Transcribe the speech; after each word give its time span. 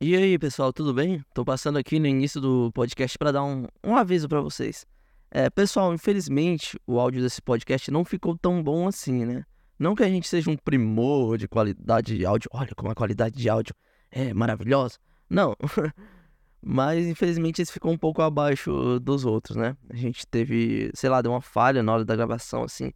E 0.00 0.14
aí, 0.14 0.38
pessoal, 0.38 0.72
tudo 0.72 0.94
bem? 0.94 1.24
Tô 1.34 1.44
passando 1.44 1.76
aqui 1.76 1.98
no 1.98 2.06
início 2.06 2.40
do 2.40 2.70
podcast 2.70 3.18
para 3.18 3.32
dar 3.32 3.42
um, 3.42 3.66
um 3.82 3.96
aviso 3.96 4.28
para 4.28 4.40
vocês. 4.40 4.86
É, 5.28 5.50
pessoal, 5.50 5.92
infelizmente 5.92 6.78
o 6.86 7.00
áudio 7.00 7.20
desse 7.20 7.42
podcast 7.42 7.90
não 7.90 8.04
ficou 8.04 8.38
tão 8.38 8.62
bom 8.62 8.86
assim, 8.86 9.24
né? 9.24 9.44
Não 9.76 9.96
que 9.96 10.04
a 10.04 10.08
gente 10.08 10.28
seja 10.28 10.48
um 10.48 10.56
primor 10.56 11.36
de 11.36 11.48
qualidade 11.48 12.16
de 12.16 12.24
áudio, 12.24 12.48
olha 12.54 12.70
como 12.76 12.92
a 12.92 12.94
qualidade 12.94 13.34
de 13.34 13.48
áudio 13.48 13.74
é 14.08 14.32
maravilhosa. 14.32 14.98
Não. 15.28 15.56
Mas 16.62 17.04
infelizmente 17.04 17.60
esse 17.60 17.72
ficou 17.72 17.90
um 17.90 17.98
pouco 17.98 18.22
abaixo 18.22 19.00
dos 19.00 19.24
outros, 19.24 19.56
né? 19.56 19.76
A 19.90 19.96
gente 19.96 20.24
teve, 20.28 20.92
sei 20.94 21.10
lá, 21.10 21.20
deu 21.20 21.32
uma 21.32 21.40
falha 21.40 21.82
na 21.82 21.92
hora 21.92 22.04
da 22.04 22.14
gravação, 22.14 22.62
assim. 22.62 22.92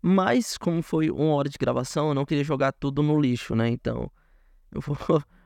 Mas, 0.00 0.56
como 0.56 0.82
foi 0.82 1.10
uma 1.10 1.34
hora 1.34 1.50
de 1.50 1.58
gravação, 1.58 2.08
eu 2.08 2.14
não 2.14 2.24
queria 2.24 2.44
jogar 2.44 2.72
tudo 2.72 3.02
no 3.02 3.20
lixo, 3.20 3.54
né? 3.54 3.68
Então, 3.68 4.10
eu 4.72 4.80
vou 4.80 4.96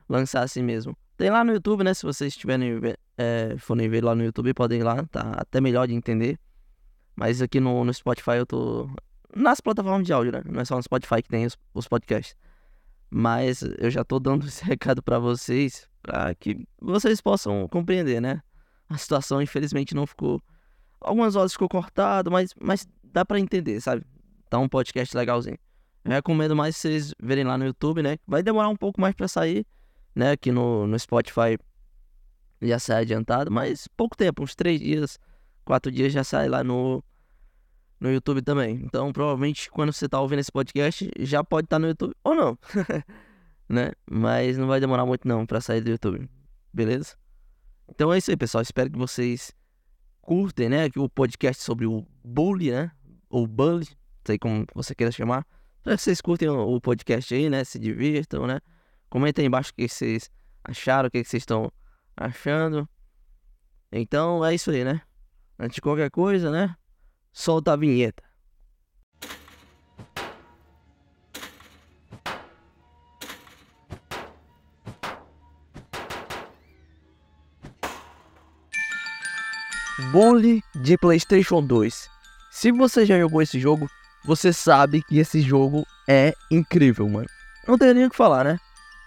lançar 0.07 0.43
assim 0.43 0.61
mesmo. 0.61 0.97
Tem 1.17 1.29
lá 1.29 1.43
no 1.43 1.53
YouTube, 1.53 1.83
né? 1.83 1.93
Se 1.93 2.03
vocês 2.03 2.35
tiverem, 2.35 2.79
é, 3.17 3.55
forem 3.57 3.87
ver 3.87 4.03
lá 4.03 4.15
no 4.15 4.23
YouTube, 4.23 4.53
podem 4.53 4.79
ir 4.79 4.83
lá, 4.83 5.03
tá 5.05 5.33
até 5.37 5.61
melhor 5.61 5.87
de 5.87 5.93
entender. 5.93 6.39
Mas 7.15 7.41
aqui 7.41 7.59
no, 7.59 7.83
no 7.83 7.93
Spotify 7.93 8.37
eu 8.37 8.45
tô. 8.45 8.89
Nas 9.35 9.61
plataformas 9.61 10.05
de 10.05 10.11
áudio, 10.11 10.31
né? 10.31 10.41
Não 10.45 10.59
é 10.59 10.65
só 10.65 10.75
no 10.75 10.83
Spotify 10.83 11.21
que 11.21 11.29
tem 11.29 11.45
os, 11.45 11.57
os 11.73 11.87
podcasts. 11.87 12.35
Mas 13.09 13.61
eu 13.77 13.89
já 13.89 14.03
tô 14.03 14.19
dando 14.19 14.45
esse 14.47 14.63
recado 14.63 15.03
para 15.03 15.19
vocês, 15.19 15.87
para 16.01 16.33
que 16.35 16.65
vocês 16.81 17.21
possam 17.21 17.67
compreender, 17.67 18.21
né? 18.21 18.41
A 18.89 18.97
situação, 18.97 19.41
infelizmente, 19.41 19.93
não 19.93 20.07
ficou. 20.07 20.41
Algumas 20.99 21.35
horas 21.35 21.53
ficou 21.53 21.69
cortado, 21.69 22.29
mas, 22.29 22.53
mas 22.59 22.87
dá 23.03 23.25
para 23.25 23.39
entender, 23.39 23.79
sabe? 23.81 24.03
Tá 24.49 24.59
um 24.59 24.67
podcast 24.67 25.15
legalzinho. 25.15 25.57
Eu 26.03 26.11
recomendo 26.11 26.55
mais 26.55 26.75
vocês 26.75 27.13
verem 27.21 27.43
lá 27.43 27.57
no 27.57 27.65
YouTube, 27.65 28.01
né? 28.01 28.17
Vai 28.27 28.41
demorar 28.41 28.69
um 28.69 28.75
pouco 28.75 28.99
mais 28.99 29.13
para 29.13 29.27
sair, 29.27 29.65
né? 30.15 30.31
Aqui 30.31 30.51
no, 30.51 30.87
no 30.87 30.97
Spotify 30.97 31.57
já 32.61 32.77
sai 32.79 33.01
adiantado, 33.01 33.51
mas 33.51 33.87
pouco 33.97 34.15
tempo, 34.15 34.43
uns 34.43 34.55
três 34.55 34.79
dias, 34.79 35.19
quatro 35.65 35.91
dias 35.91 36.13
já 36.13 36.23
sai 36.23 36.47
lá 36.47 36.63
no, 36.63 37.03
no 37.99 38.11
YouTube 38.11 38.41
também. 38.41 38.81
Então, 38.83 39.11
provavelmente, 39.11 39.69
quando 39.71 39.91
você 39.91 40.07
tá 40.07 40.19
ouvindo 40.19 40.39
esse 40.39 40.51
podcast, 40.51 41.09
já 41.19 41.43
pode 41.43 41.65
estar 41.65 41.75
tá 41.75 41.79
no 41.79 41.87
YouTube 41.87 42.13
ou 42.23 42.35
não, 42.35 42.57
né? 43.67 43.91
Mas 44.09 44.57
não 44.57 44.67
vai 44.67 44.79
demorar 44.79 45.05
muito 45.05 45.27
não 45.27 45.45
para 45.45 45.61
sair 45.61 45.81
do 45.81 45.89
YouTube, 45.89 46.29
beleza? 46.73 47.15
Então 47.89 48.11
é 48.13 48.17
isso 48.17 48.31
aí, 48.31 48.37
pessoal. 48.37 48.61
Espero 48.61 48.89
que 48.89 48.97
vocês 48.97 49.53
curtem, 50.21 50.69
né? 50.69 50.89
O 50.95 51.09
podcast 51.09 51.61
sobre 51.61 51.85
o 51.85 52.05
bully, 52.23 52.71
né? 52.71 52.91
Ou 53.29 53.45
bully, 53.45 53.87
sei 54.25 54.37
como 54.37 54.65
você 54.73 54.95
queira 54.95 55.11
chamar. 55.11 55.45
Espero 55.77 55.97
que 55.97 56.03
vocês 56.03 56.21
curtem 56.21 56.47
o 56.47 56.79
podcast 56.79 57.33
aí, 57.33 57.49
né? 57.49 57.63
Se 57.63 57.77
divirtam, 57.77 58.47
né? 58.47 58.59
Comentem 59.11 59.43
aí 59.43 59.47
embaixo 59.47 59.71
o 59.71 59.73
que 59.75 59.89
vocês 59.89 60.31
acharam, 60.63 61.09
o 61.09 61.11
que 61.11 61.21
vocês 61.21 61.41
estão 61.41 61.69
achando. 62.15 62.87
Então 63.91 64.43
é 64.43 64.55
isso 64.55 64.71
aí, 64.71 64.85
né? 64.85 65.01
Antes 65.59 65.75
de 65.75 65.81
qualquer 65.81 66.09
coisa, 66.09 66.49
né? 66.49 66.73
Solta 67.33 67.73
a 67.73 67.75
vinheta. 67.75 68.23
Bully 80.13 80.63
de 80.73 80.97
PlayStation 80.97 81.61
2. 81.61 82.09
Se 82.49 82.71
você 82.71 83.05
já 83.05 83.19
jogou 83.19 83.41
esse 83.41 83.59
jogo, 83.59 83.89
você 84.23 84.53
sabe 84.53 85.03
que 85.03 85.19
esse 85.19 85.41
jogo 85.41 85.85
é 86.07 86.33
incrível, 86.49 87.09
mano. 87.09 87.27
Não 87.67 87.77
tenho 87.77 87.93
nem 87.93 88.05
o 88.05 88.09
que 88.09 88.15
falar, 88.15 88.45
né? 88.45 88.57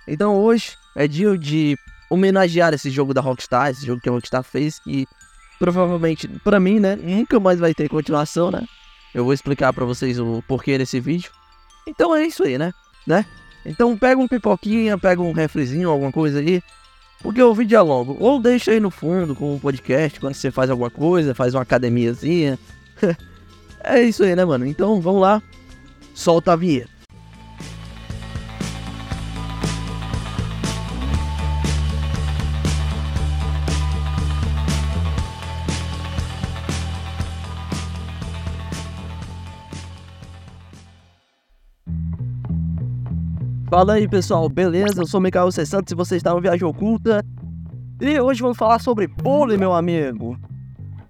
Então 0.06 0.36
hoje 0.36 0.76
é 0.94 1.08
dia 1.08 1.36
de 1.36 1.76
homenagear 2.10 2.72
esse 2.74 2.90
jogo 2.90 3.14
da 3.14 3.20
Rockstar, 3.20 3.70
esse 3.70 3.86
jogo 3.86 4.00
que 4.00 4.08
a 4.08 4.12
Rockstar 4.12 4.42
fez, 4.42 4.78
que 4.78 5.06
provavelmente, 5.58 6.28
para 6.42 6.60
mim, 6.60 6.78
né, 6.78 6.96
nunca 6.96 7.40
mais 7.40 7.58
vai 7.58 7.74
ter 7.74 7.88
continuação, 7.88 8.50
né? 8.50 8.64
Eu 9.14 9.24
vou 9.24 9.32
explicar 9.32 9.72
para 9.72 9.84
vocês 9.84 10.18
o 10.18 10.42
porquê 10.46 10.76
desse 10.76 11.00
vídeo. 11.00 11.30
Então 11.86 12.14
é 12.14 12.24
isso 12.24 12.42
aí, 12.42 12.58
né? 12.58 12.72
né? 13.06 13.24
Então 13.64 13.96
pega 13.96 14.20
um 14.20 14.28
pipoquinha, 14.28 14.98
pega 14.98 15.22
um 15.22 15.32
refrizinho, 15.32 15.88
alguma 15.88 16.12
coisa 16.12 16.40
aí, 16.40 16.62
porque 17.20 17.42
o 17.42 17.54
vídeo 17.54 17.76
é 17.76 17.80
longo. 17.80 18.16
Ou 18.20 18.40
deixa 18.40 18.72
aí 18.72 18.80
no 18.80 18.90
fundo 18.90 19.34
com 19.34 19.54
o 19.54 19.60
podcast, 19.60 20.20
quando 20.20 20.34
você 20.34 20.50
faz 20.50 20.68
alguma 20.68 20.90
coisa, 20.90 21.34
faz 21.34 21.54
uma 21.54 21.62
academiazinha. 21.62 22.58
É 23.86 24.02
isso 24.02 24.24
aí, 24.24 24.34
né, 24.34 24.46
mano? 24.46 24.64
Então 24.64 24.98
vamos 24.98 25.20
lá, 25.20 25.42
solta 26.14 26.54
a 26.54 26.56
vinheta. 26.56 26.93
Fala 43.74 43.94
aí 43.94 44.06
pessoal, 44.06 44.48
beleza? 44.48 45.02
Eu 45.02 45.06
sou 45.08 45.18
o 45.18 45.22
Mikael 45.24 45.50
C. 45.50 45.62
E 45.62 45.94
você 45.96 46.14
está 46.14 46.32
no 46.32 46.40
Viagem 46.40 46.62
Oculta. 46.62 47.24
E 48.00 48.20
hoje 48.20 48.40
vamos 48.40 48.56
falar 48.56 48.78
sobre 48.78 49.08
bullying, 49.08 49.56
meu 49.56 49.72
amigo. 49.72 50.38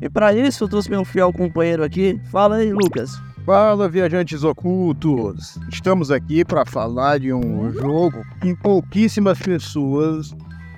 E 0.00 0.08
para 0.08 0.32
isso 0.32 0.64
eu 0.64 0.68
trouxe 0.68 0.88
meu 0.88 1.04
fiel 1.04 1.30
companheiro 1.30 1.84
aqui. 1.84 2.18
Fala 2.32 2.56
aí, 2.56 2.72
Lucas. 2.72 3.20
Fala, 3.44 3.86
viajantes 3.86 4.44
ocultos! 4.44 5.58
Estamos 5.70 6.10
aqui 6.10 6.42
para 6.42 6.64
falar 6.64 7.20
de 7.20 7.34
um 7.34 7.70
jogo 7.70 8.24
que 8.40 8.56
pouquíssimas 8.56 9.38
pessoas 9.38 10.34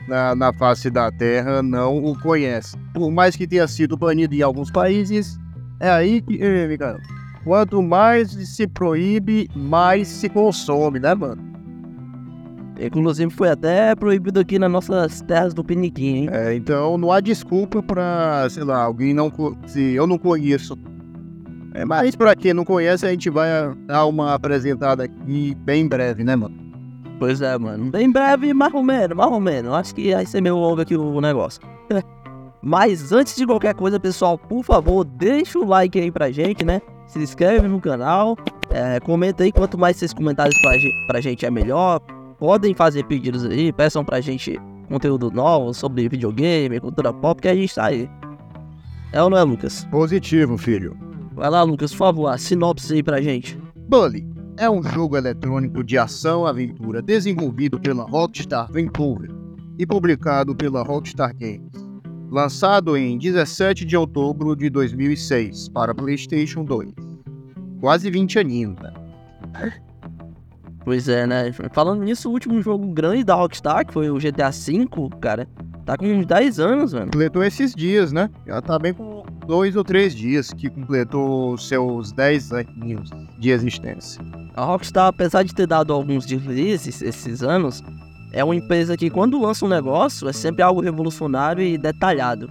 na, 0.08 0.34
na 0.34 0.53
face 0.53 0.91
da 0.91 1.12
Terra 1.12 1.62
não 1.62 2.04
o 2.04 2.18
conhecem. 2.18 2.80
Por 2.92 3.12
mais 3.12 3.36
que 3.36 3.47
tenha 3.47 3.68
sido 3.68 3.97
banido 3.97 4.34
em 4.34 4.42
alguns 4.42 4.72
países, 4.72 5.38
é 5.78 5.88
aí 5.88 6.20
que, 6.20 6.36
cara, 6.76 6.98
quanto 7.44 7.80
mais 7.80 8.32
se 8.32 8.66
proíbe, 8.66 9.48
mais 9.54 10.08
se 10.08 10.28
consome, 10.28 10.98
né, 10.98 11.14
mano? 11.14 11.55
Inclusive 12.78 13.32
foi 13.32 13.48
até 13.48 13.94
proibido 13.94 14.41
aqui 14.41 14.59
nas 14.59 14.70
nossas 14.70 15.22
terras 15.22 15.54
do 15.54 15.64
Piniquim, 15.64 16.16
hein? 16.16 16.28
É, 16.31 16.54
então 16.54 16.98
não 16.98 17.10
há 17.10 17.20
desculpa 17.20 17.82
pra, 17.82 18.47
sei 18.50 18.64
lá, 18.64 18.82
alguém 18.82 19.14
não. 19.14 19.32
Se 19.66 19.94
eu 19.94 20.06
não 20.06 20.19
conheço. 20.19 20.78
É, 21.72 21.84
mas 21.84 22.15
pra 22.15 22.34
quem 22.34 22.54
não 22.54 22.65
conhece, 22.65 23.06
a 23.06 23.10
gente 23.10 23.28
vai 23.31 23.48
dar 23.86 24.06
uma 24.06 24.34
apresentada 24.34 25.04
aqui 25.04 25.54
bem 25.60 25.86
breve, 25.86 26.25
né, 26.25 26.34
mano? 26.36 26.54
Pois 27.19 27.41
é, 27.41 27.56
mano. 27.56 27.91
Bem 27.91 28.10
breve, 28.10 28.53
mais 28.53 28.72
ou 28.75 28.82
menos, 28.82 29.16
mais 29.16 29.31
ou 29.31 29.41
menos. 29.41 29.72
Acho 29.72 29.94
que 29.94 30.15
vai 30.15 30.26
ser 30.26 30.41
meio 30.41 30.56
longo 30.56 30.81
aqui 30.81 30.97
o 30.97 31.20
negócio. 31.20 31.60
Mas 32.62 33.12
antes 33.12 33.36
de 33.36 33.47
qualquer 33.47 33.75
coisa, 33.75 34.00
pessoal, 34.00 34.36
por 34.36 34.65
favor, 34.65 35.04
deixa 35.04 35.59
o 35.59 35.66
like 35.66 35.98
aí 35.98 36.10
pra 36.10 36.31
gente, 36.31 36.65
né? 36.65 36.81
Se 37.06 37.19
inscreve 37.19 37.69
no 37.69 37.81
canal. 37.81 38.36
É, 38.70 38.98
comenta 39.00 39.44
aí, 39.44 39.53
quanto 39.53 39.78
mais 39.78 39.97
vocês 39.97 40.12
comentários 40.12 40.59
pra 40.60 40.72
gente, 40.72 41.06
pra 41.06 41.20
gente 41.20 41.47
é 41.47 41.50
melhor 41.50 42.00
podem 42.38 42.74
fazer 42.74 43.04
pedidos 43.04 43.44
aí, 43.44 43.72
peçam 43.72 44.04
pra 44.04 44.20
gente 44.20 44.60
conteúdo 44.88 45.30
novo 45.30 45.74
sobre 45.74 46.08
videogame, 46.08 46.80
cultura 46.80 47.12
pop, 47.12 47.41
que 47.41 47.48
a 47.48 47.54
gente 47.54 47.74
tá 47.74 47.86
aí. 47.86 48.08
É 49.12 49.22
ou 49.22 49.30
não 49.30 49.38
é, 49.38 49.42
Lucas? 49.42 49.84
Positivo, 49.91 50.56
filho. 50.56 50.97
Vai 51.34 51.50
lá, 51.50 51.62
Lucas, 51.62 51.92
por 51.92 51.98
favor, 51.98 52.28
a 52.28 52.38
sinopse 52.38 52.94
aí 52.94 53.02
pra 53.02 53.20
gente. 53.20 53.58
Bully 53.88 54.26
é 54.58 54.70
um 54.70 54.82
jogo 54.82 55.16
eletrônico 55.16 55.84
de 55.84 55.98
ação-aventura 55.98 57.02
desenvolvido 57.02 57.78
pela 57.78 58.04
Rockstar 58.04 58.70
Vancouver 58.72 59.30
e 59.78 59.86
publicado 59.86 60.54
pela 60.54 60.82
Rockstar 60.82 61.34
Games. 61.36 61.70
Lançado 62.30 62.97
em 62.97 63.18
17 63.18 63.84
de 63.84 63.97
outubro 63.97 64.56
de 64.56 64.68
2006 64.70 65.68
para 65.68 65.94
PlayStation 65.94 66.64
2. 66.64 66.91
Quase 67.80 68.10
20 68.10 68.38
aninhos, 68.38 68.76
né? 68.80 68.92
Pois 70.86 71.08
é, 71.08 71.26
né? 71.26 71.50
Falando 71.72 72.04
nisso, 72.04 72.28
o 72.28 72.32
último 72.32 72.62
jogo 72.62 72.86
grande 72.92 73.24
da 73.24 73.34
Rockstar, 73.34 73.84
que 73.84 73.92
foi 73.92 74.08
o 74.08 74.19
GTA 74.19 74.50
V, 74.52 74.86
cara, 75.20 75.48
tá 75.84 75.97
com 75.97 76.06
uns 76.06 76.24
10 76.24 76.60
anos, 76.60 76.94
mano. 76.94 77.06
Completou 77.06 77.42
esses 77.42 77.74
dias, 77.74 78.12
né? 78.12 78.30
Já 78.47 78.62
tá 78.62 78.78
bem 78.78 78.94
com 78.94 79.24
dois 79.48 79.74
ou 79.74 79.83
três 79.83 80.15
dias 80.15 80.53
que 80.53 80.71
completou 80.71 81.59
seus 81.59 82.12
10 82.12 82.53
anos 82.53 83.10
de 83.36 83.50
existência. 83.50 84.22
A 84.54 84.65
Rockstar, 84.65 85.09
apesar 85.09 85.42
de 85.42 85.53
ter 85.53 85.66
dado 85.66 85.92
alguns 85.92 86.24
deslizes 86.24 87.03
esses 87.03 87.42
anos, 87.42 87.83
é 88.33 88.44
uma 88.44 88.54
empresa 88.54 88.97
que 88.97 89.10
quando 89.10 89.41
lança 89.41 89.65
um 89.65 89.68
negócio 89.68 90.28
é 90.28 90.33
sempre 90.33 90.62
algo 90.62 90.80
revolucionário 90.80 91.65
e 91.65 91.77
detalhado. 91.77 92.48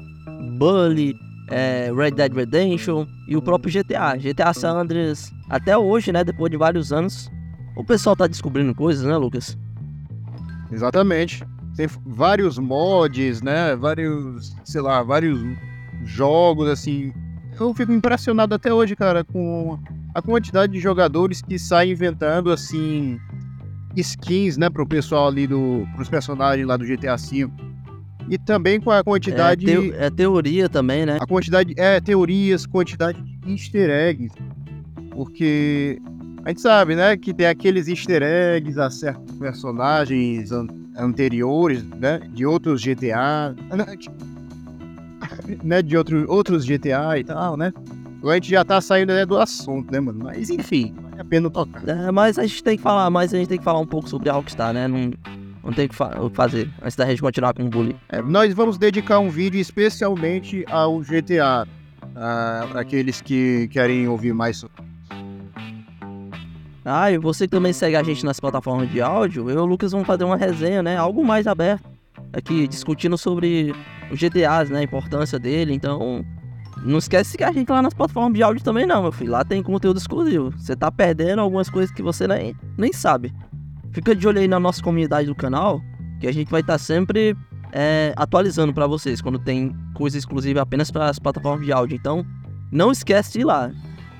Bully, 0.57 1.15
é, 1.49 1.89
Red 1.95 2.11
Dead 2.11 2.33
Redemption 2.33 3.07
e 3.29 3.37
o 3.37 3.41
próprio 3.41 3.71
GTA. 3.71 4.17
GTA 4.17 4.53
San 4.53 4.73
Andreas, 4.73 5.31
até 5.49 5.77
hoje, 5.77 6.11
né, 6.11 6.21
depois 6.21 6.51
de 6.51 6.57
vários 6.57 6.91
anos, 6.91 7.29
o 7.75 7.83
pessoal 7.83 8.15
tá 8.15 8.27
descobrindo 8.27 8.73
coisas, 8.73 9.05
né, 9.05 9.15
Lucas? 9.17 9.57
Exatamente. 10.71 11.43
Tem 11.75 11.87
vários 12.05 12.57
mods, 12.57 13.41
né? 13.41 13.75
Vários, 13.75 14.55
sei 14.63 14.81
lá, 14.81 15.03
vários 15.03 15.39
jogos, 16.03 16.69
assim. 16.69 17.11
Eu 17.59 17.73
fico 17.73 17.91
impressionado 17.91 18.53
até 18.55 18.73
hoje, 18.73 18.95
cara, 18.95 19.23
com 19.23 19.77
a 20.13 20.21
quantidade 20.21 20.73
de 20.73 20.79
jogadores 20.79 21.41
que 21.41 21.57
saem 21.59 21.91
inventando, 21.91 22.51
assim, 22.51 23.19
skins, 23.95 24.57
né, 24.57 24.69
pro 24.69 24.85
pessoal 24.87 25.27
ali 25.27 25.47
do. 25.47 25.85
pros 25.95 26.09
personagens 26.09 26.65
lá 26.67 26.77
do 26.77 26.85
GTA 26.85 27.15
V. 27.17 27.49
E 28.29 28.37
também 28.37 28.79
com 28.81 28.89
a 28.89 29.03
quantidade. 29.03 29.69
É, 29.69 29.73
teo- 29.81 29.93
é 29.95 30.09
teoria 30.09 30.67
também, 30.67 31.05
né? 31.05 31.17
A 31.21 31.27
quantidade. 31.27 31.73
É, 31.77 31.99
teorias, 32.01 32.65
quantidade 32.65 33.21
de 33.21 33.51
easter 33.51 33.89
eggs. 33.89 34.33
Porque 35.11 36.01
a 36.45 36.49
gente 36.49 36.61
sabe, 36.61 36.95
né, 36.95 37.17
que 37.17 37.33
tem 37.33 37.47
aqueles 37.47 37.87
easter 37.87 38.21
eggs 38.23 38.79
a 38.79 38.89
certos 38.89 39.35
personagens 39.37 40.51
an- 40.51 40.67
anteriores, 40.97 41.83
né, 41.83 42.19
de 42.31 42.45
outros 42.45 42.81
GTA. 42.81 43.53
né, 43.75 43.85
Né, 45.63 45.81
de 45.81 45.97
outro, 45.97 46.25
outros 46.31 46.65
GTA 46.65 47.17
e 47.19 47.23
tal, 47.23 47.57
né? 47.57 47.71
A 48.23 48.33
gente 48.35 48.49
já 48.49 48.63
tá 48.65 48.81
saindo 48.81 49.13
né, 49.13 49.25
do 49.25 49.37
assunto, 49.37 49.91
né, 49.91 49.99
mano? 49.99 50.19
Mas 50.23 50.49
enfim, 50.49 50.93
vale 50.99 51.21
a 51.21 51.25
pena 51.25 51.49
tocar. 51.49 51.87
É, 51.87 52.11
mas 52.11 52.39
a 52.39 52.43
gente 52.45 52.63
tem 52.63 52.75
que 52.77 52.81
falar, 52.83 53.09
mas 53.09 53.33
a 53.33 53.37
gente 53.37 53.47
tem 53.47 53.57
que 53.57 53.63
falar 53.63 53.79
um 53.79 53.85
pouco 53.85 54.09
sobre 54.09 54.29
a 54.29 54.33
Rockstar, 54.33 54.73
né? 54.73 54.87
Não, 54.87 55.11
não 55.63 55.71
tem 55.73 55.85
o 55.85 55.89
que 55.89 55.95
fa- 55.95 56.11
fazer 56.33 56.67
antes 56.81 56.95
da 56.95 57.05
gente 57.05 57.21
continuar 57.21 57.53
com 57.53 57.63
o 57.63 57.69
bullying. 57.69 57.95
É, 58.09 58.21
nós 58.21 58.51
vamos 58.53 58.77
dedicar 58.79 59.19
um 59.19 59.29
vídeo 59.29 59.59
especialmente 59.59 60.65
ao 60.69 61.01
GTA. 61.03 61.67
ah, 62.15 62.67
para 62.71 62.81
aqueles 62.81 63.21
que 63.21 63.67
querem 63.69 64.07
ouvir 64.07 64.33
mais 64.33 64.57
sobre. 64.57 64.75
Ah, 66.85 67.11
e 67.11 67.17
você 67.17 67.47
também 67.47 67.73
segue 67.73 67.95
a 67.95 68.03
gente 68.03 68.23
nas 68.23 68.39
plataformas 68.39 68.91
de 68.91 69.01
áudio, 69.01 69.49
eu 69.49 69.55
e 69.55 69.59
o 69.59 69.65
Lucas 69.65 69.91
vamos 69.91 70.05
fazer 70.05 70.23
uma 70.23 70.37
resenha, 70.37 70.83
né? 70.83 70.95
Algo 70.95 71.25
mais 71.25 71.47
aberto. 71.47 71.83
Aqui, 72.31 72.67
discutindo 72.67 73.17
sobre 73.17 73.73
os 74.11 74.19
GTAs, 74.19 74.69
né? 74.69 74.79
A 74.79 74.83
importância 74.83 75.39
dele. 75.39 75.73
Então, 75.73 76.23
não 76.83 76.99
esquece 76.99 77.23
de 77.23 77.31
seguir 77.31 77.43
a 77.45 77.51
gente 77.51 77.71
lá 77.71 77.81
nas 77.81 77.95
plataformas 77.95 78.35
de 78.35 78.43
áudio 78.43 78.63
também, 78.63 78.85
não, 78.85 79.01
meu 79.01 79.11
filho. 79.11 79.31
Lá 79.31 79.43
tem 79.43 79.63
conteúdo 79.63 79.97
exclusivo. 79.97 80.51
Você 80.51 80.75
tá 80.75 80.91
perdendo 80.91 81.41
algumas 81.41 81.71
coisas 81.71 81.91
que 81.91 82.03
você 82.03 82.27
nem, 82.27 82.55
nem 82.77 82.93
sabe. 82.93 83.33
Fica 83.91 84.15
de 84.15 84.27
olho 84.27 84.39
aí 84.39 84.47
na 84.47 84.59
nossa 84.59 84.83
comunidade 84.83 85.27
do 85.27 85.33
canal, 85.33 85.81
que 86.19 86.27
a 86.27 86.31
gente 86.31 86.51
vai 86.51 86.61
estar 86.61 86.77
sempre 86.77 87.35
é, 87.71 88.13
atualizando 88.15 88.71
pra 88.73 88.85
vocês 88.85 89.21
quando 89.21 89.39
tem 89.39 89.75
coisa 89.95 90.19
exclusiva 90.19 90.61
apenas 90.61 90.91
para 90.91 91.09
as 91.09 91.17
plataformas 91.17 91.65
de 91.65 91.71
áudio. 91.71 91.95
Então, 91.95 92.23
não 92.71 92.91
esquece 92.91 93.33
de 93.33 93.39
ir 93.39 93.45
lá. 93.45 93.71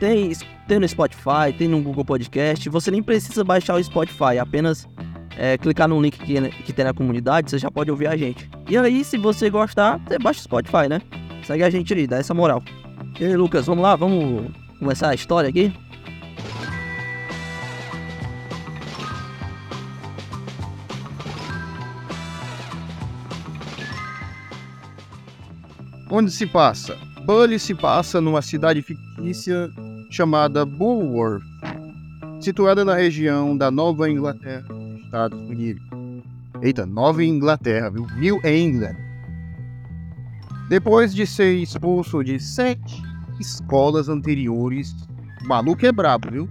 Tem, 0.06 0.32
tem 0.68 0.78
no 0.78 0.88
Spotify, 0.88 1.52
tem 1.58 1.68
no 1.68 1.82
Google 1.82 2.06
Podcast. 2.06 2.70
Você 2.70 2.92
nem 2.92 3.02
precisa 3.02 3.44
baixar 3.44 3.74
o 3.74 3.84
Spotify, 3.84 4.38
apenas 4.40 4.88
é, 5.36 5.58
clicar 5.58 5.88
no 5.88 6.00
link 6.00 6.20
que, 6.20 6.40
que 6.64 6.72
tem 6.72 6.86
na 6.86 6.94
comunidade, 6.94 7.50
você 7.50 7.58
já 7.58 7.72
pode 7.72 7.90
ouvir 7.90 8.06
a 8.06 8.16
gente. 8.16 8.48
E 8.70 8.78
aí, 8.78 9.04
se 9.04 9.18
você 9.18 9.50
gostar, 9.50 9.98
você 9.98 10.20
baixa 10.20 10.42
o 10.42 10.44
Spotify, 10.44 10.88
né? 10.88 11.02
Segue 11.44 11.64
a 11.64 11.72
gente 11.72 11.92
aí, 11.92 12.06
dá 12.06 12.18
essa 12.18 12.36
moral. 12.36 12.62
E 13.20 13.26
aí, 13.26 13.36
Lucas, 13.36 13.66
vamos 13.66 13.82
lá, 13.82 13.96
vamos 13.96 14.52
começar 14.78 15.10
a 15.10 15.16
história 15.16 15.50
aqui? 15.50 15.74
Onde 26.12 26.30
se 26.30 26.46
passa? 26.46 26.96
Bully 27.26 27.58
se 27.58 27.74
passa 27.74 28.22
numa 28.22 28.40
cidade 28.40 28.84
fictícia 28.84 29.68
chamada 30.12 30.64
Bulworth, 30.64 31.44
situada 32.40 32.86
na 32.86 32.94
região 32.94 33.58
da 33.58 33.72
Nova 33.72 34.08
Inglaterra, 34.08 34.64
Estados 35.04 35.42
Unidos. 35.42 35.82
Eita, 36.62 36.86
Nova 36.86 37.24
Inglaterra, 37.24 37.90
viu? 37.90 38.06
New 38.18 38.40
England. 38.46 38.96
Depois 40.70 41.16
de 41.16 41.26
ser 41.26 41.56
expulso 41.56 42.24
de 42.24 42.40
sete 42.40 43.02
escolas 43.40 44.08
anteriores, 44.08 44.96
o 45.44 45.48
maluco 45.48 45.84
é 45.84 45.92
brabo, 45.92 46.30
viu? 46.30 46.50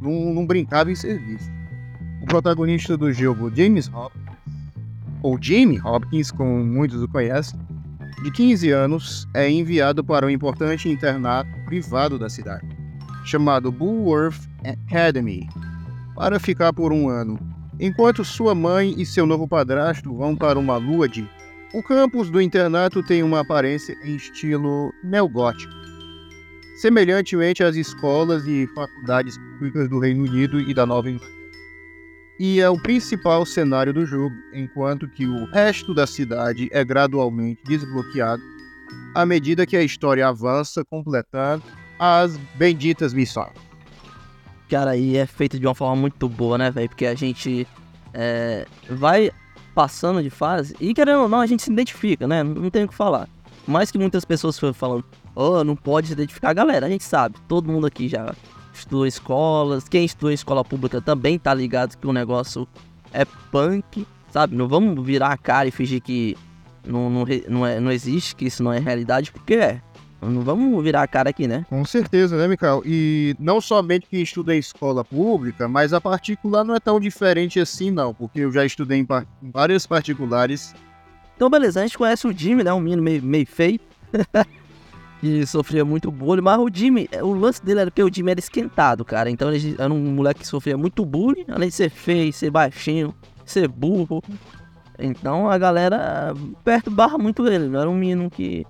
Não, 0.00 0.32
não 0.32 0.46
brincava 0.46 0.92
em 0.92 0.94
serviço. 0.94 1.50
O 2.22 2.26
protagonista 2.26 2.96
do 2.96 3.12
jogo, 3.12 3.50
James 3.52 3.90
Hopkins, 3.92 4.36
ou 5.24 5.36
Jamie 5.42 5.80
Hopkins, 5.80 6.30
como 6.30 6.64
muitos 6.64 7.02
o 7.02 7.08
conhecem, 7.08 7.58
de 8.22 8.30
15 8.30 8.70
anos, 8.70 9.28
é 9.34 9.50
enviado 9.50 10.04
para 10.04 10.26
um 10.26 10.30
importante 10.30 10.88
internato 10.88 11.50
privado 11.64 12.18
da 12.18 12.28
cidade, 12.28 12.66
chamado 13.24 13.70
Bulworth 13.70 14.48
Academy, 14.64 15.48
para 16.14 16.38
ficar 16.38 16.72
por 16.72 16.92
um 16.92 17.08
ano, 17.08 17.38
enquanto 17.78 18.24
sua 18.24 18.54
mãe 18.54 18.94
e 18.96 19.04
seu 19.04 19.26
novo 19.26 19.48
padrasto 19.48 20.14
vão 20.14 20.36
para 20.36 20.58
uma 20.58 20.76
lua 20.76 21.08
de. 21.08 21.28
O 21.74 21.82
campus 21.82 22.30
do 22.30 22.40
internato 22.40 23.02
tem 23.02 23.22
uma 23.22 23.40
aparência 23.40 23.96
em 24.04 24.14
estilo 24.14 24.92
neogótico, 25.02 25.72
semelhantemente 26.76 27.64
às 27.64 27.74
escolas 27.74 28.46
e 28.46 28.68
faculdades 28.74 29.36
públicas 29.38 29.88
do 29.88 29.98
Reino 29.98 30.24
Unido 30.24 30.60
e 30.60 30.72
da 30.72 30.86
Nova 30.86 31.10
Inglaterra. 31.10 31.33
E 32.38 32.60
é 32.60 32.68
o 32.68 32.80
principal 32.80 33.46
cenário 33.46 33.92
do 33.92 34.04
jogo, 34.04 34.34
enquanto 34.52 35.08
que 35.08 35.26
o 35.26 35.44
resto 35.46 35.94
da 35.94 36.06
cidade 36.06 36.68
é 36.72 36.84
gradualmente 36.84 37.62
desbloqueado 37.64 38.42
à 39.14 39.24
medida 39.24 39.64
que 39.64 39.76
a 39.76 39.82
história 39.82 40.26
avança, 40.26 40.84
completando 40.84 41.62
as 41.98 42.36
benditas 42.56 43.14
missões. 43.14 43.52
Cara, 44.68 44.92
aí 44.92 45.16
é 45.16 45.26
feito 45.26 45.58
de 45.58 45.66
uma 45.66 45.74
forma 45.74 45.94
muito 45.94 46.28
boa, 46.28 46.58
né, 46.58 46.70
velho? 46.70 46.88
Porque 46.88 47.06
a 47.06 47.14
gente 47.14 47.66
é, 48.12 48.66
vai 48.90 49.30
passando 49.74 50.22
de 50.22 50.30
fase 50.30 50.74
e, 50.80 50.92
querendo 50.92 51.22
ou 51.22 51.28
não, 51.28 51.40
a 51.40 51.46
gente 51.46 51.62
se 51.62 51.70
identifica, 51.70 52.26
né? 52.26 52.42
Não 52.42 52.70
tem 52.70 52.84
o 52.84 52.88
que 52.88 52.94
falar. 52.94 53.28
Mais 53.66 53.90
que 53.90 53.98
muitas 53.98 54.24
pessoas 54.24 54.58
foram 54.58 54.74
falando, 54.74 55.04
oh, 55.34 55.62
não 55.62 55.76
pode 55.76 56.08
se 56.08 56.12
identificar, 56.12 56.52
galera, 56.52 56.86
a 56.86 56.88
gente 56.88 57.04
sabe, 57.04 57.36
todo 57.48 57.70
mundo 57.70 57.86
aqui 57.86 58.08
já 58.08 58.34
estudou 58.78 59.06
escolas, 59.06 59.88
quem 59.88 60.04
estudou 60.04 60.30
escola 60.30 60.64
pública 60.64 61.00
também 61.00 61.38
tá 61.38 61.52
ligado 61.54 61.96
que 61.96 62.06
o 62.06 62.12
negócio 62.12 62.66
é 63.12 63.24
punk, 63.50 64.06
sabe? 64.32 64.56
Não 64.56 64.66
vamos 64.68 65.04
virar 65.04 65.28
a 65.32 65.36
cara 65.36 65.68
e 65.68 65.70
fingir 65.70 66.00
que 66.02 66.36
não, 66.84 67.08
não, 67.08 67.24
não, 67.48 67.66
é, 67.66 67.80
não 67.80 67.90
existe, 67.90 68.34
que 68.34 68.44
isso 68.46 68.62
não 68.62 68.72
é 68.72 68.78
realidade, 68.78 69.32
porque 69.32 69.54
é. 69.54 69.80
Não 70.22 70.40
vamos 70.40 70.82
virar 70.82 71.02
a 71.02 71.06
cara 71.06 71.28
aqui, 71.28 71.46
né? 71.46 71.66
Com 71.68 71.84
certeza, 71.84 72.34
né, 72.38 72.48
Mikael? 72.48 72.82
E 72.86 73.36
não 73.38 73.60
somente 73.60 74.06
quem 74.08 74.22
estuda 74.22 74.54
em 74.54 74.58
escola 74.58 75.04
pública, 75.04 75.68
mas 75.68 75.92
a 75.92 76.00
particular 76.00 76.64
não 76.64 76.74
é 76.74 76.80
tão 76.80 76.98
diferente 76.98 77.60
assim, 77.60 77.90
não, 77.90 78.14
porque 78.14 78.40
eu 78.40 78.50
já 78.50 78.64
estudei 78.64 78.98
em, 78.98 79.04
par- 79.04 79.26
em 79.42 79.50
várias 79.50 79.86
particulares. 79.86 80.74
Então, 81.36 81.50
beleza, 81.50 81.80
a 81.80 81.82
gente 81.82 81.98
conhece 81.98 82.26
o 82.26 82.32
Jimmy, 82.32 82.64
né? 82.64 82.72
Um 82.72 82.80
menino 82.80 83.02
meio, 83.02 83.22
meio 83.22 83.46
feio. 83.46 83.78
que 85.24 85.46
sofria 85.46 85.84
muito 85.84 86.10
bullying. 86.10 86.42
Mas 86.42 86.58
o 86.58 86.68
Jimmy, 86.70 87.08
o 87.22 87.32
lance 87.32 87.64
dele 87.64 87.80
era 87.80 87.90
que 87.90 88.02
o 88.02 88.12
Jimmy 88.12 88.32
era 88.32 88.40
esquentado, 88.40 89.04
cara. 89.04 89.30
Então 89.30 89.50
ele 89.50 89.74
era 89.78 89.92
um 89.92 90.12
moleque 90.12 90.40
que 90.40 90.46
sofria 90.46 90.76
muito 90.76 91.04
bullying, 91.04 91.46
além 91.48 91.70
de 91.70 91.74
ser 91.74 91.88
feio, 91.88 92.30
ser 92.32 92.50
baixinho, 92.50 93.14
ser 93.46 93.66
burro. 93.66 94.22
Então 94.98 95.50
a 95.50 95.56
galera 95.56 96.34
perturbava 96.62 97.16
muito 97.16 97.46
ele. 97.46 97.68
Não 97.68 97.80
era 97.80 97.88
um 97.88 97.96
menino 97.96 98.28
que. 98.28 98.66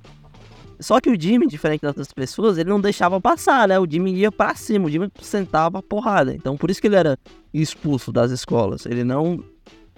Só 0.79 1.01
que 1.01 1.11
o 1.11 1.21
Jimmy, 1.21 1.47
diferente 1.47 1.83
das 1.83 1.91
outras 1.91 2.13
pessoas, 2.13 2.59
ele 2.59 2.69
não 2.69 2.81
deixava 2.81 3.21
passar, 3.21 3.67
né? 3.67 3.79
O 3.79 3.87
Jimmy 3.89 4.15
ia 4.15 4.31
pra 4.31 4.55
cima, 4.55 4.87
o 4.87 4.91
Jimmy 4.91 5.11
sentava 5.21 5.79
a 5.79 5.83
porrada. 5.83 6.35
Então 6.35 6.57
por 6.57 6.71
isso 6.71 6.81
que 6.81 6.87
ele 6.87 6.97
era 6.97 7.19
expulso 7.53 8.13
das 8.13 8.31
escolas. 8.31 8.87
Ele 8.87 9.03
não 9.03 9.43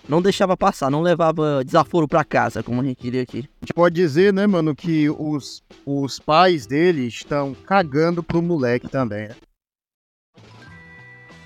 não 0.08 0.22
deixava 0.22 0.56
passar, 0.56 0.90
não 0.90 1.02
levava 1.02 1.64
desaforo 1.64 2.06
pra 2.06 2.24
casa, 2.24 2.62
como 2.62 2.80
a 2.80 2.84
gente 2.84 3.02
diria 3.02 3.22
aqui. 3.22 3.48
A 3.60 3.64
gente 3.64 3.74
pode 3.74 3.94
dizer, 3.94 4.32
né, 4.32 4.46
mano, 4.46 4.74
que 4.74 5.10
os, 5.10 5.62
os 5.84 6.18
pais 6.18 6.66
dele 6.66 7.06
estão 7.06 7.54
cagando 7.66 8.22
pro 8.22 8.42
moleque 8.42 8.88
também, 8.88 9.28
né? 9.28 9.36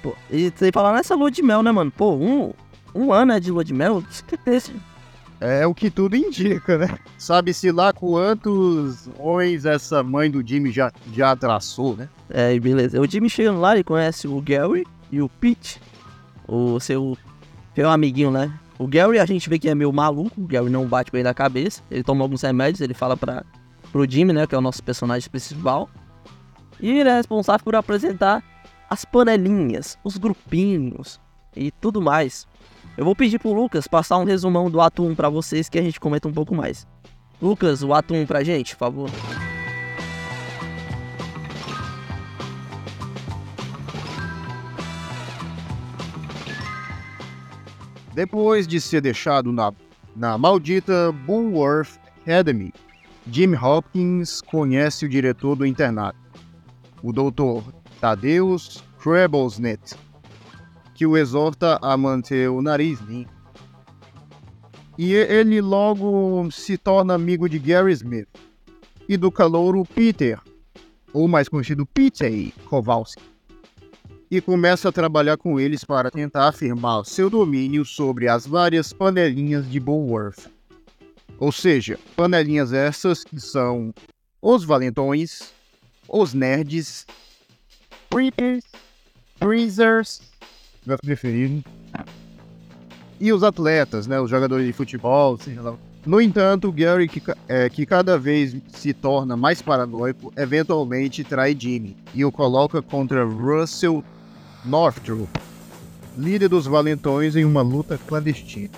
Pô, 0.03 0.15
e 0.31 0.53
sem 0.57 0.73
falar 0.73 0.95
nessa 0.95 1.15
lua 1.15 1.31
de 1.31 1.43
mel, 1.43 1.63
né, 1.63 1.71
mano? 1.71 1.91
Pô, 1.91 2.15
um, 2.15 2.53
um 2.95 3.13
ano 3.13 3.33
é 3.33 3.41
de 3.41 3.51
lua 3.51 3.65
de 3.65 3.75
mel? 3.75 4.03
Que 4.27 4.37
é? 4.51 5.61
É 5.63 5.67
o 5.67 5.75
que 5.75 5.91
tudo 5.91 6.17
indica, 6.17 6.77
né? 6.77 6.99
Sabe-se 7.17 7.73
lá 7.73 7.95
quantos 7.95 9.09
homens 9.19 9.65
essa 9.65 10.03
mãe 10.03 10.31
do 10.31 10.47
Jimmy 10.47 10.71
já, 10.71 10.93
já 11.15 11.35
traçou, 11.35 11.97
né? 11.97 12.11
É, 12.29 12.55
e 12.55 12.61
beleza. 12.61 13.01
O 13.01 13.07
Jimmy 13.07 13.31
chegando 13.31 13.59
lá, 13.59 13.75
ele 13.75 13.83
conhece 13.83 14.29
o 14.29 14.39
Gary 14.43 14.87
e 15.11 15.23
o 15.23 15.31
Pete, 15.31 15.81
o 16.47 16.79
seu, 16.79 17.17
seu 17.75 17.89
amiguinho, 17.91 18.31
né? 18.31 18.53
O 18.79 18.87
Gary 18.87 19.19
a 19.19 19.27
gente 19.27 19.49
vê 19.49 19.59
que 19.59 19.69
é 19.69 19.75
meio 19.75 19.93
maluco, 19.93 20.41
o 20.41 20.47
Gary 20.47 20.71
não 20.71 20.87
bate 20.87 21.13
bem 21.13 21.23
da 21.23 21.35
cabeça, 21.35 21.83
ele 21.91 22.03
toma 22.03 22.25
alguns 22.25 22.43
remédios, 22.43 22.81
ele 22.81 22.95
fala 22.95 23.17
pra, 23.17 23.45
pro 23.93 24.11
Jimmy, 24.11 24.33
né, 24.33 24.47
que 24.47 24.55
é 24.55 24.59
o 24.59 24.63
nosso 24.63 24.83
personagem 24.83 25.29
principal. 25.29 25.89
E 26.81 26.91
ele 26.91 27.09
é 27.09 27.17
responsável 27.17 27.63
por 27.63 27.75
apresentar 27.75 28.43
as 28.89 29.05
panelinhas, 29.05 29.99
os 30.03 30.17
grupinhos 30.17 31.21
e 31.55 31.71
tudo 31.71 32.01
mais. 32.01 32.47
Eu 32.97 33.05
vou 33.05 33.15
pedir 33.15 33.39
pro 33.39 33.53
Lucas 33.53 33.87
passar 33.87 34.19
um 34.19 34.25
resumão 34.25 34.71
do 34.71 34.81
ato 34.81 35.05
1 35.05 35.15
pra 35.15 35.29
vocês 35.29 35.69
que 35.69 35.79
a 35.79 35.83
gente 35.83 36.01
comenta 36.01 36.27
um 36.27 36.33
pouco 36.33 36.55
mais. 36.55 36.87
Lucas, 37.41 37.83
o 37.83 37.95
ato 37.95 38.15
1 38.15 38.27
pra 38.27 38.43
gente, 38.43 38.75
por 38.75 38.81
favor. 38.81 39.11
Depois 48.15 48.67
de 48.67 48.81
ser 48.81 49.01
deixado 49.01 49.53
na, 49.53 49.73
na 50.17 50.37
maldita 50.37 51.13
Bulworth 51.13 51.99
Academy, 52.23 52.73
Jim 53.27 53.55
Hopkins 53.55 54.41
conhece 54.41 55.07
o 55.07 55.09
diretor 55.09 55.55
do 55.55 55.65
internato, 55.65 56.19
o 57.03 57.13
Dr. 57.13 57.63
Thaddeus 58.01 58.83
Treblesnet, 59.03 59.95
que 60.95 61.07
o 61.07 61.17
exorta 61.17 61.79
a 61.81 61.97
manter 61.97 62.51
o 62.51 62.61
nariz 62.61 63.01
limpo. 63.01 63.31
E 64.99 65.15
ele 65.15 65.61
logo 65.61 66.51
se 66.51 66.77
torna 66.77 67.15
amigo 67.15 67.49
de 67.49 67.59
Gary 67.59 67.93
Smith 67.93 68.29
e 69.09 69.17
do 69.17 69.31
calouro 69.31 69.85
Peter, 69.85 70.39
ou 71.13 71.27
mais 71.29 71.49
conhecido 71.49 71.87
Peter 71.87 72.53
Kowalski, 72.69 73.23
e 74.31 74.41
começa 74.41 74.89
a 74.89 74.93
trabalhar 74.93 75.37
com 75.37 75.59
eles 75.59 75.83
para 75.83 76.11
tentar 76.11 76.47
afirmar 76.47 77.05
seu 77.05 77.29
domínio 77.29 77.85
sobre 77.85 78.29
as 78.29 78.47
várias 78.47 78.93
panelinhas 78.93 79.69
de 79.69 79.81
Bullworth. 79.81 80.49
Ou 81.39 81.51
seja, 81.51 81.99
panelinhas 82.15 82.73
essas 82.73 83.25
que 83.25 83.41
são 83.41 83.93
os 84.41 84.63
valentões, 84.63 85.53
os 86.09 86.33
nerds, 86.33 87.07
creepers, 88.09 88.65
freezers, 89.37 90.21
meu 90.87 90.99
preferido, 90.99 91.65
e 93.19 93.33
os 93.33 93.43
atletas, 93.43 94.07
né, 94.07 94.21
os 94.21 94.31
jogadores 94.31 94.67
de 94.67 94.73
futebol, 94.73 95.37
seja 95.39 95.61
lá. 95.61 95.77
No 96.07 96.21
entanto, 96.21 96.73
Gary, 96.73 97.07
que, 97.07 97.23
é, 97.47 97.69
que 97.69 97.85
cada 97.85 98.19
vez 98.19 98.57
se 98.69 98.95
torna 98.95 99.37
mais 99.37 99.61
paranoico, 99.61 100.33
eventualmente 100.37 101.23
trai 101.23 101.55
Jimmy 101.59 101.95
e 102.15 102.25
o 102.25 102.33
coloca 102.33 102.81
contra 102.81 103.23
Russell 103.25 104.03
Northrop, 104.65 105.29
líder 106.17 106.49
dos 106.49 106.67
valentões 106.67 107.37
em 107.37 107.45
uma 107.45 107.63
luta 107.63 107.99
clandestina. 108.07 108.71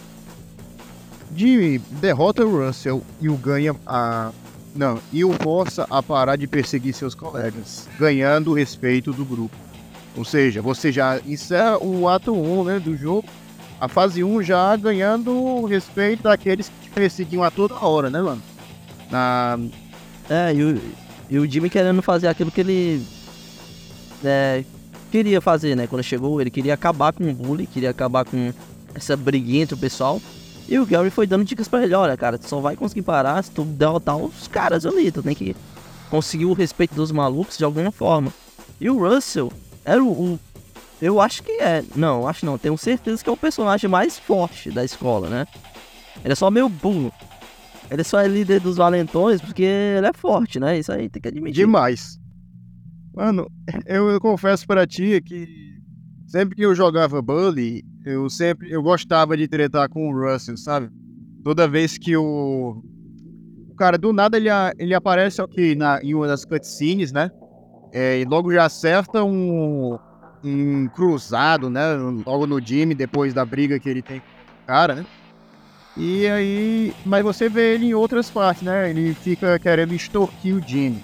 Jimmy 1.35 1.79
derrota 1.79 2.45
Russell 2.45 3.03
e 3.21 3.29
o 3.29 3.37
ganha 3.37 3.75
a 3.87 4.31
não, 4.75 4.99
e 5.12 5.23
o 5.23 5.33
força 5.35 5.87
a 5.91 6.03
parar 6.03 6.37
de 6.37 6.47
perseguir 6.47 6.95
seus 6.95 7.15
colegas, 7.15 7.89
ganhando 7.99 8.51
o 8.51 8.55
respeito 8.55 9.12
do 9.12 9.25
grupo. 9.25 9.55
Ou 10.17 10.25
seja, 10.25 10.62
você 10.62 10.91
já 10.91 11.21
encerra 11.27 11.79
o 11.79 12.09
ato 12.09 12.33
1 12.35 12.65
né, 12.65 12.79
do 12.79 12.97
jogo 12.97 13.29
a 13.83 13.89
fase 13.89 14.23
1 14.23 14.45
já 14.45 14.77
ganhando 14.77 15.33
o 15.33 15.67
respeito 15.67 16.23
daqueles 16.23 16.69
que 16.69 16.85
te 16.85 16.91
perseguiam 16.91 17.43
a 17.43 17.51
toda 17.51 17.75
hora, 17.85 18.09
né, 18.09 18.23
mano? 18.23 18.41
Na... 19.11 19.59
É, 20.31 20.55
e 20.55 20.62
o, 20.62 20.81
e 21.29 21.39
o 21.41 21.51
Jimmy 21.51 21.69
querendo 21.69 22.01
fazer 22.01 22.29
aquilo 22.29 22.53
que 22.53 22.61
ele 22.61 23.05
é, 24.25 24.65
queria 25.12 25.42
fazer, 25.42 25.76
né? 25.76 25.87
Quando 25.87 26.02
chegou, 26.02 26.40
ele 26.40 26.50
queria 26.50 26.73
acabar 26.73 27.12
com 27.12 27.31
o 27.31 27.35
bullying, 27.35 27.66
queria 27.66 27.90
acabar 27.90 28.25
com 28.25 28.52
essa 28.95 29.14
briguinha 29.14 29.62
entre 29.62 29.75
o 29.75 29.78
pessoal. 29.78 30.21
E 30.66 30.78
o 30.78 30.87
Gary 30.87 31.11
foi 31.11 31.26
dando 31.26 31.45
dicas 31.45 31.69
pra 31.69 31.85
ele, 31.85 31.95
olha, 31.95 32.16
cara, 32.16 32.38
tu 32.38 32.49
só 32.49 32.61
vai 32.61 32.75
conseguir 32.75 33.02
parar 33.02 33.42
se 33.45 33.50
tu 33.50 33.62
derrotar 33.62 34.16
os 34.16 34.49
caras 34.49 34.87
ali, 34.87 35.12
tu 35.12 35.23
tem 35.23 35.35
que 35.35 35.54
conseguir 36.09 36.47
o 36.47 36.54
respeito 36.54 36.95
dos 36.95 37.12
malucos 37.12 37.59
de 37.59 37.64
alguma 37.64 37.92
forma. 37.92 38.33
E 38.81 38.88
o 38.88 38.99
Russell 38.99 39.52
era 39.85 40.02
o, 40.02 40.11
o 40.11 40.40
eu 41.00 41.21
acho 41.21 41.42
que 41.42 41.52
é. 41.52 41.85
Não, 41.95 42.26
acho 42.26 42.47
não. 42.47 42.57
Tenho 42.57 42.78
certeza 42.78 43.23
que 43.23 43.28
é 43.28 43.33
o 43.33 43.37
personagem 43.37 43.90
mais 43.90 44.19
forte 44.19 44.71
da 44.71 44.85
escola, 44.85 45.28
né? 45.28 45.47
Ele 46.25 46.33
é 46.33 46.37
só 46.37 46.50
meio 46.50 46.69
burro. 46.69 47.12
Ele 47.90 48.04
só 48.04 48.21
é 48.21 48.28
líder 48.28 48.61
dos 48.61 48.76
valentões 48.76 49.40
porque 49.40 49.64
ele 49.64 50.07
é 50.07 50.12
forte, 50.14 50.59
né? 50.59 50.78
Isso 50.78 50.92
aí 50.92 51.09
tem 51.09 51.21
que 51.21 51.28
admitir. 51.28 51.57
Demais. 51.57 52.19
Mano, 53.14 53.47
eu, 53.87 54.11
eu 54.11 54.21
confesso 54.21 54.66
para 54.66 54.87
ti 54.87 55.21
que 55.21 55.47
sempre 56.26 56.57
que 56.57 56.62
eu 56.62 56.75
jogava 56.75 57.21
Bully, 57.21 57.85
eu 58.04 58.28
sempre 58.31 58.71
eu 58.71 58.83
gostava 58.83 59.37
de 59.37 59.47
tretar 59.47 59.88
com 59.88 60.11
o 60.11 60.19
Russell, 60.19 60.57
sabe? 60.57 60.88
Toda 61.45 61.69
vez 61.69 61.99
que 61.99 62.16
o. 62.16 62.83
O 63.69 63.75
cara, 63.75 63.99
do 63.99 64.12
nada 64.12 64.37
ele, 64.37 64.49
ele 64.78 64.95
aparece 64.95 65.40
aqui 65.40 65.75
na, 65.75 66.00
em 66.02 66.14
uma 66.14 66.26
das 66.26 66.45
cutscenes, 66.45 67.11
né? 67.11 67.31
É, 67.92 68.21
e 68.21 68.25
logo 68.25 68.52
já 68.52 68.64
acerta 68.64 69.25
um 69.25 69.99
um 70.45 70.88
cruzado, 70.88 71.71
né? 71.71 71.95
Logo 72.26 72.47
no 72.47 72.61
Jimmy, 72.61 72.95
depois 72.95 73.33
da 73.33 73.45
briga 73.45 73.78
que 73.78 73.88
ele 73.88 74.02
tem 74.02 74.21
com 74.21 74.26
o 74.26 74.66
cara, 74.66 74.95
né? 74.97 75.07
E 75.97 76.26
aí. 76.26 76.95
Mas 77.04 77.23
você 77.23 77.49
vê 77.49 77.75
ele 77.75 77.87
em 77.87 77.95
outras 77.95 78.31
partes, 78.31 78.62
né? 78.62 78.90
Ele 78.90 79.14
fica 79.14 79.59
querendo 79.59 79.95
extorquir 79.95 80.57
o 80.57 80.66
Jimmy. 80.66 81.02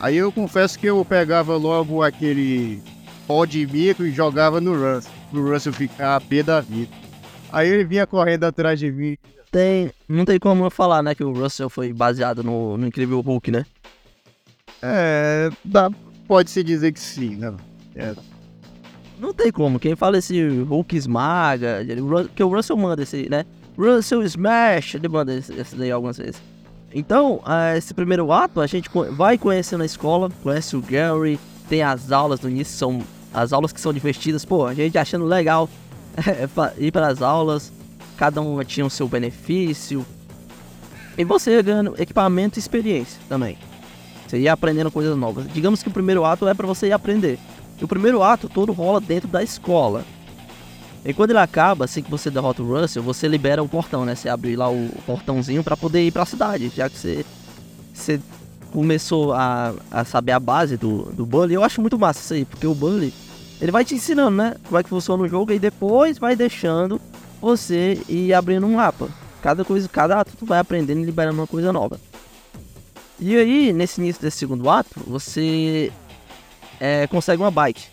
Aí 0.00 0.16
eu 0.16 0.32
confesso 0.32 0.78
que 0.78 0.86
eu 0.86 1.04
pegava 1.04 1.56
logo 1.56 2.02
aquele 2.02 2.82
pó 3.26 3.44
de 3.44 3.66
mico 3.66 4.02
e 4.02 4.10
jogava 4.10 4.60
no 4.60 4.72
Russell. 4.72 5.12
Pro 5.30 5.52
Russell 5.52 5.72
ficar 5.72 6.16
a 6.16 6.20
pé 6.20 6.42
da 6.42 6.60
vida. 6.60 6.90
Aí 7.52 7.68
ele 7.68 7.84
vinha 7.84 8.06
correndo 8.06 8.44
atrás 8.44 8.80
de 8.80 8.90
mim. 8.90 9.16
Tem. 9.50 9.90
Não 10.08 10.24
tem 10.24 10.38
como 10.38 10.64
eu 10.64 10.70
falar, 10.70 11.02
né? 11.02 11.14
Que 11.14 11.22
o 11.22 11.32
Russell 11.32 11.68
foi 11.68 11.92
baseado 11.92 12.42
no, 12.42 12.78
no 12.78 12.86
Incrível 12.86 13.20
Hulk, 13.20 13.50
né? 13.50 13.66
É. 14.82 15.50
Dá, 15.64 15.90
pode 16.26 16.50
se 16.50 16.64
dizer 16.64 16.92
que 16.92 17.00
sim, 17.00 17.36
né? 17.36 17.54
É. 17.94 18.14
Não 19.18 19.34
tem 19.34 19.52
como. 19.52 19.78
Quem 19.78 19.94
fala 19.94 20.16
esse 20.16 20.48
Hulk 20.48 20.96
esmaga, 20.96 21.80
que 22.34 22.42
o 22.42 22.48
Russell 22.48 22.76
manda 22.76 23.02
esse, 23.02 23.28
né? 23.28 23.44
Russell 23.76 24.22
Smash, 24.22 24.94
ele 24.94 25.08
manda 25.08 25.34
esse, 25.34 25.52
esse 25.52 25.76
daí 25.76 25.90
algumas 25.90 26.16
vezes. 26.16 26.40
Então, 26.92 27.36
uh, 27.36 27.76
esse 27.76 27.94
primeiro 27.94 28.32
ato, 28.32 28.60
a 28.60 28.66
gente 28.66 28.90
vai 29.12 29.38
conhecendo 29.38 29.82
a 29.82 29.86
escola, 29.86 30.28
conhece 30.42 30.76
o 30.76 30.82
Gary, 30.82 31.38
tem 31.68 31.82
as 31.82 32.10
aulas 32.10 32.40
no 32.40 32.50
início, 32.50 32.76
são 32.76 33.00
as 33.32 33.52
aulas 33.52 33.72
que 33.72 33.80
são 33.80 33.92
divertidas. 33.92 34.44
Pô, 34.44 34.66
a 34.66 34.74
gente 34.74 34.98
achando 34.98 35.24
legal 35.24 35.68
ir 36.78 36.90
para 36.90 37.08
as 37.08 37.22
aulas, 37.22 37.72
cada 38.16 38.40
um 38.40 38.62
tinha 38.64 38.84
o 38.84 38.90
seu 38.90 39.06
benefício. 39.06 40.04
E 41.16 41.24
você 41.24 41.62
ganhando 41.62 41.94
equipamento 42.00 42.58
e 42.58 42.60
experiência 42.60 43.20
também. 43.28 43.56
Você 44.26 44.38
ia 44.38 44.52
aprendendo 44.52 44.90
coisas 44.90 45.16
novas. 45.16 45.52
Digamos 45.52 45.82
que 45.82 45.88
o 45.88 45.92
primeiro 45.92 46.24
ato 46.24 46.46
é 46.48 46.54
para 46.54 46.66
você 46.66 46.88
ir 46.88 46.92
aprender. 46.92 47.38
E 47.80 47.84
o 47.84 47.88
primeiro 47.88 48.22
ato 48.22 48.48
todo 48.48 48.72
rola 48.72 49.00
dentro 49.00 49.28
da 49.28 49.42
escola. 49.42 50.04
E 51.04 51.14
quando 51.14 51.30
ele 51.30 51.38
acaba, 51.38 51.86
assim 51.86 52.02
que 52.02 52.10
você 52.10 52.30
derrota 52.30 52.62
o 52.62 52.66
Russell, 52.66 53.02
você 53.02 53.26
libera 53.26 53.62
o 53.62 53.68
portão, 53.68 54.04
né? 54.04 54.14
Você 54.14 54.28
abre 54.28 54.54
lá 54.54 54.70
o 54.70 54.90
portãozinho 55.06 55.64
para 55.64 55.76
poder 55.76 56.06
ir 56.06 56.10
para 56.10 56.24
a 56.24 56.26
cidade, 56.26 56.70
já 56.74 56.90
que 56.90 56.98
você, 56.98 57.24
você 57.92 58.20
começou 58.70 59.32
a, 59.32 59.74
a 59.90 60.04
saber 60.04 60.32
a 60.32 60.40
base 60.40 60.76
do, 60.76 61.04
do 61.12 61.24
Bully. 61.24 61.54
Eu 61.54 61.64
acho 61.64 61.80
muito 61.80 61.98
massa 61.98 62.20
isso 62.20 62.34
aí, 62.34 62.44
porque 62.44 62.66
o 62.66 62.74
Bully, 62.74 63.14
ele 63.60 63.72
vai 63.72 63.84
te 63.84 63.94
ensinando, 63.94 64.36
né? 64.36 64.56
Como 64.64 64.78
é 64.78 64.82
que 64.82 64.90
funciona 64.90 65.22
o 65.22 65.28
jogo 65.28 65.52
e 65.52 65.58
depois 65.58 66.18
vai 66.18 66.36
deixando 66.36 67.00
você 67.40 68.00
ir 68.06 68.34
abrindo 68.34 68.66
um 68.66 68.74
mapa. 68.74 69.08
Cada 69.40 69.64
coisa, 69.64 69.88
cada 69.88 70.20
ato 70.20 70.32
tu 70.38 70.44
vai 70.44 70.58
aprendendo 70.58 71.00
e 71.00 71.04
liberando 71.04 71.40
uma 71.40 71.46
coisa 71.46 71.72
nova. 71.72 71.98
E 73.18 73.36
aí, 73.36 73.72
nesse 73.72 74.00
início 74.00 74.20
desse 74.20 74.38
segundo 74.38 74.68
ato, 74.68 75.00
você 75.06 75.90
é, 76.78 77.06
consegue 77.06 77.42
uma 77.42 77.50
bike. 77.50 77.86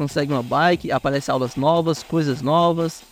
Consegue 0.00 0.32
uma 0.32 0.42
bike, 0.42 0.90
aparecem 0.90 1.30
aulas 1.30 1.56
novas, 1.56 2.02
coisas 2.02 2.40
novas, 2.40 3.02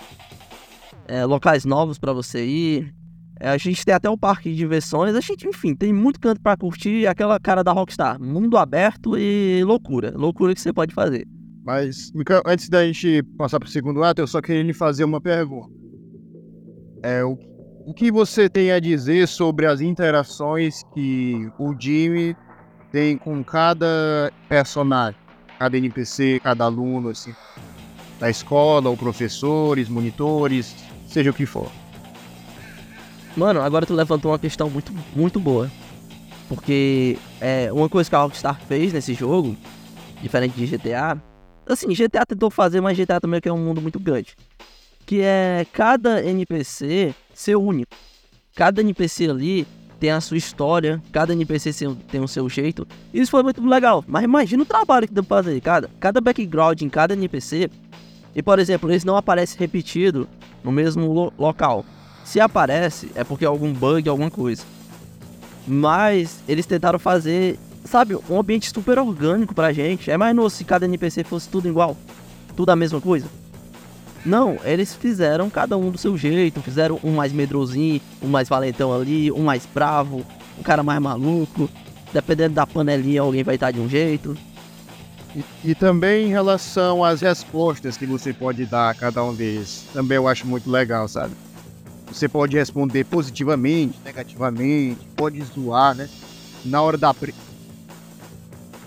é, 1.07 1.23
locais 1.23 1.67
novos 1.67 1.99
para 1.99 2.15
você 2.15 2.47
ir. 2.47 2.95
É, 3.39 3.51
a 3.51 3.59
gente 3.59 3.85
tem 3.85 3.95
até 3.95 4.09
o 4.09 4.17
parque 4.17 4.49
de 4.49 4.57
diversões, 4.57 5.15
a 5.15 5.21
gente, 5.21 5.47
enfim, 5.47 5.75
tem 5.75 5.93
muito 5.93 6.19
canto 6.19 6.41
para 6.41 6.57
curtir 6.57 7.07
aquela 7.07 7.39
cara 7.39 7.63
da 7.63 7.73
Rockstar. 7.73 8.19
Mundo 8.19 8.57
aberto 8.57 9.19
e 9.19 9.63
loucura. 9.65 10.15
Loucura 10.17 10.55
que 10.55 10.63
você 10.63 10.73
pode 10.73 10.95
fazer. 10.95 11.29
Mas, 11.63 12.11
antes 12.47 12.71
da 12.71 12.87
gente 12.87 13.23
passar 13.37 13.61
para 13.61 13.67
o 13.67 13.71
segundo 13.71 14.03
ato, 14.03 14.23
eu 14.23 14.27
só 14.27 14.41
queria 14.41 14.63
lhe 14.63 14.73
fazer 14.73 15.05
uma 15.05 15.21
pergunta. 15.21 15.69
É, 17.03 17.23
o, 17.23 17.37
o 17.85 17.93
que 17.93 18.11
você 18.11 18.49
tem 18.49 18.73
a 18.73 18.81
dizer 18.81 19.29
sobre 19.29 19.67
as 19.67 19.83
interações 19.83 20.83
que 20.95 21.51
o 21.59 21.79
Jimmy 21.79 22.35
tem 22.91 23.19
com 23.19 23.45
cada 23.45 24.33
personagem, 24.49 25.21
cada 25.59 25.77
NPC, 25.77 26.41
cada 26.43 26.65
aluno, 26.65 27.09
assim, 27.09 27.35
da 28.19 28.31
escola, 28.31 28.89
ou 28.89 28.97
professores, 28.97 29.89
monitores, 29.89 30.75
seja 31.09 31.31
o 31.31 31.35
que 31.35 31.47
for. 31.47 31.71
Mano, 33.37 33.61
agora 33.61 33.87
tu 33.87 33.95
levantou 33.95 34.31
uma 34.31 34.39
questão 34.39 34.69
muito, 34.71 34.93
muito 35.15 35.39
boa. 35.39 35.71
Porque 36.49 37.19
é, 37.41 37.71
uma 37.73 37.89
coisa 37.89 38.09
que 38.09 38.17
a 38.17 38.21
Rockstar 38.21 38.59
fez 38.67 38.93
nesse 38.93 39.13
jogo, 39.13 39.55
diferente 40.23 40.55
de 40.55 40.67
GTA, 40.67 41.21
assim, 41.67 41.93
GTA 41.93 42.25
tentou 42.25 42.51
fazer, 42.51 42.81
mas 42.81 42.97
GTA 42.97 43.21
também 43.21 43.41
é 43.45 43.53
um 43.53 43.59
mundo 43.59 43.83
muito 43.83 44.01
grande. 44.01 44.35
Que 45.05 45.21
é 45.21 45.67
cada 45.73 46.25
NPC 46.25 47.15
ser 47.35 47.57
único. 47.57 47.95
Cada 48.55 48.81
NPC 48.81 49.29
ali 49.29 49.67
tem 49.99 50.11
a 50.11 50.21
sua 50.21 50.37
história, 50.37 51.03
cada 51.11 51.33
NPC 51.33 51.73
tem 52.11 52.21
o 52.21 52.29
seu 52.29 52.49
jeito. 52.49 52.87
Isso 53.13 53.31
foi 53.31 53.43
muito 53.43 53.65
legal. 53.67 54.05
Mas 54.07 54.25
imagina 54.25 54.63
o 54.63 54.67
trabalho 54.67 55.09
que 55.09 55.15
deu 55.15 55.25
pra 55.25 55.43
fazer. 55.43 55.61
Cada, 55.61 55.91
cada 55.99 56.21
background 56.21 56.83
em 56.83 56.89
cada 56.89 57.15
NPC. 57.15 57.71
E 58.35 58.43
por 58.43 58.59
exemplo, 58.59 58.91
eles 58.91 59.05
não 59.05 59.17
aparecem 59.17 59.59
repetido 59.59 60.29
no 60.63 60.71
mesmo 60.71 61.13
lo 61.13 61.33
local. 61.39 61.85
Se 62.25 62.39
aparece, 62.39 63.11
é 63.15 63.25
porque 63.25 63.45
é 63.45 63.49
algum 63.49 63.73
bug, 63.73 64.09
alguma 64.09 64.31
coisa. 64.31 64.63
Mas 65.67 66.41
eles 66.47 66.67
tentaram 66.67 66.99
fazer, 66.99 67.59
sabe, 67.85 68.17
um 68.29 68.39
ambiente 68.39 68.71
super 68.71 68.99
orgânico 68.99 69.55
pra 69.55 69.73
gente. 69.73 70.11
É 70.11 70.17
mais 70.17 70.35
novo 70.35 70.51
se 70.51 70.65
cada 70.65 70.85
NPC 70.85 71.25
fosse 71.25 71.49
tudo 71.49 71.69
igual. 71.69 71.97
Tudo 72.55 72.71
a 72.71 72.77
mesma 72.77 73.01
coisa. 73.01 73.27
Não, 74.25 74.59
eles 74.65 74.95
fizeram 74.95 75.49
cada 75.49 75.77
um 75.77 75.91
do 75.91 75.99
seu 75.99 76.17
jeito, 76.17 76.61
fizeram 76.61 76.99
um 77.03 77.13
mais 77.13 77.33
medrosinho, 77.33 78.01
um 78.23 78.29
mais 78.29 78.49
valentão 78.49 78.93
ali, 78.93 79.31
um 79.33 79.43
mais 79.43 79.67
bravo, 79.73 80.25
um 80.59 80.63
cara 80.63 80.83
mais 80.83 81.01
maluco. 81.01 81.69
Dependendo 82.13 82.55
da 82.55 82.67
panelinha, 82.67 83.21
alguém 83.21 83.45
vai 83.45 83.55
estar 83.55 83.71
de 83.71 83.81
um 83.81 83.89
jeito. 83.89 84.37
E, 85.37 85.45
e, 85.71 85.75
também 85.75 86.27
em 86.27 86.31
relação 86.31 87.05
às 87.05 87.21
respostas 87.21 87.97
que 87.97 88.07
você 88.07 88.33
pode 88.33 88.65
dar 88.65 88.91
a 88.91 88.95
cada 88.95 89.23
um 89.23 89.35
deles. 89.35 89.85
Também 89.93 90.17
eu 90.17 90.27
acho 90.27 90.47
muito 90.47 90.71
legal, 90.71 91.07
sabe? 91.07 91.35
Você 92.11 92.29
pode 92.29 92.57
responder 92.57 93.05
positivamente, 93.05 93.99
negativamente, 94.03 95.07
pode 95.15 95.43
zoar, 95.45 95.95
né? 95.95 96.09
Na 96.65 96.81
hora 96.81 96.97
da 96.97 97.13
briga. 97.13 97.37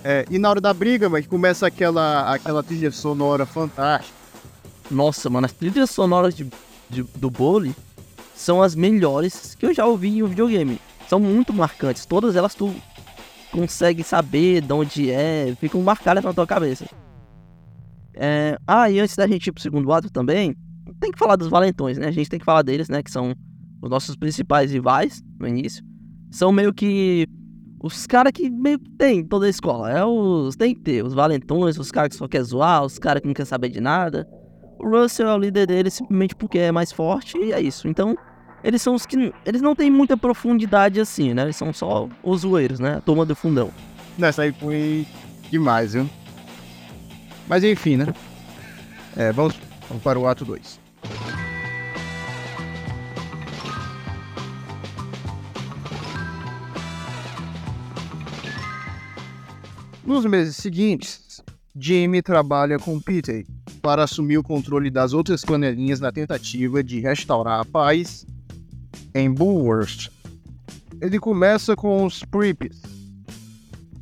É, 0.03 0.25
e 0.31 0.39
na 0.39 0.49
hora 0.49 0.59
da 0.59 0.73
briga, 0.73 1.07
mas 1.07 1.27
começa 1.27 1.67
aquela, 1.67 2.33
aquela 2.33 2.63
trilha 2.63 2.91
sonora 2.91 3.45
fantástica. 3.45 4.20
Nossa, 4.89 5.29
mano, 5.29 5.45
as 5.45 5.53
trilhas 5.53 5.89
sonoras 5.89 6.35
de, 6.35 6.47
de, 6.89 7.03
do 7.03 7.29
Bully 7.29 7.75
são 8.35 8.61
as 8.61 8.75
melhores 8.75 9.55
que 9.55 9.65
eu 9.65 9.73
já 9.73 9.85
ouvi 9.85 10.09
em 10.09 10.23
um 10.23 10.27
videogame. 10.27 10.79
São 11.07 11.19
muito 11.19 11.53
marcantes. 11.53 12.05
Todas 12.05 12.35
elas 12.35 12.55
tu 12.55 12.73
consegue 13.51 14.03
saber 14.03 14.61
de 14.61 14.73
onde 14.73 15.11
é, 15.11 15.55
ficam 15.59 15.81
marcadas 15.81 16.23
na 16.23 16.33
tua 16.33 16.47
cabeça. 16.47 16.85
É... 18.13 18.57
Ah, 18.67 18.89
e 18.89 18.99
antes 18.99 19.15
da 19.15 19.27
gente 19.27 19.47
ir 19.47 19.51
pro 19.51 19.61
segundo 19.61 19.91
ato 19.91 20.09
também, 20.09 20.55
tem 20.99 21.11
que 21.11 21.19
falar 21.19 21.35
dos 21.35 21.47
valentões, 21.47 21.97
né? 21.97 22.07
A 22.07 22.11
gente 22.11 22.29
tem 22.29 22.39
que 22.39 22.45
falar 22.45 22.61
deles, 22.61 22.89
né? 22.89 23.01
Que 23.01 23.11
são 23.11 23.33
os 23.81 23.89
nossos 23.89 24.15
principais 24.15 24.71
rivais 24.71 25.21
no 25.39 25.47
início. 25.47 25.83
São 26.29 26.51
meio 26.51 26.73
que 26.73 27.27
os 27.83 28.05
caras 28.05 28.31
que 28.31 28.49
meio 28.49 28.79
que 28.79 28.89
tem 28.91 29.25
toda 29.25 29.45
a 29.45 29.49
escola. 29.49 29.91
É 29.91 30.05
os. 30.05 30.55
Tem 30.55 30.73
que 30.73 30.81
ter 30.81 31.03
os 31.03 31.13
valentões, 31.13 31.77
os 31.77 31.91
caras 31.91 32.09
que 32.09 32.15
só 32.15 32.27
quer 32.27 32.43
zoar, 32.43 32.85
os 32.85 32.99
caras 32.99 33.21
que 33.21 33.27
não 33.27 33.33
quer 33.33 33.45
saber 33.45 33.69
de 33.69 33.81
nada. 33.81 34.27
Russell 34.83 35.27
é 35.27 35.35
o 35.35 35.37
líder 35.37 35.67
dele 35.67 35.89
simplesmente 35.89 36.35
porque 36.35 36.57
é 36.59 36.71
mais 36.71 36.91
forte 36.91 37.37
e 37.37 37.53
é 37.53 37.61
isso. 37.61 37.87
Então, 37.87 38.17
eles 38.63 38.81
são 38.81 38.95
os 38.95 39.05
que. 39.05 39.33
Eles 39.45 39.61
não 39.61 39.75
têm 39.75 39.89
muita 39.89 40.15
profundidade 40.15 40.99
assim, 40.99 41.33
né? 41.33 41.43
Eles 41.43 41.55
são 41.55 41.73
só 41.73 42.07
os 42.23 42.41
zoeiros, 42.41 42.79
né? 42.79 43.01
A 43.05 43.25
do 43.25 43.35
fundão. 43.35 43.71
Nessa 44.17 44.43
aí 44.43 44.51
foi 44.51 45.05
demais, 45.49 45.93
viu? 45.93 46.09
Mas 47.47 47.63
enfim, 47.63 47.97
né? 47.97 48.07
É, 49.15 49.31
vamos, 49.31 49.55
vamos 49.87 50.03
para 50.03 50.19
o 50.19 50.27
ato 50.27 50.45
2. 50.45 50.79
Nos 60.03 60.25
meses 60.25 60.55
seguintes, 60.55 61.41
Jimmy 61.75 62.21
trabalha 62.21 62.77
com 62.77 62.99
Peter 62.99 63.45
para 63.81 64.03
assumir 64.03 64.37
o 64.37 64.43
controle 64.43 64.89
das 64.89 65.13
outras 65.13 65.43
panelinhas 65.43 65.99
na 65.99 66.11
tentativa 66.11 66.83
de 66.83 66.99
restaurar 66.99 67.61
a 67.61 67.65
paz 67.65 68.25
em 69.15 69.31
Bullworth. 69.31 70.11
Ele 71.01 71.19
começa 71.19 71.75
com 71.75 72.05
os 72.05 72.23
Prips, 72.23 72.81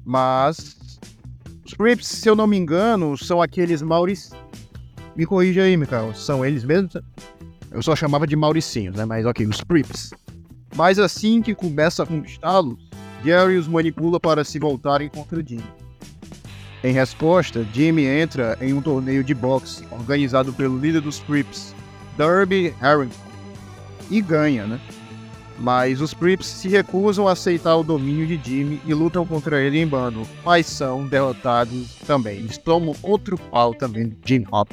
mas 0.04 0.78
os 1.66 1.74
Prips, 1.74 2.08
se 2.08 2.30
eu 2.30 2.36
não 2.36 2.48
me 2.48 2.58
engano, 2.58 3.18
são 3.18 3.42
aqueles 3.42 3.82
Mauric... 3.82 4.30
Me 5.16 5.26
corrija 5.26 5.64
aí, 5.64 5.76
Mikael, 5.76 6.14
são 6.16 6.46
eles 6.46 6.64
mesmos? 6.64 6.94
Eu 7.72 7.84
só 7.84 7.96
chamava 7.96 8.26
de 8.26 8.36
Mauricinhos, 8.36 8.96
né? 8.96 9.06
Mas 9.06 9.26
ok, 9.26 9.46
os 9.46 9.62
Prips. 9.62 10.12
Mas 10.76 10.98
assim 10.98 11.42
que 11.42 11.54
começa 11.54 12.04
a 12.04 12.06
conquistá-los, 12.06 12.78
Gary 13.24 13.58
os 13.58 13.68
manipula 13.68 14.20
para 14.20 14.44
se 14.44 14.58
voltarem 14.58 15.10
contra 15.10 15.46
Jimmy. 15.46 15.64
Em 16.82 16.94
resposta, 16.94 17.68
Jimmy 17.74 18.06
entra 18.06 18.58
em 18.62 18.74
um 18.74 18.82
torneio 18.82 19.22
de 19.22 19.34
boxe 19.34 19.84
organizado 19.92 20.54
pelo 20.54 20.78
líder 20.78 21.02
dos 21.02 21.20
Crips, 21.20 21.76
Derby 22.18 22.74
Harrington, 22.80 23.20
e 24.10 24.22
ganha, 24.22 24.66
né? 24.66 24.80
Mas 25.60 26.00
os 26.00 26.14
Crips 26.14 26.48
se 26.48 26.70
recusam 26.70 27.28
a 27.28 27.34
aceitar 27.34 27.76
o 27.76 27.84
domínio 27.84 28.26
de 28.26 28.40
Jimmy 28.42 28.82
e 28.86 28.94
lutam 28.94 29.26
contra 29.26 29.62
ele 29.62 29.78
em 29.78 29.86
bando, 29.86 30.26
mas 30.46 30.68
são 30.68 31.06
derrotados 31.06 31.96
também. 32.08 32.38
Eles 32.38 32.58
tomam 32.58 32.96
outro 33.04 33.38
pau 33.38 33.74
também 33.74 34.08
de 34.08 34.18
Jim 34.26 34.46
Hop. 34.50 34.72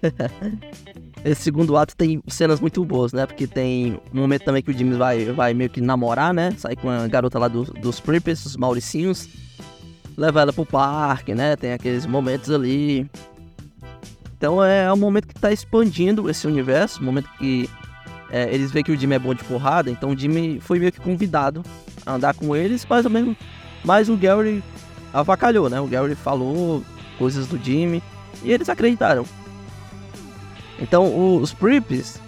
Esse 1.24 1.42
segundo 1.42 1.76
ato 1.76 1.96
tem 1.96 2.22
cenas 2.28 2.60
muito 2.60 2.84
boas, 2.84 3.12
né? 3.12 3.26
Porque 3.26 3.48
tem 3.48 3.98
um 4.12 4.20
momento 4.20 4.44
também 4.44 4.62
que 4.62 4.70
o 4.70 4.74
Jimmy 4.74 4.94
vai, 4.96 5.24
vai 5.32 5.54
meio 5.54 5.70
que 5.70 5.80
namorar, 5.80 6.32
né? 6.32 6.52
Sai 6.56 6.76
com 6.76 6.88
a 6.88 7.08
garota 7.08 7.36
lá 7.36 7.48
do, 7.48 7.64
dos 7.64 7.98
Crips, 7.98 8.44
os 8.44 8.56
Mauricinhos 8.56 9.28
leva 10.16 10.40
ela 10.40 10.52
pro 10.52 10.64
parque, 10.66 11.34
né? 11.34 11.56
Tem 11.56 11.72
aqueles 11.72 12.06
momentos 12.06 12.50
ali. 12.50 13.08
Então 14.36 14.62
é 14.62 14.92
um 14.92 14.96
momento 14.96 15.28
que 15.28 15.34
tá 15.34 15.52
expandindo 15.52 16.28
esse 16.28 16.46
universo, 16.46 17.00
um 17.00 17.04
momento 17.04 17.28
que 17.38 17.68
é, 18.30 18.52
eles 18.52 18.70
veem 18.70 18.84
que 18.84 18.92
o 18.92 18.96
Jimmy 18.96 19.14
é 19.14 19.18
bom 19.18 19.32
de 19.32 19.44
porrada, 19.44 19.90
então 19.90 20.10
o 20.10 20.18
Jimmy 20.18 20.60
foi 20.60 20.78
meio 20.78 20.92
que 20.92 21.00
convidado 21.00 21.62
a 22.04 22.14
andar 22.14 22.34
com 22.34 22.54
eles, 22.54 22.84
mais 22.84 23.04
ou 23.04 23.10
menos. 23.10 23.36
Mas 23.84 24.08
o 24.08 24.16
Gary 24.16 24.62
avacalhou, 25.12 25.70
né? 25.70 25.80
O 25.80 25.86
Gary 25.86 26.14
falou 26.14 26.82
coisas 27.18 27.46
do 27.46 27.56
Jimmy 27.56 28.02
e 28.42 28.52
eles 28.52 28.68
acreditaram. 28.68 29.24
Então 30.78 31.40
os 31.40 31.52
Prips, 31.52 32.20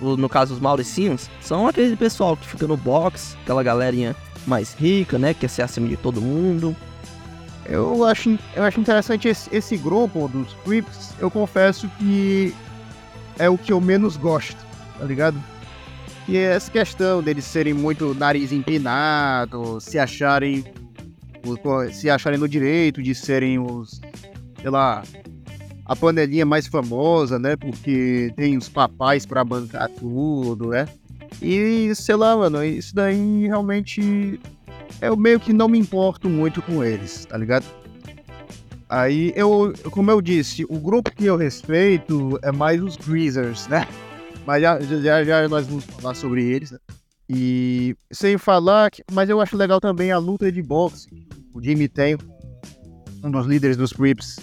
no 0.00 0.28
caso 0.28 0.54
os 0.54 0.60
Mauricinhos, 0.60 1.30
são 1.40 1.66
aquele 1.66 1.96
pessoal 1.96 2.36
que 2.36 2.46
fica 2.46 2.66
no 2.66 2.76
box, 2.76 3.36
aquela 3.42 3.62
galerinha 3.62 4.16
mais 4.46 4.74
rica, 4.74 5.18
né? 5.18 5.32
Que 5.32 5.40
quer 5.40 5.48
ser 5.48 5.62
acima 5.62 5.88
de 5.88 5.96
todo 5.96 6.20
mundo. 6.20 6.76
Eu 7.68 8.04
acho, 8.04 8.38
eu 8.56 8.62
acho 8.62 8.80
interessante 8.80 9.28
esse, 9.28 9.54
esse 9.54 9.76
grupo 9.76 10.26
dos 10.28 10.54
Crips. 10.64 11.14
Eu 11.18 11.30
confesso 11.30 11.88
que 11.98 12.54
é 13.38 13.48
o 13.48 13.58
que 13.58 13.72
eu 13.72 13.80
menos 13.80 14.16
gosto, 14.16 14.56
tá 14.98 15.04
ligado? 15.04 15.38
E 16.26 16.36
é 16.36 16.54
essa 16.54 16.70
questão 16.70 17.22
deles 17.22 17.44
serem 17.44 17.74
muito 17.74 18.14
nariz 18.14 18.52
empinado, 18.52 19.80
se 19.80 19.98
acharem 19.98 20.64
se 21.92 22.10
acharem 22.10 22.38
no 22.38 22.48
direito 22.48 23.02
de 23.02 23.14
serem 23.14 23.58
os, 23.58 24.00
sei 24.60 24.70
lá, 24.70 25.02
a 25.84 25.96
panelinha 25.96 26.44
mais 26.44 26.66
famosa, 26.66 27.38
né? 27.38 27.56
Porque 27.56 28.32
tem 28.36 28.56
os 28.56 28.68
papais 28.68 29.24
para 29.24 29.44
bancar 29.44 29.88
tudo, 29.88 30.70
né? 30.70 30.86
E 31.40 31.94
sei 31.94 32.16
lá, 32.16 32.36
mano, 32.36 32.62
isso 32.64 32.94
daí 32.94 33.46
realmente 33.46 34.38
eu 35.00 35.16
meio 35.16 35.38
que 35.38 35.52
não 35.52 35.68
me 35.68 35.78
importo 35.78 36.28
muito 36.28 36.60
com 36.62 36.84
eles, 36.84 37.24
tá 37.24 37.36
ligado? 37.36 37.64
Aí 38.88 39.32
eu, 39.36 39.72
como 39.90 40.10
eu 40.10 40.22
disse, 40.22 40.64
o 40.68 40.78
grupo 40.78 41.10
que 41.10 41.26
eu 41.26 41.36
respeito 41.36 42.38
é 42.42 42.50
mais 42.50 42.82
os 42.82 42.96
Greasers, 42.96 43.66
né? 43.68 43.86
Mas 44.46 44.62
já, 44.62 44.80
já, 44.80 45.24
já 45.24 45.48
nós 45.48 45.66
vamos 45.66 45.84
falar 45.84 46.14
sobre 46.14 46.42
eles, 46.42 46.70
né? 46.70 46.78
E 47.28 47.94
sem 48.10 48.38
falar, 48.38 48.90
que, 48.90 49.02
mas 49.12 49.28
eu 49.28 49.40
acho 49.40 49.56
legal 49.56 49.78
também 49.78 50.10
a 50.10 50.16
luta 50.16 50.50
de 50.50 50.62
boxe. 50.62 51.06
O 51.52 51.62
Jimmy 51.62 51.86
tem, 51.86 52.16
um 53.22 53.30
dos 53.30 53.46
líderes 53.46 53.76
dos 53.76 53.92
Crips. 53.92 54.36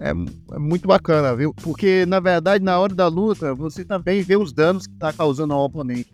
É, 0.00 0.10
é, 0.10 0.58
muito 0.58 0.88
bacana, 0.88 1.34
viu? 1.36 1.54
Porque 1.54 2.04
na 2.04 2.18
verdade, 2.18 2.64
na 2.64 2.78
hora 2.78 2.94
da 2.94 3.06
luta, 3.06 3.54
você 3.54 3.84
também 3.84 4.22
vê 4.22 4.36
os 4.36 4.52
danos 4.52 4.88
que 4.88 4.94
tá 4.94 5.12
causando 5.12 5.54
ao 5.54 5.64
oponente. 5.64 6.12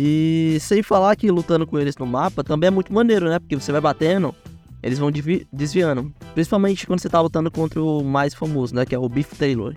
E 0.00 0.58
sem 0.60 0.80
falar 0.80 1.16
que 1.16 1.28
lutando 1.28 1.66
com 1.66 1.76
eles 1.76 1.96
no 1.96 2.06
mapa 2.06 2.44
também 2.44 2.68
é 2.68 2.70
muito 2.70 2.92
maneiro, 2.92 3.28
né? 3.28 3.40
Porque 3.40 3.56
você 3.56 3.72
vai 3.72 3.80
batendo, 3.80 4.32
eles 4.80 4.96
vão 4.96 5.10
desviando. 5.52 6.12
Principalmente 6.34 6.86
quando 6.86 7.00
você 7.00 7.08
tá 7.08 7.20
lutando 7.20 7.50
contra 7.50 7.82
o 7.82 8.04
mais 8.04 8.32
famoso, 8.32 8.76
né? 8.76 8.86
Que 8.86 8.94
é 8.94 8.98
o 8.98 9.08
Beef 9.08 9.32
Taylor. 9.36 9.74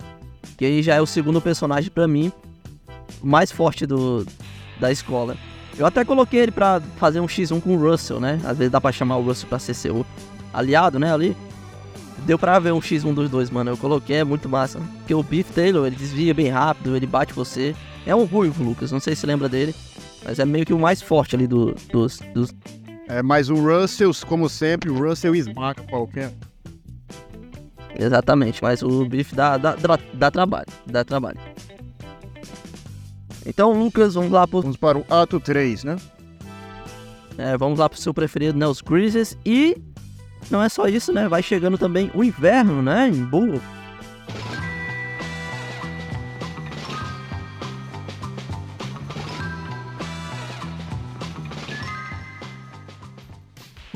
Que 0.56 0.64
aí 0.64 0.80
já 0.80 0.94
é 0.94 1.00
o 1.00 1.06
segundo 1.06 1.40
personagem 1.40 1.90
para 1.90 2.06
mim, 2.06 2.30
mais 3.20 3.50
forte 3.50 3.84
do, 3.84 4.24
da 4.78 4.92
escola. 4.92 5.36
Eu 5.76 5.86
até 5.86 6.04
coloquei 6.04 6.38
ele 6.38 6.52
pra 6.52 6.80
fazer 6.98 7.18
um 7.18 7.26
X1 7.26 7.60
com 7.60 7.74
o 7.74 7.90
Russell, 7.90 8.20
né? 8.20 8.40
Às 8.44 8.58
vezes 8.58 8.70
dá 8.70 8.80
pra 8.80 8.92
chamar 8.92 9.16
o 9.16 9.22
Russell 9.22 9.48
pra 9.48 9.58
ser 9.58 9.74
seu 9.74 10.06
aliado, 10.54 11.00
né? 11.00 11.12
Ali. 11.12 11.36
Deu 12.24 12.38
pra 12.38 12.60
ver 12.60 12.72
um 12.72 12.78
X1 12.78 13.12
dos 13.12 13.28
dois, 13.28 13.50
mano. 13.50 13.70
Eu 13.72 13.76
coloquei, 13.76 14.18
é 14.18 14.24
muito 14.24 14.48
massa. 14.48 14.80
Porque 14.98 15.14
o 15.14 15.22
Beef 15.22 15.50
Taylor, 15.50 15.84
ele 15.84 15.96
desvia 15.96 16.32
bem 16.32 16.48
rápido, 16.48 16.94
ele 16.94 17.06
bate 17.06 17.32
você. 17.32 17.74
É 18.06 18.14
um 18.14 18.24
ruivo, 18.24 18.62
Lucas. 18.62 18.92
Não 18.92 19.00
sei 19.00 19.16
se 19.16 19.26
lembra 19.26 19.48
dele. 19.48 19.74
Mas 20.24 20.38
é 20.38 20.44
meio 20.44 20.64
que 20.64 20.72
o 20.72 20.78
mais 20.78 21.02
forte 21.02 21.34
ali 21.34 21.46
do, 21.46 21.74
dos, 21.90 22.18
dos. 22.34 22.54
É, 23.08 23.22
mas 23.22 23.50
o 23.50 23.54
Russell, 23.56 24.10
como 24.26 24.48
sempre, 24.48 24.90
o 24.90 24.98
Russell 24.98 25.34
esmaga 25.34 25.82
qualquer. 25.82 26.32
Exatamente, 27.98 28.62
mas 28.62 28.82
o 28.82 29.04
Biff 29.04 29.34
dá, 29.34 29.56
dá, 29.58 29.74
dá, 29.74 29.98
dá 30.14 30.30
trabalho. 30.30 30.66
Dá 30.86 31.04
trabalho. 31.04 31.38
Então, 33.44 33.72
Lucas, 33.72 34.14
vamos 34.14 34.30
lá 34.30 34.46
pro. 34.46 34.62
Vamos 34.62 34.76
para 34.76 34.98
o 34.98 35.04
ato 35.10 35.40
3, 35.40 35.84
né? 35.84 35.96
É, 37.36 37.56
vamos 37.56 37.78
lá 37.78 37.88
pro 37.88 37.98
seu 37.98 38.14
preferido, 38.14 38.58
né? 38.58 38.66
Os 38.66 38.80
Greases. 38.80 39.36
E 39.44 39.76
não 40.50 40.62
é 40.62 40.68
só 40.68 40.86
isso, 40.86 41.12
né? 41.12 41.28
Vai 41.28 41.42
chegando 41.42 41.76
também 41.76 42.10
o 42.14 42.22
inverno, 42.22 42.82
né? 42.82 43.08
Em 43.08 43.24
Bull. 43.24 43.60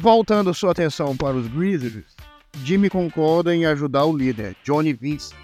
Voltando 0.06 0.54
sua 0.54 0.70
atenção 0.70 1.16
para 1.16 1.34
os 1.34 1.48
Grizzlies, 1.48 2.14
Jimmy 2.62 2.88
concorda 2.88 3.52
em 3.52 3.66
ajudar 3.66 4.04
o 4.04 4.16
líder, 4.16 4.54
Johnny 4.62 4.92
Vince, 4.92 5.34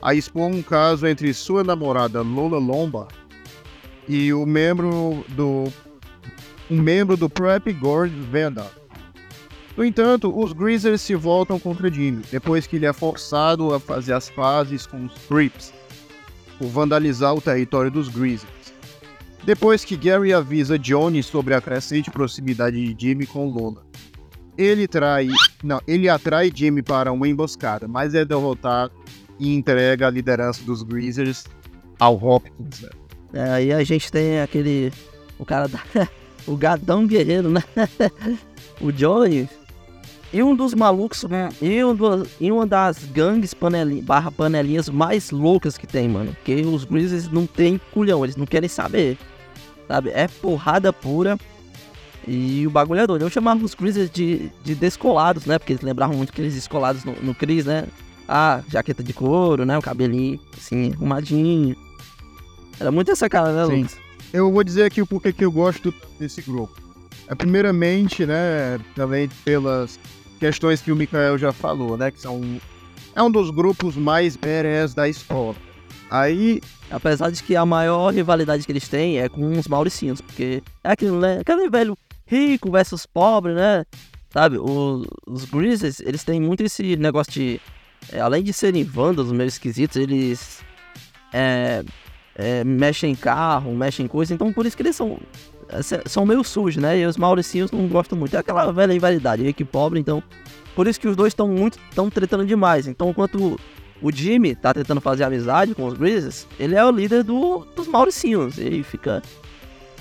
a 0.00 0.14
expor 0.14 0.48
um 0.52 0.62
caso 0.62 1.04
entre 1.04 1.34
sua 1.34 1.64
namorada 1.64 2.22
Lola 2.22 2.58
Lomba 2.58 3.08
e 4.06 4.32
o 4.32 4.46
membro 4.46 5.24
do 5.30 5.64
um 6.70 6.80
membro 6.80 7.16
do 7.16 7.28
Prep 7.28 7.72
Gord 7.72 8.14
Venda, 8.30 8.70
No 9.76 9.84
entanto, 9.84 10.32
os 10.32 10.52
Grizzlies 10.52 11.00
se 11.00 11.16
voltam 11.16 11.58
contra 11.58 11.92
Jimmy, 11.92 12.22
depois 12.30 12.68
que 12.68 12.76
ele 12.76 12.86
é 12.86 12.92
forçado 12.92 13.74
a 13.74 13.80
fazer 13.80 14.12
as 14.12 14.30
pazes 14.30 14.86
com 14.86 15.06
os 15.06 15.12
Crips, 15.26 15.74
por 16.56 16.68
vandalizar 16.68 17.34
o 17.34 17.40
território 17.40 17.90
dos 17.90 18.08
Grizzlies. 18.08 18.55
Depois 19.46 19.84
que 19.84 19.96
Gary 19.96 20.32
avisa 20.32 20.76
Johnny 20.76 21.22
sobre 21.22 21.54
a 21.54 21.60
crescente 21.60 22.10
proximidade 22.10 22.92
de 22.92 23.06
Jimmy 23.06 23.26
com 23.26 23.48
Lola. 23.48 23.86
Ele 24.58 24.88
trai. 24.88 25.28
Não, 25.62 25.80
ele 25.86 26.08
atrai 26.08 26.50
Jimmy 26.52 26.82
para 26.82 27.12
uma 27.12 27.28
emboscada, 27.28 27.86
mas 27.86 28.12
é 28.12 28.24
derrotado 28.24 28.92
e 29.38 29.54
entrega 29.54 30.08
a 30.08 30.10
liderança 30.10 30.64
dos 30.64 30.82
Grizzlies 30.82 31.44
ao 32.00 32.16
Hopkins. 32.20 32.80
Né? 32.80 32.90
É, 33.34 33.50
aí 33.50 33.72
a 33.72 33.84
gente 33.84 34.10
tem 34.10 34.40
aquele. 34.40 34.92
O 35.38 35.44
cara 35.44 35.68
da. 35.68 35.80
o 36.44 36.56
gadão 36.56 37.06
guerreiro, 37.06 37.48
né? 37.48 37.62
o 38.82 38.90
Johnny. 38.90 39.48
E 40.32 40.42
um 40.42 40.56
dos 40.56 40.74
malucos, 40.74 41.24
e, 41.62 41.84
um 41.84 41.94
do, 41.94 42.26
e 42.40 42.50
uma 42.50 42.66
das 42.66 43.04
gangues 43.04 43.54
panelinha, 43.54 44.02
barra 44.02 44.32
panelinhas 44.32 44.88
mais 44.88 45.30
loucas 45.30 45.78
que 45.78 45.86
tem, 45.86 46.08
mano. 46.08 46.34
Porque 46.34 46.62
os 46.62 46.84
Grizzlies 46.84 47.28
não 47.28 47.46
tem 47.46 47.80
culhão, 47.94 48.24
eles 48.24 48.34
não 48.34 48.44
querem 48.44 48.68
saber. 48.68 49.16
Sabe? 49.88 50.10
É 50.10 50.28
porrada 50.28 50.92
pura. 50.92 51.38
E 52.26 52.66
o 52.66 52.70
bagulho 52.70 53.00
é 53.00 53.06
doido. 53.06 53.22
Eu 53.22 53.30
chamava 53.30 53.64
os 53.64 53.74
Grizzlies 53.74 54.10
de, 54.10 54.50
de 54.64 54.74
descolados, 54.74 55.46
né? 55.46 55.58
Porque 55.58 55.74
eles 55.74 55.82
lembravam 55.82 56.16
muito 56.16 56.30
aqueles 56.30 56.54
descolados 56.54 57.04
no, 57.04 57.12
no 57.22 57.34
Chris, 57.34 57.64
né? 57.66 57.86
Ah, 58.28 58.62
jaqueta 58.68 59.02
de 59.02 59.12
couro, 59.12 59.64
né? 59.64 59.78
O 59.78 59.82
cabelinho, 59.82 60.40
assim, 60.56 60.92
arrumadinho. 60.92 61.76
Era 62.80 62.90
muito 62.90 63.10
essa 63.10 63.28
cara, 63.28 63.52
né, 63.52 63.66
Sim. 63.66 63.82
Lucas? 63.82 63.96
Eu 64.32 64.52
vou 64.52 64.64
dizer 64.64 64.84
aqui 64.84 65.00
o 65.00 65.06
porquê 65.06 65.32
que 65.32 65.44
eu 65.44 65.52
gosto 65.52 65.94
desse 66.18 66.42
grupo. 66.42 66.74
É, 67.28 67.34
primeiramente, 67.34 68.26
né, 68.26 68.78
também 68.94 69.28
pelas 69.44 69.98
questões 70.38 70.80
que 70.80 70.92
o 70.92 70.96
Mikael 70.96 71.38
já 71.38 71.52
falou, 71.52 71.96
né, 71.96 72.10
que 72.10 72.20
são... 72.20 72.60
É 73.14 73.22
um 73.22 73.30
dos 73.30 73.50
grupos 73.50 73.96
mais 73.96 74.36
badass 74.36 74.94
da 74.94 75.08
escola. 75.08 75.56
Aí, 76.10 76.60
Apesar 76.90 77.30
de 77.30 77.42
que 77.42 77.56
a 77.56 77.66
maior 77.66 78.12
rivalidade 78.12 78.64
que 78.64 78.70
eles 78.70 78.88
têm 78.88 79.18
é 79.18 79.28
com 79.28 79.58
os 79.58 79.66
mauricinhos, 79.66 80.20
porque 80.20 80.62
é 80.84 81.10
né? 81.10 81.40
Aquele 81.40 81.68
velho 81.68 81.98
rico 82.26 82.70
versus 82.70 83.06
pobre, 83.06 83.54
né? 83.54 83.84
Sabe, 84.30 84.58
os, 84.58 85.06
os 85.26 85.44
Grizzlies, 85.46 86.00
eles 86.00 86.22
têm 86.22 86.40
muito 86.40 86.62
esse 86.62 86.96
negócio 86.96 87.32
de... 87.32 87.60
é, 88.12 88.20
além 88.20 88.42
de 88.42 88.52
serem 88.52 88.84
vândalos 88.84 89.32
meio 89.32 89.48
esquisitos, 89.48 89.96
eles... 89.96 90.60
É, 91.32 91.84
é, 92.34 92.62
mexem 92.64 93.12
em 93.12 93.14
carro, 93.14 93.74
mexem 93.74 94.04
em 94.04 94.08
coisa, 94.08 94.32
então 94.32 94.52
por 94.52 94.66
isso 94.66 94.76
que 94.76 94.82
eles 94.82 94.94
são... 94.94 95.18
é, 95.68 95.80
são 96.08 96.24
meio 96.24 96.44
sujos, 96.44 96.80
né? 96.80 96.98
E 96.98 97.06
os 97.06 97.16
mauricinhos 97.16 97.72
não 97.72 97.88
gostam 97.88 98.16
muito. 98.16 98.36
É 98.36 98.38
aquela 98.38 98.70
velha 98.72 98.92
rivalidade, 98.92 99.42
rico 99.42 99.62
e 99.62 99.64
pobre, 99.64 99.98
então... 99.98 100.22
Por 100.74 100.86
isso 100.86 101.00
que 101.00 101.08
os 101.08 101.16
dois 101.16 101.32
estão 101.32 101.48
muito... 101.48 101.78
estão 101.88 102.10
tretando 102.10 102.44
demais. 102.44 102.86
Então, 102.86 103.10
enquanto 103.10 103.58
o 104.02 104.12
Jimmy 104.12 104.54
tá 104.54 104.74
tentando 104.74 105.00
fazer 105.00 105.24
amizade 105.24 105.74
com 105.74 105.86
os 105.86 105.94
Grizzlies, 105.94 106.46
ele 106.58 106.74
é 106.74 106.84
o 106.84 106.90
líder 106.90 107.22
do, 107.22 107.66
dos 107.74 107.88
Mauricinhos. 107.88 108.58
E 108.58 108.82
fica 108.82 109.22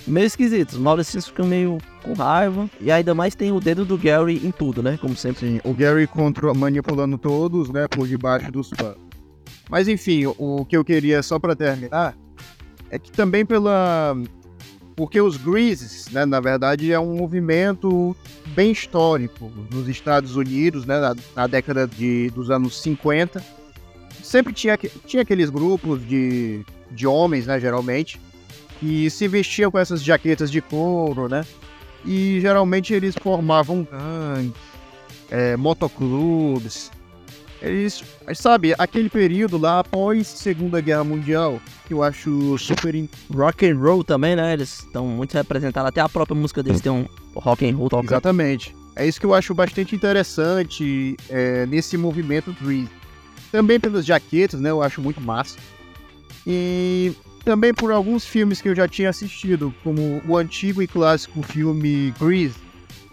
meio 0.05 0.25
esquisito. 0.25 0.73
Os 0.73 0.79
Mauricinhos 0.79 1.27
ficam 1.27 1.45
meio 1.45 1.77
com 2.03 2.13
raiva. 2.13 2.69
E 2.79 2.91
ainda 2.91 3.13
mais 3.15 3.35
tem 3.35 3.51
o 3.51 3.59
dedo 3.59 3.85
do 3.85 3.97
Gary 3.97 4.41
em 4.45 4.51
tudo, 4.51 4.83
né? 4.83 4.97
Como 4.99 5.15
sempre. 5.15 5.47
sim, 5.47 5.61
o 5.63 5.73
Gary 5.73 6.07
contro- 6.07 6.53
manipulando 6.53 7.17
todos, 7.17 7.69
né, 7.69 7.87
por 7.87 8.07
debaixo 8.07 8.51
dos 8.51 8.69
panos. 8.69 8.97
Mas 9.69 9.87
enfim, 9.87 10.25
o, 10.25 10.35
o 10.37 10.65
que 10.65 10.77
eu 10.77 10.85
queria 10.85 11.23
só 11.23 11.39
para 11.39 11.55
terminar 11.55 12.15
é 12.89 12.99
que 12.99 13.11
também 13.11 13.45
pela 13.45 14.15
porque 14.95 15.19
os 15.19 15.35
Grizzlies, 15.35 16.09
né, 16.09 16.25
na 16.25 16.39
verdade 16.39 16.91
é 16.91 16.99
um 16.99 17.17
movimento 17.17 18.15
bem 18.55 18.71
histórico 18.71 19.51
nos 19.69 19.89
Estados 19.89 20.37
Unidos, 20.37 20.85
né, 20.85 20.99
na, 20.99 21.15
na 21.35 21.47
década 21.47 21.85
de, 21.85 22.29
dos 22.29 22.49
anos 22.49 22.81
50. 22.81 23.43
Sempre 24.25 24.51
tinha, 24.53 24.75
tinha 25.05 25.21
aqueles 25.21 25.51
grupos 25.51 26.03
de, 26.03 26.61
de 26.89 27.05
homens, 27.05 27.45
né, 27.45 27.59
geralmente, 27.59 28.19
que 28.79 29.07
se 29.11 29.27
vestiam 29.27 29.69
com 29.69 29.77
essas 29.77 30.03
jaquetas 30.03 30.49
de 30.49 30.61
couro, 30.61 31.29
né, 31.29 31.45
e 32.03 32.39
geralmente 32.41 32.91
eles 32.91 33.13
formavam 33.21 33.87
gangues, 33.89 34.51
é, 35.29 35.55
motoclubes. 35.55 36.91
Eles, 37.61 38.03
sabe, 38.33 38.73
aquele 38.79 39.09
período 39.09 39.59
lá 39.59 39.79
após 39.79 40.27
Segunda 40.27 40.81
Guerra 40.81 41.03
Mundial, 41.03 41.59
que 41.85 41.93
eu 41.93 42.01
acho 42.01 42.57
super 42.57 42.95
Rock 43.31 43.69
and 43.69 43.77
roll 43.77 44.03
também, 44.03 44.35
né? 44.35 44.53
Eles 44.53 44.79
estão 44.79 45.07
muito 45.07 45.33
representados. 45.33 45.87
Até 45.87 46.01
a 46.01 46.09
própria 46.09 46.35
música 46.35 46.61
deles 46.61 46.81
tem 46.81 46.91
um 46.91 47.07
rock 47.33 47.67
and 47.67 47.75
roll 47.75 47.89
tocando. 47.89 48.11
Exatamente. 48.11 48.75
É 48.95 49.07
isso 49.07 49.19
que 49.19 49.25
eu 49.25 49.33
acho 49.33 49.55
bastante 49.55 49.95
interessante 49.95 51.15
é, 51.29 51.65
nesse 51.65 51.97
movimento 51.97 52.51
Dream. 52.61 52.87
Também 53.55 53.79
pelas 53.79 54.05
jaquetas, 54.05 54.59
né? 54.59 54.69
Eu 54.69 54.81
acho 54.81 55.01
muito 55.01 55.21
massa. 55.21 55.57
E 56.45 57.13
também 57.45 57.73
por 57.73 57.89
alguns 57.89 58.25
filmes 58.25 58.59
que 58.59 58.67
eu 58.67 58.75
já 58.75 58.85
tinha 58.85 59.09
assistido, 59.09 59.73
como 59.81 60.21
o 60.27 60.35
antigo 60.35 60.81
e 60.81 60.87
clássico 60.87 61.41
filme 61.41 62.13
Grease, 62.19 62.55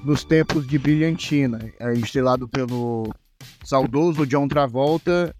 nos 0.02 0.24
tempos 0.24 0.66
de 0.66 0.80
Brilhantina, 0.80 1.72
é, 1.78 1.92
estrelado 1.92 2.48
pelo 2.48 3.14
saudoso 3.62 4.26
John 4.26 4.48
Travolta 4.48 5.32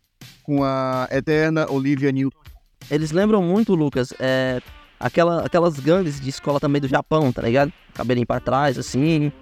com 0.45 0.62
a 0.62 1.09
eterna 1.11 1.67
Olivia 1.69 2.12
Newton. 2.12 2.38
Eles 2.88 3.11
lembram 3.11 3.43
muito, 3.43 3.75
Lucas, 3.75 4.15
é, 4.21 4.62
aquela, 5.01 5.45
aquelas 5.45 5.81
gangues 5.81 6.21
de 6.21 6.31
escola 6.31 6.61
também 6.61 6.81
do 6.81 6.87
Japão, 6.87 7.33
tá 7.33 7.43
ligado? 7.43 7.73
Cabelinho 7.93 8.27
pra 8.27 8.38
trás, 8.38 8.79
assim, 8.79 9.33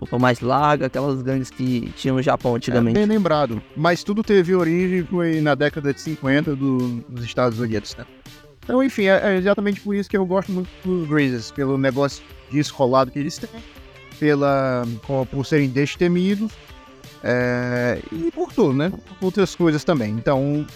roupa 0.00 0.18
mais 0.18 0.40
larga, 0.40 0.86
aquelas 0.86 1.20
gangues 1.22 1.50
que 1.50 1.92
tinham 1.96 2.16
no 2.16 2.22
Japão 2.22 2.52
É 2.52 2.56
antigamente. 2.56 2.94
bem 2.94 3.06
lembrado. 3.06 3.60
Mas 3.76 4.02
tudo 4.04 4.22
teve 4.22 4.54
origem 4.54 5.04
foi 5.04 5.40
na 5.40 5.54
década 5.54 5.92
de 5.92 6.00
50 6.00 6.54
do- 6.54 7.04
dos 7.08 7.24
Estados 7.24 7.58
Unidos, 7.58 7.96
né? 7.96 8.04
Então, 8.64 8.82
enfim, 8.82 9.04
é, 9.04 9.20
é 9.34 9.36
exatamente 9.36 9.80
por 9.80 9.94
isso 9.94 10.08
que 10.10 10.16
eu 10.16 10.26
gosto 10.26 10.52
muito 10.52 10.68
dos 10.84 11.08
Grizzlies, 11.08 11.50
pelo 11.50 11.78
negócio 11.78 12.22
descolado 12.52 13.10
que 13.10 13.18
eles 13.18 13.38
têm, 13.38 13.48
pela, 14.20 14.82
por 15.30 15.46
serem 15.46 15.68
destemidos, 15.68 16.52
é, 17.24 17.98
e 18.12 18.30
por 18.30 18.52
tudo, 18.52 18.74
né? 18.74 18.92
Outras 19.20 19.54
coisas 19.54 19.84
também. 19.84 20.10
Então, 20.12 20.66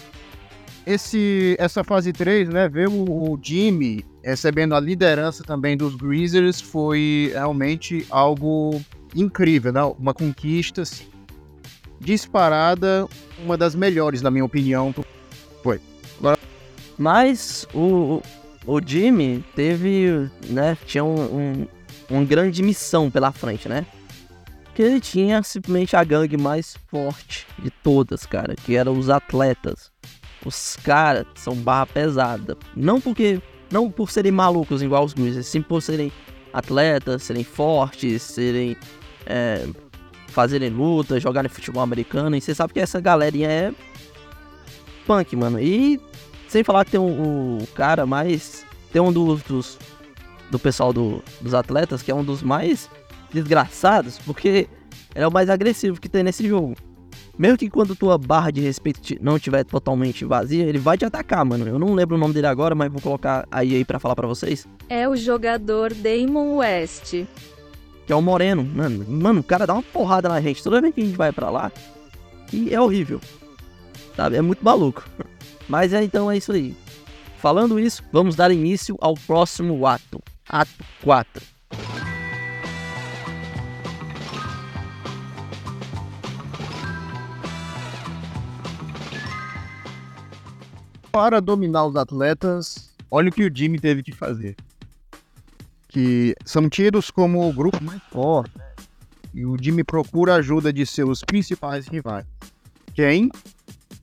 esse, 0.85 1.55
essa 1.59 1.83
fase 1.83 2.11
3, 2.11 2.49
né, 2.49 2.67
ver 2.67 2.89
o, 2.89 3.03
o 3.31 3.39
Jimmy 3.41 4.03
recebendo 4.23 4.75
a 4.75 4.79
liderança 4.79 5.43
também 5.43 5.77
dos 5.77 5.95
Grizzlies 5.95 6.59
foi 6.59 7.29
realmente 7.33 8.05
algo 8.09 8.81
incrível, 9.15 9.71
né? 9.71 9.83
Uma 9.83 10.13
conquista 10.13 10.81
assim, 10.81 11.07
disparada, 11.99 13.07
uma 13.39 13.57
das 13.57 13.75
melhores, 13.75 14.21
na 14.21 14.31
minha 14.31 14.45
opinião. 14.45 14.93
Mas 16.97 17.67
o, 17.73 18.21
o, 18.65 18.75
o 18.75 18.81
Jimmy 18.85 19.43
teve, 19.55 20.29
né, 20.47 20.77
tinha 20.85 21.03
um, 21.03 21.15
um, 21.15 21.67
uma 22.09 22.23
grande 22.23 22.61
missão 22.61 23.09
pela 23.09 23.31
frente, 23.31 23.67
né? 23.67 23.85
Que 24.75 24.81
ele 24.81 24.99
tinha 24.99 25.43
simplesmente 25.43 25.95
a 25.95 26.03
gangue 26.03 26.37
mais 26.37 26.75
forte 26.87 27.45
de 27.59 27.69
todas, 27.69 28.25
cara, 28.25 28.55
que 28.55 28.75
eram 28.75 28.97
os 28.97 29.09
atletas. 29.09 29.91
Os 30.45 30.75
caras 30.77 31.25
são 31.35 31.55
barra 31.55 31.85
pesada. 31.85 32.57
Não 32.75 32.99
porque. 32.99 33.41
Não 33.71 33.89
por 33.89 34.11
serem 34.11 34.31
malucos 34.31 34.83
igual 34.83 35.03
os 35.03 35.13
Grizzlies, 35.13 35.47
sim 35.47 35.61
por 35.61 35.81
serem 35.81 36.11
atletas, 36.51 37.23
serem 37.23 37.43
fortes, 37.43 38.21
serem. 38.21 38.75
É, 39.25 39.65
fazerem 40.27 40.69
luta, 40.69 41.19
jogarem 41.19 41.49
futebol 41.49 41.81
americano. 41.83 42.35
E 42.35 42.41
você 42.41 42.53
sabe 42.55 42.73
que 42.73 42.79
essa 42.79 42.99
galerinha 42.99 43.49
é 43.49 43.71
punk, 45.05 45.35
mano. 45.35 45.59
E 45.59 45.99
sem 46.47 46.63
falar 46.63 46.85
que 46.85 46.91
tem 46.91 46.99
um, 46.99 47.57
o 47.61 47.67
cara 47.67 48.05
mais. 48.05 48.65
Tem 48.91 49.01
um 49.01 49.11
dos. 49.11 49.41
dos- 49.43 49.77
do 50.51 50.59
pessoal 50.59 50.93
do- 50.93 51.23
dos 51.41 51.55
atletas 51.55 52.03
que 52.03 52.11
é 52.11 52.15
um 52.15 52.23
dos 52.23 52.43
mais 52.43 52.87
desgraçados, 53.33 54.19
porque 54.19 54.67
ele 55.15 55.23
é 55.23 55.27
o 55.27 55.31
mais 55.31 55.49
agressivo 55.49 55.99
que 55.99 56.07
tem 56.07 56.21
nesse 56.21 56.47
jogo. 56.47 56.75
Mesmo 57.35 57.57
que 57.57 57.67
quando 57.71 57.95
tua 57.95 58.19
barra 58.19 58.51
de 58.51 58.61
respeito 58.61 59.01
não 59.19 59.37
estiver 59.37 59.63
totalmente 59.63 60.23
vazia, 60.23 60.63
ele 60.63 60.77
vai 60.77 60.95
te 60.95 61.05
atacar, 61.05 61.43
mano. 61.43 61.67
Eu 61.67 61.79
não 61.79 61.95
lembro 61.95 62.15
o 62.15 62.19
nome 62.19 62.35
dele 62.35 62.45
agora, 62.45 62.75
mas 62.75 62.91
vou 62.91 63.01
colocar 63.01 63.47
aí, 63.49 63.73
aí 63.75 63.83
pra 63.83 63.97
falar 63.97 64.15
pra 64.15 64.27
vocês. 64.27 64.67
É 64.87 65.09
o 65.09 65.15
jogador 65.15 65.91
Damon 65.91 66.57
West. 66.57 67.15
Que 68.05 68.13
é 68.13 68.15
o 68.15 68.21
Moreno. 68.21 68.63
Mano, 68.63 69.05
mano, 69.07 69.39
o 69.39 69.43
cara 69.43 69.65
dá 69.65 69.73
uma 69.73 69.83
porrada 69.83 70.29
na 70.29 70.41
gente 70.41 70.63
toda 70.63 70.81
vez 70.81 70.93
que 70.93 71.01
a 71.01 71.05
gente 71.05 71.17
vai 71.17 71.31
pra 71.31 71.49
lá. 71.49 71.71
E 72.51 72.73
é 72.73 72.79
horrível. 72.79 73.19
Sabe? 74.15 74.35
É 74.35 74.41
muito 74.41 74.63
maluco. 74.63 75.03
Mas 75.67 75.93
é 75.93 76.03
então 76.03 76.29
é 76.29 76.37
isso 76.37 76.51
aí. 76.51 76.75
Falando 77.37 77.79
isso, 77.79 78.03
vamos 78.11 78.35
dar 78.35 78.51
início 78.51 78.97
ao 79.01 79.15
próximo 79.15 79.85
ato. 79.85 80.21
Ato 80.47 80.71
4. 81.03 81.43
Para 91.11 91.39
dominar 91.39 91.85
os 91.85 91.95
atletas, 91.95 92.89
olha 93.11 93.29
o 93.29 93.31
que 93.31 93.45
o 93.45 93.55
Jimmy 93.55 93.79
teve 93.79 94.01
que 94.01 94.11
fazer. 94.11 94.55
Que 95.93 96.35
são 96.43 96.67
tidos 96.67 97.11
como 97.11 97.47
o 97.47 97.53
grupo 97.53 97.81
mais 97.83 98.01
forte. 98.11 98.51
e 99.33 99.45
o 99.45 99.55
Jimmy 99.61 99.83
procura 99.83 100.33
a 100.33 100.37
ajuda 100.37 100.73
de 100.73 100.85
seus 100.85 101.21
principais 101.21 101.87
rivais. 101.87 102.25
Quem? 102.93 103.29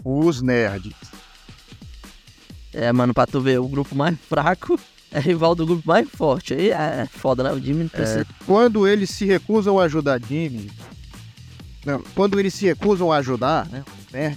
Os 0.05 0.41
nerds. 0.41 0.95
É, 2.73 2.93
mano, 2.93 3.13
pra 3.13 3.27
tu 3.27 3.41
ver, 3.41 3.59
o 3.59 3.69
grupo 3.69 3.95
mais 3.97 4.17
fraco 4.21 4.79
é 5.11 5.19
rival 5.19 5.55
do 5.57 5.67
grupo 5.67 5.83
mais 5.87 6.09
forte. 6.09 6.55
Aí 6.55 6.71
é 6.71 7.07
foda, 7.11 7.43
né? 7.43 7.53
O 7.53 7.61
Jimmy 7.61 7.83
não 7.83 7.89
precisa. 7.89 8.27
Quando 8.47 8.87
eles 8.87 9.11
se 9.11 9.25
recusam 9.27 9.79
a 9.79 9.85
ajudar 9.85 10.21
Jimmy. 10.21 10.71
Não, 11.85 12.01
quando 12.15 12.39
eles 12.39 12.55
se 12.55 12.67
recusam 12.67 13.11
a 13.11 13.17
ajudar, 13.17 13.69
né? 14.13 14.37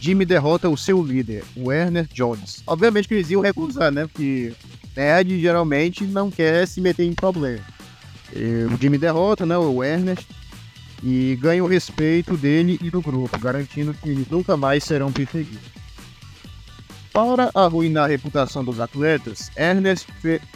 Jimmy 0.00 0.24
derrota 0.24 0.68
o 0.68 0.76
seu 0.76 1.02
líder, 1.02 1.44
o 1.54 1.68
Werner 1.68 2.08
Jones. 2.12 2.62
Obviamente 2.66 3.06
que 3.06 3.14
eles 3.14 3.30
iam 3.30 3.40
recusar, 3.42 3.92
né? 3.92 4.06
Porque 4.06 4.52
nerd 4.96 5.40
geralmente 5.40 6.04
não 6.04 6.30
quer 6.30 6.66
se 6.66 6.80
meter 6.80 7.04
em 7.04 7.14
problema. 7.14 7.64
O 8.72 8.80
Jimmy 8.80 8.98
derrota, 8.98 9.44
né? 9.44 9.56
O 9.56 9.76
Werner. 9.76 10.18
E 11.02 11.36
ganha 11.40 11.64
o 11.64 11.66
respeito 11.66 12.36
dele 12.36 12.78
e 12.80 12.88
do 12.88 13.02
grupo, 13.02 13.36
garantindo 13.38 13.92
que 13.92 14.08
eles 14.08 14.28
nunca 14.28 14.56
mais 14.56 14.84
serão 14.84 15.10
perseguidos. 15.10 15.72
Para 17.12 17.50
arruinar 17.54 18.04
a 18.04 18.06
reputação 18.06 18.64
dos 18.64 18.80
atletas, 18.80 19.50
Ernest 19.56 20.06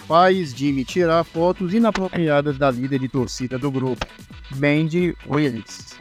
faz 0.07 0.55
Jimmy 0.55 0.85
tirar 0.85 1.25
fotos 1.25 1.75
inapropriadas 1.75 2.57
da 2.57 2.71
líder 2.71 3.01
de 3.01 3.09
torcida 3.09 3.59
do 3.59 3.71
grupo, 3.71 4.07
Mandy 4.55 5.15
Willis, 5.29 5.97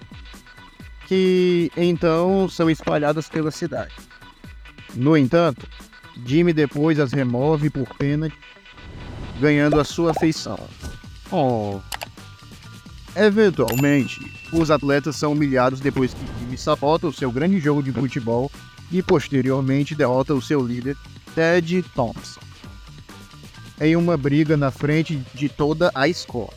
que 1.07 1.69
então 1.75 2.47
são 2.47 2.69
espalhadas 2.69 3.27
pela 3.27 3.51
cidade. 3.51 3.95
No 4.93 5.17
entanto, 5.17 5.67
Jimmy 6.23 6.53
depois 6.53 6.99
as 6.99 7.11
remove 7.11 7.69
por 7.69 7.87
pena, 7.97 8.31
ganhando 9.39 9.79
a 9.79 9.83
sua 9.83 10.11
afeição. 10.11 10.59
Oh. 11.31 11.79
Eventualmente, 13.15 14.19
os 14.51 14.69
atletas 14.69 15.15
são 15.15 15.31
humilhados 15.31 15.79
depois 15.79 16.13
que 16.13 16.25
Jimmy 16.39 16.57
sabota 16.57 17.07
o 17.07 17.13
seu 17.13 17.31
grande 17.31 17.59
jogo 17.59 17.81
de 17.81 17.91
futebol 17.91 18.51
e 18.91 19.01
posteriormente 19.01 19.95
derrota 19.95 20.33
o 20.33 20.41
seu 20.41 20.65
líder, 20.65 20.95
Ted 21.33 21.83
Thompson, 21.95 22.39
em 23.81 23.95
uma 23.95 24.15
briga 24.15 24.55
na 24.55 24.71
frente 24.71 25.21
de 25.33 25.49
toda 25.49 25.91
a 25.95 26.07
escola. 26.07 26.53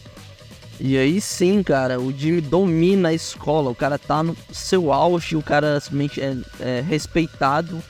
E 0.80 0.96
aí 0.96 1.20
sim, 1.20 1.62
cara, 1.62 2.00
o 2.00 2.12
Jimmy 2.12 2.40
domina 2.40 3.08
a 3.08 3.14
escola. 3.14 3.70
O 3.70 3.74
cara 3.74 3.98
tá 3.98 4.22
no 4.22 4.36
seu 4.52 4.92
auge, 4.92 5.34
o 5.34 5.42
cara 5.42 5.80
simplesmente 5.80 6.20
é, 6.20 6.36
é 6.60 6.80
respeitado. 6.80 7.82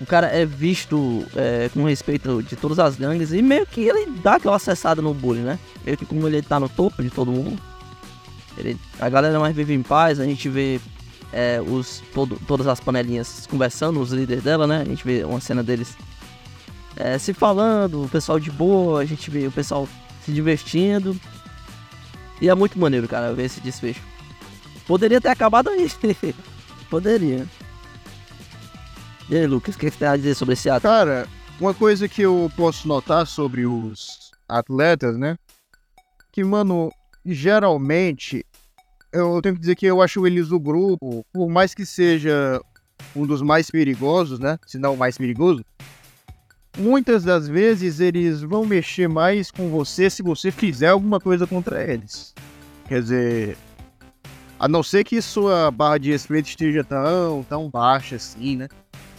O 0.00 0.04
cara 0.04 0.26
é 0.26 0.44
visto 0.44 1.24
é, 1.34 1.70
com 1.72 1.84
respeito 1.84 2.42
de 2.42 2.54
todas 2.54 2.78
as 2.78 2.96
gangues. 2.96 3.32
E 3.32 3.40
meio 3.40 3.66
que 3.66 3.80
ele 3.80 4.10
dá 4.22 4.34
aquela 4.34 4.56
acessada 4.56 5.00
no 5.00 5.14
bullying, 5.14 5.42
né? 5.42 5.58
Meio 5.84 5.96
que 5.96 6.04
como 6.04 6.26
ele 6.26 6.42
tá 6.42 6.60
no 6.60 6.68
topo 6.68 7.02
de 7.02 7.10
todo 7.10 7.32
mundo. 7.32 7.60
Ele, 8.58 8.78
a 8.98 9.08
galera 9.08 9.38
mais 9.38 9.54
vive 9.54 9.74
em 9.74 9.82
paz, 9.82 10.20
a 10.20 10.24
gente 10.24 10.48
vê 10.48 10.80
é, 11.32 11.60
os, 11.60 12.02
todo, 12.14 12.38
todas 12.46 12.66
as 12.66 12.80
panelinhas 12.80 13.46
conversando, 13.46 14.00
os 14.00 14.12
líderes 14.12 14.44
dela, 14.44 14.66
né? 14.66 14.82
A 14.82 14.84
gente 14.84 15.04
vê 15.04 15.24
uma 15.24 15.40
cena 15.40 15.62
deles 15.62 15.96
é, 16.96 17.18
se 17.18 17.34
falando, 17.34 18.04
o 18.04 18.08
pessoal 18.08 18.40
de 18.40 18.50
boa, 18.50 19.00
a 19.00 19.04
gente 19.04 19.30
vê 19.30 19.46
o 19.46 19.52
pessoal 19.52 19.88
se 20.24 20.32
divertindo. 20.32 21.16
E 22.40 22.48
é 22.48 22.54
muito 22.54 22.78
maneiro, 22.78 23.08
cara, 23.08 23.32
ver 23.32 23.44
esse 23.44 23.60
desfecho. 23.60 24.00
Poderia 24.86 25.20
ter 25.20 25.28
acabado 25.28 25.68
aí. 25.68 25.90
Poderia. 26.90 27.46
E 29.28 29.36
aí, 29.36 29.46
Lucas, 29.46 29.74
o 29.74 29.78
que, 29.78 29.90
você 29.90 29.98
tem 29.98 30.06
a 30.06 30.16
dizer 30.16 30.36
sobre 30.36 30.52
esse 30.54 30.70
ato? 30.70 30.82
Cara, 30.82 31.26
uma 31.60 31.74
coisa 31.74 32.08
que 32.08 32.22
eu 32.22 32.50
posso 32.56 32.86
notar 32.86 33.26
sobre 33.26 33.66
os 33.66 34.30
atletas, 34.48 35.18
né? 35.18 35.36
Que, 36.30 36.44
mano, 36.44 36.92
geralmente 37.24 38.46
eu 39.12 39.40
tenho 39.42 39.56
que 39.56 39.60
dizer 39.60 39.74
que 39.74 39.86
eu 39.86 40.00
acho 40.00 40.24
eles 40.26 40.52
o 40.52 40.60
grupo, 40.60 41.26
por 41.32 41.48
mais 41.48 41.74
que 41.74 41.84
seja 41.84 42.60
um 43.16 43.26
dos 43.26 43.42
mais 43.42 43.68
perigosos, 43.68 44.38
né? 44.38 44.58
Se 44.64 44.78
não 44.78 44.94
o 44.94 44.96
mais 44.96 45.18
perigoso, 45.18 45.64
muitas 46.78 47.24
das 47.24 47.48
vezes 47.48 47.98
eles 47.98 48.42
vão 48.42 48.64
mexer 48.64 49.08
mais 49.08 49.50
com 49.50 49.68
você 49.70 50.08
se 50.08 50.22
você 50.22 50.52
fizer 50.52 50.90
alguma 50.90 51.18
coisa 51.18 51.48
contra 51.48 51.82
eles. 51.82 52.32
Quer 52.86 53.02
dizer, 53.02 53.58
a 54.56 54.68
não 54.68 54.84
ser 54.84 55.02
que 55.02 55.20
sua 55.20 55.68
barra 55.72 55.98
de 55.98 56.12
respeito 56.12 56.48
esteja 56.48 56.84
tão, 56.84 57.44
tão 57.48 57.68
baixa 57.68 58.14
assim, 58.14 58.56
né? 58.56 58.68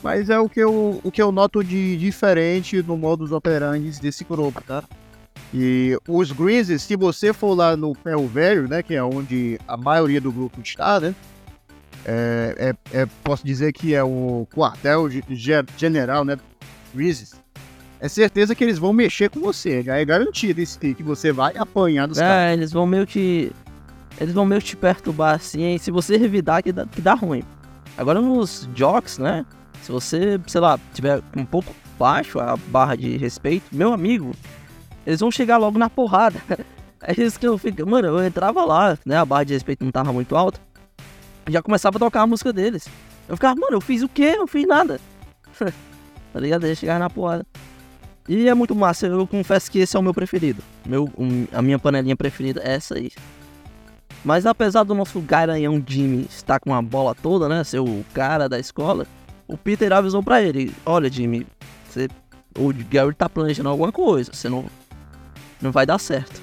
Mas 0.03 0.29
é 0.29 0.39
o 0.39 0.47
que 0.47 0.59
eu, 0.59 0.99
o 1.03 1.11
que 1.11 1.21
eu 1.21 1.31
noto 1.31 1.63
de 1.63 1.97
diferente 1.97 2.81
no 2.83 2.95
modus 2.97 3.31
operandi 3.31 3.99
desse 3.99 4.23
grupo, 4.23 4.61
tá? 4.63 4.83
E 5.53 5.97
os 6.07 6.31
Grizzlies, 6.31 6.81
se 6.83 6.95
você 6.95 7.33
for 7.33 7.55
lá 7.55 7.75
no 7.75 7.93
Ferro 7.93 8.27
Velho, 8.27 8.67
né, 8.67 8.83
que 8.83 8.93
é 8.93 9.03
onde 9.03 9.59
a 9.67 9.75
maioria 9.77 10.19
do 10.21 10.31
grupo 10.31 10.59
está, 10.61 10.99
né, 10.99 11.15
é, 12.05 12.75
é, 12.93 12.99
é- 13.01 13.07
posso 13.23 13.45
dizer 13.45 13.73
que 13.73 13.93
é 13.95 14.03
o 14.03 14.47
quartel 14.53 15.09
ge- 15.09 15.23
ge- 15.29 15.65
general, 15.77 16.23
né, 16.23 16.37
Grizzlies, 16.93 17.33
é 17.99 18.07
certeza 18.07 18.53
que 18.53 18.63
eles 18.63 18.77
vão 18.77 18.93
mexer 18.93 19.29
com 19.29 19.39
você, 19.39 19.81
já 19.81 19.97
é 19.97 20.05
garantido 20.05 20.61
isso 20.61 20.77
que 20.79 21.01
você 21.01 21.31
vai 21.31 21.57
apanhar 21.57 22.07
dos 22.07 22.19
caras. 22.19 22.51
É, 22.51 22.53
eles 22.53 22.71
vão 22.71 22.85
meio 22.85 23.07
que. 23.07 23.51
Eles 24.19 24.33
vão 24.33 24.45
meio 24.45 24.61
que 24.61 24.67
te 24.67 24.75
perturbar 24.77 25.35
assim, 25.35 25.77
se 25.79 25.89
você 25.91 26.17
revidar, 26.17 26.61
que 26.63 26.71
dá, 26.71 26.85
que 26.85 27.01
dá 27.01 27.13
ruim. 27.13 27.43
Agora 27.97 28.19
nos 28.21 28.67
jocks, 28.75 29.17
né? 29.17 29.45
Se 29.83 29.91
você, 29.91 30.39
sei 30.47 30.61
lá, 30.61 30.79
tiver 30.93 31.21
um 31.35 31.45
pouco 31.45 31.73
baixo 31.97 32.39
a 32.39 32.55
barra 32.67 32.95
de 32.95 33.17
respeito, 33.17 33.65
meu 33.71 33.93
amigo, 33.93 34.31
eles 35.05 35.19
vão 35.19 35.31
chegar 35.31 35.57
logo 35.57 35.77
na 35.77 35.89
porrada. 35.89 36.39
É 36.99 37.13
isso 37.21 37.39
que 37.39 37.47
eu 37.47 37.59
fico. 37.59 37.87
Mano, 37.87 38.07
eu 38.07 38.25
entrava 38.25 38.65
lá, 38.65 38.97
né? 39.05 39.17
A 39.17 39.23
barra 39.23 39.43
de 39.43 39.53
respeito 39.53 39.85
não 39.85 39.91
tava 39.91 40.11
muito 40.11 40.35
alta. 40.35 40.59
Já 41.47 41.61
começava 41.61 41.97
a 41.97 41.99
tocar 41.99 42.21
a 42.23 42.27
música 42.27 42.51
deles. 42.51 42.89
Eu 43.29 43.37
ficava, 43.37 43.53
mano, 43.55 43.73
eu 43.77 43.81
fiz 43.81 44.01
o 44.01 44.09
quê? 44.09 44.33
Eu 44.35 44.47
fiz 44.47 44.67
nada. 44.67 44.99
tá 46.33 46.39
ligado? 46.39 46.65
Eles 46.65 46.79
chegaram 46.79 47.01
na 47.01 47.09
porrada. 47.09 47.45
E 48.27 48.49
é 48.49 48.53
muito 48.55 48.75
massa, 48.75 49.05
eu 49.05 49.27
confesso 49.27 49.69
que 49.71 49.77
esse 49.77 49.95
é 49.95 49.99
o 49.99 50.03
meu 50.03 50.13
preferido. 50.13 50.61
Meu, 50.83 51.07
um- 51.15 51.45
a 51.53 51.61
minha 51.61 51.77
panelinha 51.77 52.15
preferida 52.15 52.61
é 52.63 52.73
essa 52.73 52.95
aí. 52.95 53.11
Mas 54.25 54.47
apesar 54.47 54.83
do 54.83 54.95
nosso 54.95 55.21
garanhão 55.21 55.81
Jimmy 55.87 56.25
estar 56.27 56.59
com 56.59 56.73
a 56.73 56.81
bola 56.81 57.13
toda, 57.13 57.47
né? 57.47 57.63
Ser 57.63 57.79
o 57.79 58.03
cara 58.11 58.49
da 58.49 58.57
escola, 58.59 59.05
o 59.47 59.57
Peter 59.57 59.91
avisou 59.93 60.21
pra 60.21 60.41
ele: 60.41 60.73
Olha, 60.85 61.09
Jimmy, 61.09 61.47
você, 61.87 62.07
o 62.57 62.73
Gary 62.89 63.13
tá 63.13 63.29
planejando 63.29 63.69
alguma 63.69 63.91
coisa, 63.91 64.31
você 64.33 64.49
não, 64.49 64.65
não 65.61 65.71
vai 65.71 65.85
dar 65.85 65.97
certo. 65.97 66.41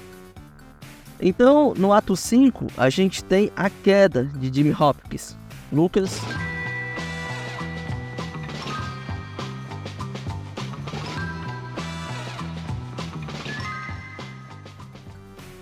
Então, 1.19 1.73
no 1.77 1.93
ato 1.93 2.15
5, 2.15 2.67
a 2.77 2.89
gente 2.89 3.23
tem 3.23 3.51
a 3.55 3.69
queda 3.69 4.25
de 4.25 4.53
Jimmy 4.53 4.75
Hopkins. 4.77 5.37
Lucas. 5.71 6.19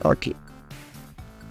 Ok. 0.03 0.35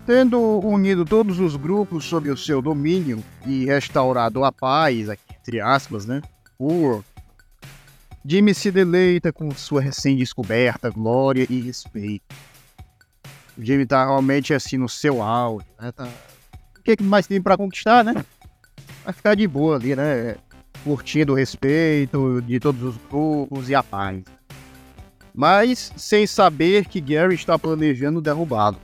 Tendo 0.04 0.38
unido 0.58 1.04
todos 1.04 1.38
os 1.40 1.56
grupos 1.56 2.04
sob 2.04 2.28
o 2.28 2.36
seu 2.36 2.60
domínio 2.60 3.22
e 3.46 3.64
restaurado 3.64 4.44
a 4.44 4.52
paz, 4.52 5.08
aqui, 5.08 5.31
entre 5.42 5.60
aspas, 5.60 6.06
né? 6.06 6.22
O 6.58 7.02
Jimmy 8.24 8.54
se 8.54 8.70
deleita 8.70 9.32
com 9.32 9.50
sua 9.50 9.80
recém-descoberta 9.80 10.88
glória 10.88 11.44
e 11.50 11.60
respeito. 11.60 12.24
O 13.58 13.62
Jimmy 13.62 13.84
tá 13.84 14.04
realmente 14.04 14.54
assim 14.54 14.78
no 14.78 14.88
seu 14.88 15.20
auge, 15.20 15.66
né? 15.80 15.90
Tá... 15.92 16.08
O 16.78 16.82
que 16.82 16.96
que 16.96 17.02
mais 17.02 17.26
tem 17.26 17.42
pra 17.42 17.56
conquistar, 17.56 18.04
né? 18.04 18.24
Vai 19.04 19.12
ficar 19.12 19.34
de 19.34 19.46
boa 19.46 19.76
ali, 19.76 19.94
né? 19.96 20.36
Curtindo 20.84 21.32
o 21.32 21.36
respeito 21.36 22.40
de 22.42 22.58
todos 22.60 22.82
os 22.82 22.96
grupos 23.10 23.68
e 23.68 23.74
a 23.74 23.82
paz. 23.82 24.22
Mas 25.34 25.92
sem 25.96 26.26
saber 26.26 26.86
que 26.86 27.00
Gary 27.00 27.34
está 27.34 27.58
planejando 27.58 28.20
derrubá-lo. 28.20 28.78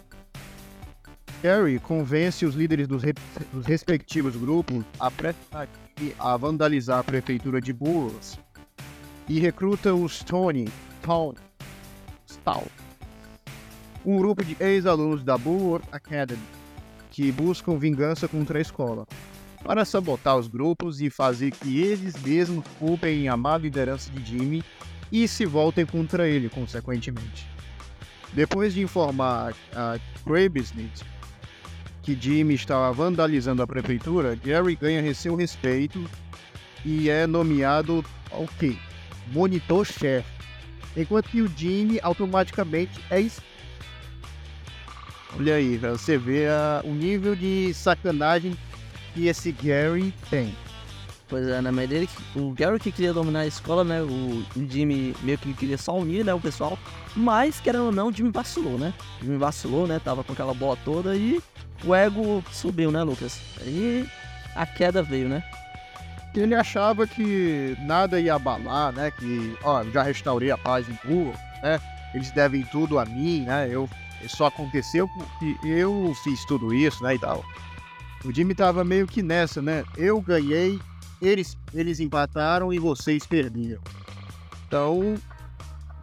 Harry 1.42 1.78
convence 1.78 2.44
os 2.44 2.54
líderes 2.56 2.88
dos, 2.88 3.02
re- 3.02 3.14
dos 3.52 3.64
respectivos 3.64 4.34
grupos 4.34 4.84
a, 4.98 5.08
pre- 5.10 5.34
a 6.18 6.36
vandalizar 6.36 6.98
a 6.98 7.04
prefeitura 7.04 7.60
de 7.60 7.72
Burroughs 7.72 8.38
e 9.28 9.38
recruta 9.38 9.94
os 9.94 10.22
Tony, 10.22 10.68
Tony, 11.02 11.38
Stahl, 12.26 12.66
um 14.04 14.16
grupo 14.16 14.44
de 14.44 14.56
ex-alunos 14.60 15.22
da 15.22 15.36
Burroughs 15.36 15.86
Academy 15.92 16.58
que 17.18 17.32
buscam 17.32 17.76
vingança 17.76 18.28
contra 18.28 18.58
a 18.58 18.62
escola, 18.62 19.04
para 19.64 19.84
sabotar 19.84 20.38
os 20.38 20.46
grupos 20.46 21.00
e 21.00 21.10
fazer 21.10 21.50
que 21.50 21.82
eles 21.82 22.14
mesmos 22.22 22.64
culpem 22.78 23.28
a 23.28 23.36
má 23.36 23.58
liderança 23.58 24.08
de 24.12 24.24
Jimmy 24.24 24.62
e 25.10 25.26
se 25.26 25.44
voltem 25.44 25.84
contra 25.84 26.28
ele, 26.28 26.48
consequentemente. 26.48 27.44
Depois 28.32 28.72
de 28.72 28.82
informar 28.82 29.52
a 29.74 29.98
Crabsnitz 30.22 31.02
que 32.08 32.18
Jimmy 32.18 32.54
estava 32.54 32.90
vandalizando 32.90 33.60
a 33.62 33.66
prefeitura, 33.66 34.34
Gary 34.34 34.74
ganha 34.76 35.02
seu 35.14 35.36
respeito 35.36 36.08
e 36.82 37.10
é 37.10 37.26
nomeado 37.26 38.02
ao 38.30 38.46
quê? 38.58 38.76
Monitor-chefe. 39.30 40.26
Enquanto 40.96 41.28
que 41.28 41.42
o 41.42 41.52
Jimmy 41.54 42.00
automaticamente 42.02 42.98
é 43.10 43.20
Olha 45.38 45.56
aí, 45.56 45.76
você 45.90 46.16
ver 46.16 46.48
a- 46.48 46.80
o 46.82 46.94
nível 46.94 47.36
de 47.36 47.74
sacanagem 47.74 48.56
que 49.12 49.26
esse 49.26 49.52
Gary 49.52 50.14
tem. 50.30 50.54
Pois 51.28 51.46
é, 51.46 51.60
né? 51.60 51.70
Mas 51.70 51.90
ele, 51.90 52.08
o 52.34 52.52
Gary 52.52 52.78
que 52.78 52.90
queria 52.90 53.12
dominar 53.12 53.40
a 53.40 53.46
escola, 53.46 53.84
né? 53.84 54.00
O, 54.00 54.44
Jimmy 54.68 55.14
meio 55.22 55.36
que 55.36 55.52
queria 55.52 55.76
só 55.76 55.96
unir, 55.96 56.24
né? 56.24 56.32
O 56.32 56.40
pessoal. 56.40 56.78
Mas, 57.14 57.60
querendo 57.60 57.86
ou 57.86 57.92
não, 57.92 58.08
o 58.08 58.12
Jimmy 58.12 58.30
vacilou, 58.30 58.78
né? 58.78 58.94
O 59.20 59.24
Jimmy 59.24 59.36
vacilou, 59.36 59.86
né? 59.86 60.00
Tava 60.02 60.24
com 60.24 60.32
aquela 60.32 60.54
bola 60.54 60.78
toda 60.84 61.14
e 61.14 61.40
o 61.84 61.94
ego 61.94 62.42
subiu, 62.50 62.90
né, 62.90 63.02
Lucas? 63.02 63.38
Aí 63.60 64.08
a 64.54 64.64
queda 64.64 65.02
veio, 65.02 65.28
né? 65.28 65.42
Ele 66.34 66.54
achava 66.54 67.06
que 67.06 67.76
nada 67.80 68.20
ia 68.20 68.34
abalar, 68.34 68.92
né? 68.92 69.10
Que, 69.10 69.56
ó, 69.62 69.84
já 69.84 70.02
restaurei 70.02 70.50
a 70.50 70.58
paz 70.58 70.88
em 70.88 70.94
Cuba, 70.96 71.32
né? 71.62 71.80
Eles 72.14 72.30
devem 72.30 72.64
tudo 72.64 72.98
a 72.98 73.04
mim, 73.04 73.42
né? 73.42 73.68
Eu, 73.70 73.88
só 74.28 74.46
aconteceu 74.46 75.08
porque 75.08 75.56
eu 75.66 76.12
fiz 76.22 76.44
tudo 76.44 76.72
isso, 76.72 77.02
né? 77.02 77.14
E 77.14 77.18
tal. 77.18 77.44
O 78.24 78.32
Jimmy 78.32 78.54
tava 78.54 78.84
meio 78.84 79.06
que 79.06 79.22
nessa, 79.22 79.62
né? 79.62 79.84
Eu 79.96 80.20
ganhei, 80.20 80.78
eles, 81.20 81.56
eles 81.74 82.00
empataram 82.00 82.72
e 82.72 82.78
vocês 82.78 83.26
perderam. 83.26 83.80
Então, 84.66 85.16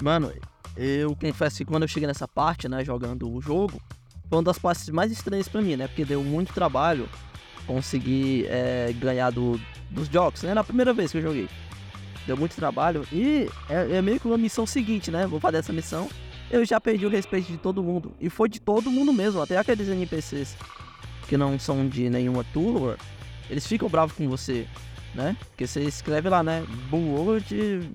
Mano, 0.01 0.31
eu 0.75 1.15
confesso 1.15 1.57
que 1.57 1.65
quando 1.65 1.83
eu 1.83 1.87
cheguei 1.87 2.07
nessa 2.07 2.27
parte, 2.27 2.67
né, 2.67 2.83
jogando 2.83 3.31
o 3.31 3.41
jogo, 3.41 3.81
foi 4.27 4.37
uma 4.37 4.43
das 4.43 4.59
partes 4.59 4.89
mais 4.89 5.11
estranhas 5.11 5.47
pra 5.47 5.61
mim, 5.61 5.75
né? 5.75 5.87
Porque 5.87 6.03
deu 6.03 6.23
muito 6.23 6.53
trabalho 6.53 7.07
conseguir 7.65 8.45
é, 8.47 8.93
ganhar 8.93 9.31
do, 9.31 9.59
dos 9.89 10.07
jogos, 10.07 10.43
né? 10.43 10.53
Na 10.53 10.63
primeira 10.63 10.93
vez 10.93 11.11
que 11.11 11.17
eu 11.17 11.21
joguei. 11.21 11.47
Deu 12.27 12.35
muito 12.35 12.55
trabalho 12.55 13.05
e 13.11 13.47
é, 13.69 13.97
é 13.97 14.01
meio 14.01 14.19
que 14.19 14.27
uma 14.27 14.37
missão 14.37 14.65
seguinte, 14.65 15.11
né? 15.11 15.27
Vou 15.27 15.39
fazer 15.39 15.57
essa 15.57 15.71
missão. 15.71 16.09
Eu 16.49 16.65
já 16.65 16.81
perdi 16.81 17.05
o 17.05 17.09
respeito 17.09 17.51
de 17.51 17.57
todo 17.57 17.83
mundo. 17.83 18.13
E 18.19 18.29
foi 18.29 18.49
de 18.49 18.59
todo 18.59 18.91
mundo 18.91 19.13
mesmo, 19.13 19.41
até 19.41 19.57
aqueles 19.57 19.87
NPCs 19.87 20.57
que 21.27 21.37
não 21.37 21.57
são 21.57 21.87
de 21.87 22.09
nenhuma 22.09 22.43
tour, 22.53 22.97
eles 23.49 23.65
ficam 23.65 23.89
bravos 23.89 24.15
com 24.15 24.27
você, 24.27 24.67
né? 25.15 25.35
Porque 25.49 25.65
você 25.65 25.81
escreve 25.81 26.29
lá, 26.29 26.43
né? 26.43 26.65
Bullword. 26.89 27.89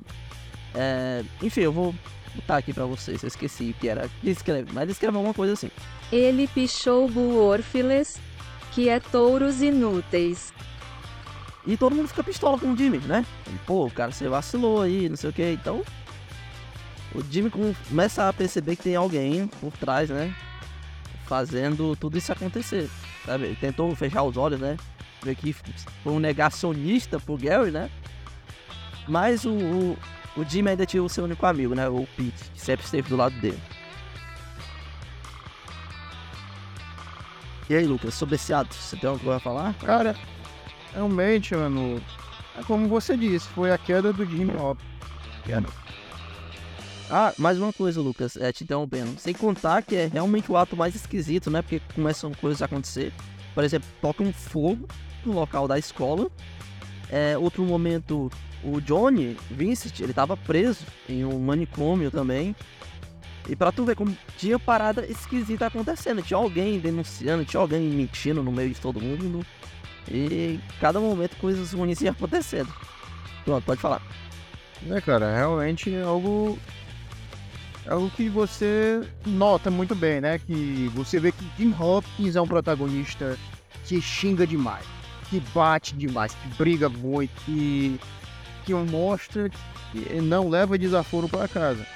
É... 0.74 1.22
Enfim, 1.42 1.60
eu 1.60 1.72
vou 1.72 1.94
botar 2.34 2.56
aqui 2.56 2.72
pra 2.72 2.86
vocês. 2.86 3.22
Eu 3.22 3.28
esqueci 3.28 3.70
o 3.70 3.74
que 3.74 3.88
era. 3.88 4.08
Escreve, 4.24 4.72
mas 4.72 4.90
escreve 4.90 5.16
alguma 5.16 5.34
coisa 5.34 5.52
assim. 5.52 5.70
Ele 6.10 6.48
pichou 6.48 7.08
Buorfiles, 7.08 8.18
que 8.72 8.88
é 8.88 8.98
touros 8.98 9.60
inúteis. 9.60 10.52
E 11.66 11.76
todo 11.76 11.94
mundo 11.94 12.08
fica 12.08 12.24
pistola 12.24 12.58
com 12.58 12.72
o 12.72 12.76
Jimmy, 12.76 12.98
né? 12.98 13.24
Pô, 13.66 13.90
cara, 13.90 14.10
você 14.10 14.28
vacilou 14.28 14.80
aí, 14.80 15.08
não 15.08 15.16
sei 15.16 15.30
o 15.30 15.32
que. 15.32 15.52
Então, 15.52 15.82
o 17.14 17.22
Jimmy 17.30 17.50
começa 17.50 18.28
a 18.28 18.32
perceber 18.32 18.76
que 18.76 18.84
tem 18.84 18.96
alguém 18.96 19.46
por 19.60 19.72
trás, 19.72 20.08
né? 20.08 20.34
Fazendo 21.26 21.94
tudo 21.96 22.16
isso 22.16 22.32
acontecer, 22.32 22.88
sabe? 23.24 23.44
Ele 23.44 23.56
tentou 23.56 23.94
fechar 23.94 24.22
os 24.22 24.36
olhos, 24.36 24.58
né? 24.58 24.76
Que 25.20 25.52
foi 26.02 26.12
um 26.12 26.18
negacionista 26.18 27.20
pro 27.20 27.36
Gary, 27.36 27.70
né? 27.70 27.90
Mas 29.06 29.44
o, 29.44 29.50
o, 29.50 29.98
o 30.36 30.44
Jimmy 30.44 30.70
ainda 30.70 30.86
tinha 30.86 31.02
o 31.02 31.08
seu 31.08 31.24
único 31.24 31.44
amigo, 31.44 31.74
né? 31.74 31.88
O 31.88 32.06
Pete, 32.16 32.50
que 32.54 32.60
sempre 32.60 32.84
esteve 32.84 33.08
do 33.08 33.16
lado 33.16 33.38
dele. 33.40 33.60
E 37.68 37.74
aí, 37.74 37.86
Lucas, 37.86 38.14
sobre 38.14 38.34
esse 38.34 38.52
ato, 38.52 38.74
você 38.74 38.96
tem 38.96 39.08
alguma 39.08 39.24
coisa 39.24 39.36
a 39.36 39.40
falar? 39.40 39.74
cara, 39.74 40.16
realmente, 40.92 41.54
mano, 41.54 42.02
é 42.58 42.62
como 42.64 42.88
você 42.88 43.16
disse, 43.16 43.46
foi 43.48 43.70
a 43.70 43.78
queda 43.78 44.12
do 44.12 44.26
Jimmy 44.26 44.56
Hop. 44.56 44.78
Ah, 47.08 47.32
mais 47.38 47.58
uma 47.58 47.72
coisa, 47.72 48.00
Lucas, 48.00 48.36
é, 48.36 48.52
te 48.52 48.62
interrompendo. 48.62 49.18
Sem 49.18 49.34
contar 49.34 49.82
que 49.82 49.96
é 49.96 50.06
realmente 50.06 50.50
o 50.50 50.56
ato 50.56 50.76
mais 50.76 50.94
esquisito, 50.94 51.50
né? 51.50 51.60
Porque 51.60 51.80
começam 51.94 52.32
coisas 52.32 52.62
a 52.62 52.66
acontecer. 52.66 53.12
Por 53.54 53.64
exemplo, 53.64 53.88
toca 54.00 54.22
um 54.22 54.32
fogo 54.32 54.86
no 55.28 55.32
local 55.32 55.66
da 55.68 55.78
escola. 55.78 56.28
É, 57.10 57.36
outro 57.36 57.62
momento, 57.64 58.30
o 58.62 58.80
Johnny 58.80 59.36
Vincent, 59.50 60.00
ele 60.00 60.12
tava 60.12 60.36
preso 60.36 60.84
em 61.08 61.24
um 61.24 61.38
manicômio 61.38 62.10
também. 62.10 62.54
E 63.48 63.56
pra 63.56 63.72
tu 63.72 63.84
ver 63.84 63.96
como 63.96 64.16
tinha 64.36 64.58
parada 64.58 65.04
esquisita 65.06 65.66
acontecendo. 65.66 66.22
Tinha 66.22 66.38
alguém 66.38 66.78
denunciando, 66.78 67.44
tinha 67.44 67.60
alguém 67.60 67.82
mentindo 67.82 68.42
no 68.42 68.52
meio 68.52 68.70
de 68.70 68.80
todo 68.80 69.00
mundo. 69.00 69.44
E 70.08 70.60
cada 70.80 71.00
momento 71.00 71.36
coisas 71.36 71.72
ruins 71.72 72.00
iam 72.00 72.12
acontecendo. 72.12 72.72
Pronto, 73.44 73.64
pode 73.64 73.80
falar. 73.80 74.02
né, 74.82 75.00
cara? 75.00 75.34
Realmente 75.34 75.92
é 75.92 76.02
algo. 76.02 76.58
É 77.86 77.92
algo 77.92 78.10
que 78.10 78.28
você 78.28 79.00
nota 79.26 79.70
muito 79.70 79.94
bem, 79.94 80.20
né? 80.20 80.38
Que 80.38 80.90
você 80.94 81.18
vê 81.18 81.32
que 81.32 81.44
Jim 81.58 81.74
Hopkins 81.78 82.36
é 82.36 82.40
um 82.40 82.46
protagonista 82.46 83.36
que 83.84 84.00
xinga 84.00 84.46
demais, 84.46 84.84
que 85.30 85.40
bate 85.54 85.94
demais, 85.94 86.34
que 86.34 86.48
briga 86.58 86.88
muito, 86.88 87.30
que, 87.44 87.98
que 88.66 88.74
mostra 88.74 89.48
que 89.92 90.20
não 90.20 90.48
leva 90.48 90.76
desaforo 90.76 91.28
para 91.28 91.48
casa. 91.48 91.86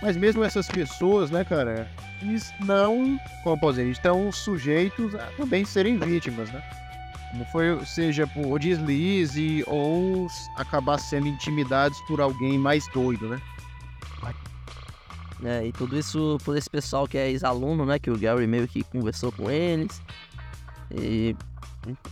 Mas 0.00 0.16
mesmo 0.16 0.44
essas 0.44 0.68
pessoas, 0.68 1.30
né, 1.30 1.44
cara, 1.44 1.90
eles 2.22 2.52
não, 2.60 3.18
como 3.42 3.58
posso 3.58 3.78
dizer, 3.78 3.90
estão 3.90 4.30
sujeitos 4.30 5.14
a 5.14 5.26
também 5.36 5.64
serem 5.64 5.98
vítimas, 5.98 6.50
né? 6.52 6.62
Como 7.30 7.44
foi, 7.46 7.84
seja 7.84 8.26
por 8.28 8.58
deslize 8.60 9.64
ou 9.66 10.28
acabar 10.56 10.98
sendo 10.98 11.26
intimidados 11.26 12.00
por 12.02 12.20
alguém 12.20 12.56
mais 12.58 12.86
doido, 12.92 13.28
né? 13.28 13.40
né? 15.44 15.66
E 15.66 15.72
tudo 15.72 15.98
isso 15.98 16.38
por 16.44 16.56
esse 16.56 16.68
pessoal 16.70 17.06
que 17.06 17.18
é 17.18 17.28
ex-aluno, 17.30 17.84
né? 17.84 17.98
Que 17.98 18.10
o 18.10 18.18
Gary 18.18 18.46
meio 18.46 18.66
que 18.66 18.82
conversou 18.84 19.30
com 19.30 19.50
eles. 19.50 20.02
E, 20.90 21.36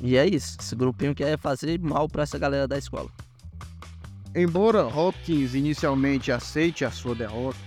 e 0.01 0.17
é 0.17 0.27
isso. 0.27 0.57
Esse 0.61 0.75
grupinho 0.75 1.15
quer 1.15 1.39
fazer 1.39 1.79
mal 1.81 2.09
pra 2.09 2.23
essa 2.23 2.39
galera 2.39 2.67
da 2.67 2.79
escola. 2.79 3.11
Embora 4.35 4.87
Hopkins 4.87 5.55
inicialmente 5.55 6.33
aceite 6.33 6.85
a 6.85 6.91
sua 6.91 7.15
derrota, 7.15 7.59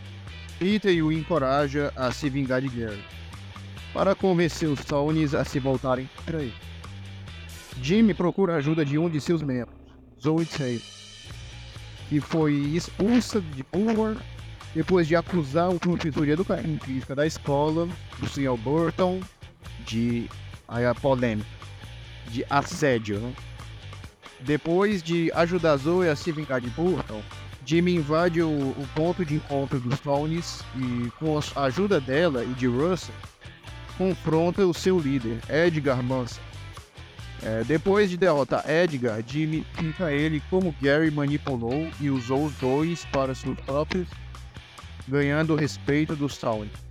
Peter 0.57 1.03
o 1.05 1.11
encoraja 1.11 1.93
a 1.95 2.11
se 2.11 2.29
vingar 2.29 2.61
de 2.61 2.69
Gary, 2.69 3.03
para 3.93 4.15
convencer 4.15 4.67
os 4.67 4.83
Townies 4.83 5.35
a 5.35 5.45
se 5.45 5.59
voltarem 5.59 6.09
para 6.25 6.41
ele. 6.41 6.53
Jimmy 7.81 8.13
procura 8.13 8.53
a 8.53 8.57
ajuda 8.57 8.85
de 8.85 8.97
um 8.97 9.09
de 9.09 9.19
seus 9.21 9.41
membros, 9.41 9.77
Zoe 10.21 10.45
Taylor, 10.45 10.81
que 12.09 12.19
foi 12.19 12.53
expulsa 12.53 13.41
de 13.41 13.63
Bulwer 13.63 14.15
depois 14.73 15.07
de 15.07 15.15
acusar 15.15 15.69
o 15.69 15.79
professor 15.79 16.25
de 16.25 16.31
educação 16.31 16.79
física 16.79 17.15
da 17.15 17.27
escola, 17.27 17.87
o 18.21 18.27
Sr. 18.27 18.57
Burton, 18.57 19.21
de 19.85 20.29
a 20.67 20.95
polêmica, 20.95 21.47
de 22.29 22.45
assédio. 22.49 23.19
Né? 23.19 23.33
Depois 24.39 25.01
de 25.01 25.31
ajudar 25.33 25.77
Zoe 25.77 26.09
a 26.09 26.15
se 26.15 26.31
vingar 26.31 26.61
de 26.61 26.69
Burton, 26.69 27.21
Jimmy 27.65 27.95
invade 27.95 28.41
o, 28.41 28.49
o 28.49 28.87
ponto 28.93 29.25
de 29.25 29.35
encontro 29.35 29.79
dos 29.79 29.99
Townies 29.99 30.61
e, 30.75 31.09
com 31.19 31.37
a 31.37 31.63
ajuda 31.63 31.99
dela 31.99 32.43
e 32.43 32.53
de 32.53 32.67
Russell, 32.67 33.15
confronta 33.97 34.65
o 34.65 34.73
seu 34.73 34.99
líder, 34.99 35.39
Edgar 35.49 36.03
Manson. 36.03 36.41
É, 37.41 37.63
depois 37.63 38.09
de 38.09 38.17
derrotar 38.17 38.69
Edgar, 38.69 39.21
Jimmy 39.25 39.59
explica 39.59 40.05
a 40.05 40.13
ele 40.13 40.41
como 40.49 40.75
Gary 40.81 41.11
manipulou 41.11 41.89
e 41.99 42.09
usou 42.09 42.45
os 42.45 42.53
dois 42.55 43.05
para 43.05 43.35
seus 43.35 43.59
próprios, 43.61 44.07
ganhando 45.07 45.53
o 45.53 45.55
respeito 45.55 46.15
dos 46.15 46.37
Townies. 46.37 46.84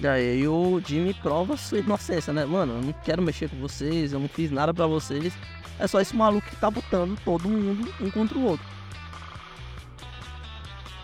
E 0.00 0.06
aí 0.06 0.46
o 0.48 0.80
Jimmy 0.84 1.14
prova 1.14 1.56
sua 1.56 1.78
inocência, 1.78 2.32
né? 2.32 2.44
Mano, 2.44 2.74
eu 2.74 2.82
não 2.82 2.92
quero 2.92 3.22
mexer 3.22 3.48
com 3.48 3.56
vocês, 3.56 4.12
eu 4.12 4.20
não 4.20 4.28
fiz 4.28 4.50
nada 4.50 4.74
pra 4.74 4.86
vocês. 4.86 5.32
É 5.78 5.86
só 5.86 6.00
esse 6.00 6.14
maluco 6.14 6.48
que 6.48 6.56
tá 6.56 6.70
botando 6.70 7.18
todo 7.24 7.48
mundo 7.48 7.92
um 8.00 8.10
contra 8.10 8.36
o 8.36 8.44
outro. 8.44 8.66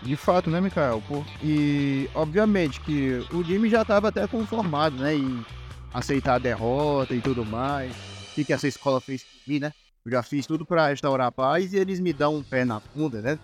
De 0.01 0.15
fato, 0.15 0.49
né, 0.49 0.59
Mikael? 0.59 1.01
E 1.43 2.09
obviamente 2.15 2.81
que 2.81 3.23
o 3.31 3.43
Jimmy 3.43 3.69
já 3.69 3.83
estava 3.83 4.07
até 4.07 4.25
conformado, 4.27 4.97
né, 4.97 5.15
em 5.15 5.45
aceitar 5.93 6.35
a 6.35 6.39
derrota 6.39 7.13
e 7.13 7.21
tudo 7.21 7.45
mais. 7.45 7.93
O 8.31 8.33
que, 8.33 8.51
essa 8.51 8.67
escola 8.67 8.99
fez 8.99 9.25
mim, 9.45 9.59
né? 9.59 9.71
Eu 10.03 10.11
já 10.11 10.23
fiz 10.23 10.47
tudo 10.47 10.65
para 10.65 10.87
restaurar 10.87 11.27
a 11.27 11.31
paz 11.31 11.73
e 11.73 11.77
eles 11.77 11.99
me 11.99 12.11
dão 12.13 12.37
um 12.37 12.43
pé 12.43 12.65
na 12.65 12.81
bunda, 12.95 13.21
né? 13.21 13.37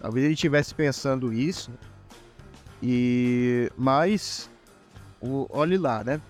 Talvez 0.00 0.24
ele 0.24 0.34
estivesse 0.34 0.74
pensando 0.74 1.32
isso. 1.32 1.70
E 2.82 3.70
mas 3.76 4.50
o 5.22 5.46
olhe 5.50 5.78
lá, 5.78 6.02
né? 6.02 6.20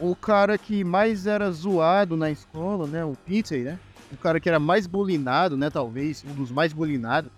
O 0.00 0.14
cara 0.16 0.58
que 0.58 0.82
mais 0.82 1.26
era 1.26 1.50
zoado 1.52 2.16
na 2.16 2.30
escola, 2.30 2.86
né, 2.86 3.04
o 3.04 3.16
Peter, 3.24 3.62
né? 3.64 3.78
O 4.12 4.16
cara 4.16 4.40
que 4.40 4.48
era 4.48 4.58
mais 4.58 4.86
bulinado, 4.86 5.56
né, 5.56 5.70
talvez, 5.70 6.24
um 6.28 6.34
dos 6.34 6.50
mais 6.50 6.72
bulinados 6.72 7.30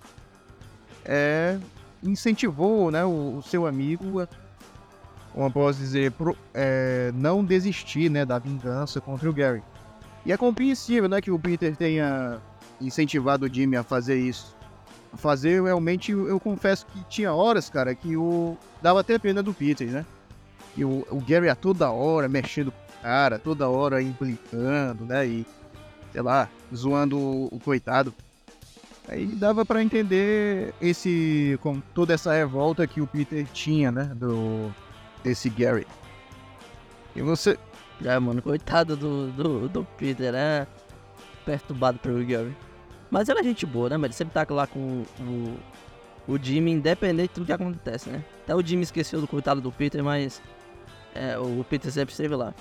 é, 1.05 1.59
incentivou 2.03 2.91
né, 2.91 3.05
o, 3.05 3.37
o 3.39 3.43
seu 3.43 3.67
amigo 3.67 4.21
a, 4.21 4.29
como 5.33 5.51
posso 5.51 5.79
dizer, 5.79 6.13
pro- 6.13 6.37
é, 6.55 7.13
não 7.15 7.45
desistir 7.45 8.11
né, 8.11 8.25
da 8.25 8.39
vingança 8.39 9.01
contra 9.01 9.29
o 9.29 9.33
Gary. 9.33 9.63
E 10.25 10.33
é 10.33 10.37
compreensível 10.37 11.09
né, 11.09 11.21
que 11.21 11.31
o 11.31 11.39
Peter 11.39 11.77
tenha 11.77 12.39
incentivado 12.81 13.47
o 13.47 13.53
Jimmy 13.53 13.77
a 13.77 13.83
fazer 13.83 14.19
isso. 14.19 14.57
Fazer, 15.15 15.63
realmente, 15.63 16.11
eu 16.13 16.41
confesso 16.41 16.85
que 16.87 17.03
tinha 17.05 17.33
horas, 17.33 17.71
cara, 17.71 17.95
que 17.95 18.17
o 18.17 18.57
dava 18.83 19.01
até 19.01 19.19
pena 19.19 19.43
do 19.43 19.55
Peter, 19.55 19.89
né? 19.89 20.05
E 20.77 20.85
o, 20.85 21.07
o 21.11 21.21
Gary 21.21 21.49
a 21.49 21.55
toda 21.55 21.91
hora 21.91 22.29
mexendo 22.29 22.71
com 22.71 22.79
o 22.79 23.03
cara, 23.03 23.39
toda 23.39 23.69
hora 23.69 24.03
implicando, 24.03 25.05
né? 25.05 25.27
E, 25.27 25.47
sei 26.13 26.23
lá, 26.23 26.49
zoando 26.75 27.19
o, 27.19 27.47
o 27.53 27.61
coitado. 27.61 28.13
Aí 29.09 29.27
dava 29.27 29.65
pra 29.65 29.83
entender 29.83 30.75
esse 30.81 31.59
com 31.63 31.81
toda 31.81 32.13
essa 32.13 32.33
revolta 32.33 32.87
que 32.87 33.01
o 33.01 33.07
Peter 33.07 33.47
tinha, 33.53 33.93
né, 33.93 34.11
do 34.17 34.73
desse 35.23 35.49
Gary. 35.49 35.87
E 37.15 37.23
você, 37.23 37.57
É, 38.05 38.19
mano, 38.19 38.43
coitado 38.43 38.97
do, 38.97 39.31
do, 39.31 39.69
do 39.69 39.85
Peter, 39.97 40.33
né? 40.33 40.67
Perturbado 41.45 41.99
pelo 41.99 42.25
Gary. 42.27 42.55
Mas 43.11 43.29
ele 43.29 43.39
é 43.39 43.43
gente 43.43 43.65
boa, 43.65 43.89
né, 43.89 43.97
mano? 43.97 44.07
Ele 44.07 44.13
sempre 44.13 44.35
tá 44.35 44.45
lá 44.53 44.67
com 44.67 45.05
o, 45.21 45.57
o 46.29 46.39
Jimmy, 46.43 46.73
independente 46.73 47.39
do 47.39 47.47
que 47.47 47.53
acontece, 47.53 48.11
né? 48.11 48.23
Até 48.43 48.55
o 48.55 48.63
Jimmy 48.63 48.83
esqueceu 48.83 49.21
do 49.21 49.29
coitado 49.29 49.61
do 49.61 49.73
Peter, 49.73 50.03
mas 50.03 50.43
é, 51.17 51.39
o 51.39 51.65
Peter 51.69 51.91
sempre 51.91 52.13
esteve 52.13 52.35
lá. 52.35 52.55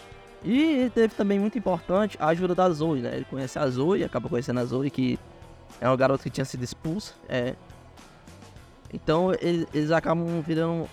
E 0.44 0.92
teve 0.94 1.16
também 1.16 1.40
muito 1.40 1.58
importante 1.58 2.18
a 2.20 2.28
ajuda 2.28 2.54
da 2.54 2.70
Zoe, 2.70 3.02
né? 3.02 3.16
Ele 3.16 3.26
conhece 3.26 3.58
a 3.58 3.68
Zoe, 3.68 4.04
acaba 4.04 4.30
conhecendo 4.30 4.60
a 4.60 4.66
Zoe, 4.66 4.90
que 4.92 5.18
é 5.82 5.88
uma 5.88 5.98
garota 5.98 6.24
que 6.24 6.30
tinha 6.30 6.46
sido 6.46 6.64
expulsa. 6.64 7.14
É. 7.28 7.56
Então 8.94 9.32
ele- 9.42 9.68
eles 9.74 9.92
acabam 9.92 10.42
virando. 10.42 10.88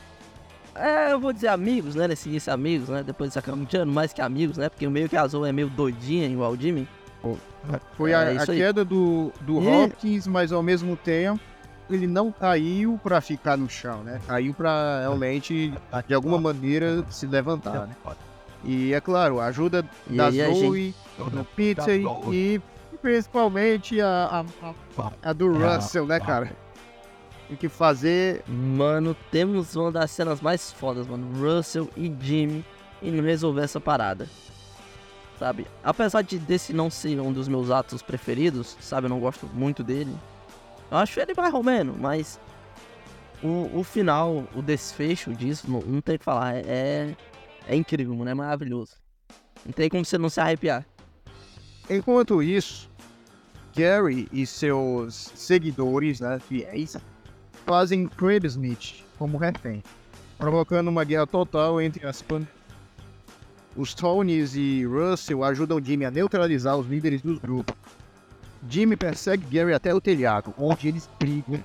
É, 0.75 1.13
eu 1.13 1.21
vou 1.21 1.33
dizer 1.33 1.49
amigos, 1.49 1.95
né? 1.95 2.09
Nesse 2.09 2.29
início 2.31 2.51
amigos, 2.53 2.89
né? 2.89 3.03
Depois 3.03 3.29
eles 3.29 3.37
acabam 3.37 3.65
virando 3.71 3.93
mais 3.93 4.13
que 4.13 4.23
amigos, 4.23 4.57
né? 4.57 4.69
Porque 4.71 4.89
meio 4.89 5.09
que 5.09 5.17
a 5.17 5.27
Zoe 5.27 5.49
é 5.49 5.53
meio 5.53 5.69
doidinha, 5.69 6.27
igual 6.27 6.53
o 6.53 6.57
Jimmy. 6.57 6.89
foi 7.97 8.13
É, 8.13 8.15
a, 8.15 8.21
a 8.21 8.35
isso 8.35 8.51
aí. 8.51 8.57
queda 8.59 8.85
do, 8.85 9.31
do 9.43 9.63
E- 9.63 9.69
Hopkins, 9.69 10.27
mas 10.27 10.51
ao 10.51 10.63
mesmo 10.63 10.97
tempo 10.97 11.41
ele 11.95 12.07
não 12.07 12.31
caiu 12.33 12.99
pra 13.03 13.21
ficar 13.21 13.57
no 13.57 13.69
chão, 13.69 14.03
né? 14.03 14.21
Caiu 14.27 14.53
pra 14.55 15.01
realmente, 15.01 15.73
de 16.07 16.15
alguma 16.15 16.39
maneira, 16.39 17.05
se 17.11 17.27
levantar, 17.27 17.87
né? 17.87 17.97
E 18.65 18.93
é 18.95 19.01
claro, 19.01 19.41
a 19.41 19.47
ajuda 19.47 19.85
E 20.09 20.17
da 20.17 20.27
a 20.27 20.31
Zoe, 20.31 20.95
do 21.19 21.45
Peter 21.57 22.01
e 22.33 22.61
principalmente 23.01 24.01
a, 24.01 24.45
a, 24.63 24.69
a- 24.69 25.13
a 25.23 25.33
do 25.33 25.49
Russell, 25.53 26.07
né, 26.07 26.21
cara? 26.21 26.53
Tem 27.49 27.57
que 27.57 27.69
fazer 27.69 28.43
Mano, 28.47 29.17
temos 29.31 29.75
uma 29.77 29.91
das 29.93 30.11
cenas 30.13 30.41
mais 30.41 30.71
fodas, 30.73 31.07
mano. 31.07 31.27
Russell 31.39 31.91
e 31.97 32.13
Jimmy 32.21 32.65
indo 33.03 33.21
resolver 33.21 33.63
essa 33.63 33.81
parada. 33.81 34.29
Sabe? 35.39 35.67
Apesar 35.83 36.23
de 36.23 36.39
desse 36.39 36.73
não 36.73 36.89
ser 36.89 37.19
um 37.21 37.33
dos 37.33 37.49
meus 37.49 37.69
atos 37.71 38.01
preferidos, 38.01 38.77
sabe? 38.81 39.07
Eu 39.07 39.11
não 39.11 39.19
gosto 39.19 39.47
muito 39.53 39.83
dele. 39.83 40.15
Eu 40.93 40.99
acho 40.99 41.19
ele 41.19 41.33
mais 41.35 41.51
romeno, 41.51 41.97
mas 41.99 42.39
o, 43.43 43.79
o 43.79 43.83
final, 43.83 44.47
o 44.55 44.61
desfecho 44.61 45.33
disso, 45.33 45.65
não, 45.71 45.81
não 45.81 46.03
tem 46.03 46.17
o 46.17 46.19
que 46.19 46.25
falar. 46.25 46.55
É, 46.57 46.61
é, 46.67 47.17
é 47.67 47.75
incrível, 47.75 48.15
mano. 48.15 48.31
É 48.31 48.35
maravilhoso. 48.35 48.97
Não 49.65 49.73
tem 49.73 49.89
como 49.89 50.05
você 50.05 50.19
não 50.19 50.29
se 50.29 50.39
arrepiar. 50.39 50.85
Enquanto 51.89 52.43
isso, 52.43 52.91
Gary 53.75 54.29
e 54.31 54.45
seus 54.45 55.33
seguidores, 55.35 56.21
né, 56.21 56.39
fiéis, 56.39 56.95
fazem 57.65 58.07
Cribsmith 58.07 59.03
como 59.19 59.39
refém, 59.39 59.83
provocando 60.37 60.89
uma 60.89 61.05
guerra 61.05 61.27
total 61.27 61.81
entre 61.81 62.07
as 62.07 62.21
pan... 62.21 62.47
Os 63.75 63.95
Tonys 63.95 64.55
e 64.55 64.85
Russell 64.85 65.43
ajudam 65.43 65.83
Jimmy 65.83 66.05
a 66.05 66.11
neutralizar 66.11 66.77
os 66.77 66.87
líderes 66.87 67.23
dos 67.23 67.39
grupos. 67.39 67.75
Jimmy 68.69 68.97
persegue 68.97 69.47
Gary 69.47 69.75
até 69.75 69.95
o 69.95 70.01
telhado, 70.01 70.55
onde 70.57 70.89
eles 70.89 71.09
brigam. 71.19 71.63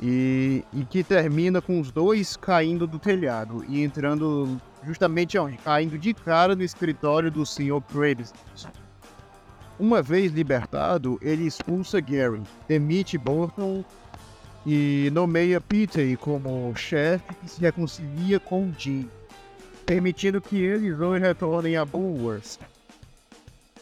E, 0.00 0.64
e 0.72 0.84
que 0.84 1.02
termina 1.02 1.60
com 1.60 1.80
os 1.80 1.90
dois 1.90 2.36
caindo 2.36 2.86
do 2.86 3.00
telhado 3.00 3.64
e 3.68 3.82
entrando 3.82 4.60
justamente 4.84 5.36
onde? 5.36 5.56
Caindo 5.58 5.98
de 5.98 6.14
cara 6.14 6.54
no 6.54 6.62
escritório 6.62 7.30
do 7.30 7.44
Sr. 7.44 7.82
Krabs. 7.92 8.32
Uma 9.78 10.00
vez 10.00 10.32
libertado, 10.32 11.18
ele 11.20 11.46
expulsa 11.46 12.00
Gary, 12.00 12.42
demite 12.68 13.18
Burton 13.18 13.84
e 14.66 15.08
nomeia 15.12 15.60
Peter 15.60 16.16
como 16.18 16.74
chefe 16.76 17.24
e 17.44 17.48
se 17.48 17.60
reconcilia 17.60 18.40
com 18.40 18.72
Jim, 18.76 19.08
permitindo 19.86 20.40
que 20.40 20.60
eles 20.60 20.96
dois 20.96 21.20
retornem 21.20 21.76
a 21.76 21.84
Bulworth. 21.84 22.58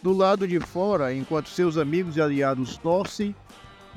Do 0.06 0.12
lado 0.12 0.46
de 0.46 0.60
fora, 0.60 1.12
enquanto 1.12 1.48
seus 1.48 1.76
amigos 1.76 2.16
e 2.16 2.22
aliados 2.22 2.76
torcem, 2.76 3.34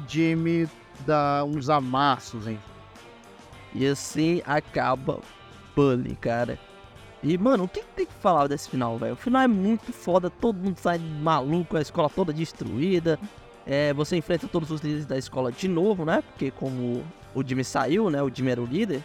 Jimmy 0.08 0.68
dá 1.06 1.44
uns 1.46 1.70
amassos 1.70 2.48
em 2.48 2.58
E 3.76 3.86
assim 3.86 4.42
acaba 4.44 5.20
Bully, 5.76 6.16
cara. 6.16 6.58
E, 7.22 7.38
mano, 7.38 7.66
o 7.66 7.68
que 7.68 7.84
tem 7.96 8.08
que 8.08 8.14
falar 8.14 8.48
desse 8.48 8.72
final, 8.72 8.98
velho? 8.98 9.14
O 9.14 9.18
final 9.18 9.44
é 9.44 9.48
muito 9.48 9.94
foda, 9.94 10.32
todo 10.32 10.58
mundo 10.58 10.80
sai 10.80 10.98
maluco, 10.98 11.78
a 11.78 11.82
escola 11.82 12.10
toda 12.10 12.34
destruída. 12.34 13.20
É, 13.64 13.94
você 13.94 14.18
enfrenta 14.18 14.48
todos 14.48 14.72
os 14.72 14.82
líderes 14.82 15.06
da 15.06 15.16
escola 15.16 15.52
de 15.52 15.68
novo, 15.68 16.06
né? 16.06 16.24
Porque 16.24 16.50
como 16.50 17.04
o 17.36 17.44
Jimmy 17.46 17.64
saiu, 17.64 18.10
né? 18.10 18.20
O 18.24 18.32
Jimmy 18.34 18.50
era 18.50 18.62
o 18.64 18.66
líder. 18.66 19.04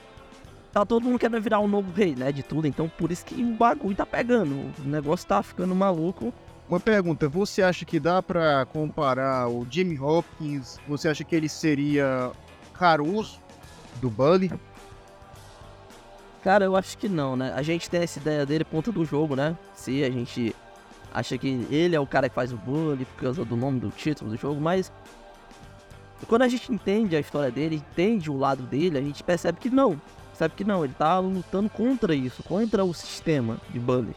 Tá 0.72 0.86
todo 0.86 1.04
mundo 1.04 1.18
querendo 1.18 1.42
virar 1.42 1.58
o 1.58 1.68
novo 1.68 1.92
rei, 1.92 2.14
né? 2.16 2.32
De 2.32 2.42
tudo. 2.42 2.66
Então 2.66 2.88
por 2.88 3.12
isso 3.12 3.26
que 3.26 3.34
o 3.42 3.56
bagulho 3.56 3.94
tá 3.94 4.06
pegando. 4.06 4.54
O 4.54 4.88
negócio 4.88 5.28
tá 5.28 5.42
ficando 5.42 5.74
maluco. 5.74 6.32
Uma 6.68 6.80
pergunta, 6.80 7.28
você 7.28 7.62
acha 7.62 7.84
que 7.84 8.00
dá 8.00 8.22
pra 8.22 8.64
comparar 8.64 9.48
o 9.48 9.66
Jimmy 9.70 9.98
Hopkins? 10.00 10.78
Você 10.88 11.08
acha 11.08 11.22
que 11.22 11.36
ele 11.36 11.48
seria 11.48 12.32
Caruso 12.72 13.38
do 14.00 14.08
Bully? 14.08 14.50
Cara, 16.42 16.64
eu 16.64 16.74
acho 16.74 16.96
que 16.96 17.08
não, 17.08 17.36
né? 17.36 17.52
A 17.54 17.62
gente 17.62 17.88
tem 17.90 18.02
essa 18.02 18.18
ideia 18.18 18.46
dele 18.46 18.64
ponta 18.64 18.90
do 18.90 19.04
jogo, 19.04 19.36
né? 19.36 19.56
Se 19.74 20.02
a 20.02 20.10
gente 20.10 20.56
acha 21.12 21.36
que 21.36 21.66
ele 21.70 21.94
é 21.94 22.00
o 22.00 22.06
cara 22.06 22.30
que 22.30 22.34
faz 22.34 22.50
o 22.50 22.56
bully 22.56 23.04
por 23.04 23.22
causa 23.22 23.44
do 23.44 23.56
nome 23.56 23.78
do 23.78 23.90
título 23.90 24.30
do 24.30 24.36
jogo, 24.36 24.60
mas 24.60 24.90
quando 26.26 26.42
a 26.42 26.48
gente 26.48 26.72
entende 26.72 27.14
a 27.14 27.20
história 27.20 27.50
dele, 27.50 27.76
entende 27.76 28.30
o 28.30 28.38
lado 28.38 28.62
dele, 28.62 28.96
a 28.96 29.02
gente 29.02 29.22
percebe 29.22 29.60
que 29.60 29.68
não. 29.68 30.00
Percebe 30.28 30.54
que 30.56 30.64
não, 30.64 30.82
ele 30.82 30.94
tá 30.94 31.18
lutando 31.18 31.68
contra 31.68 32.14
isso, 32.14 32.42
contra 32.42 32.84
o 32.84 32.94
sistema 32.94 33.58
de 33.70 33.78
bully. 33.78 34.16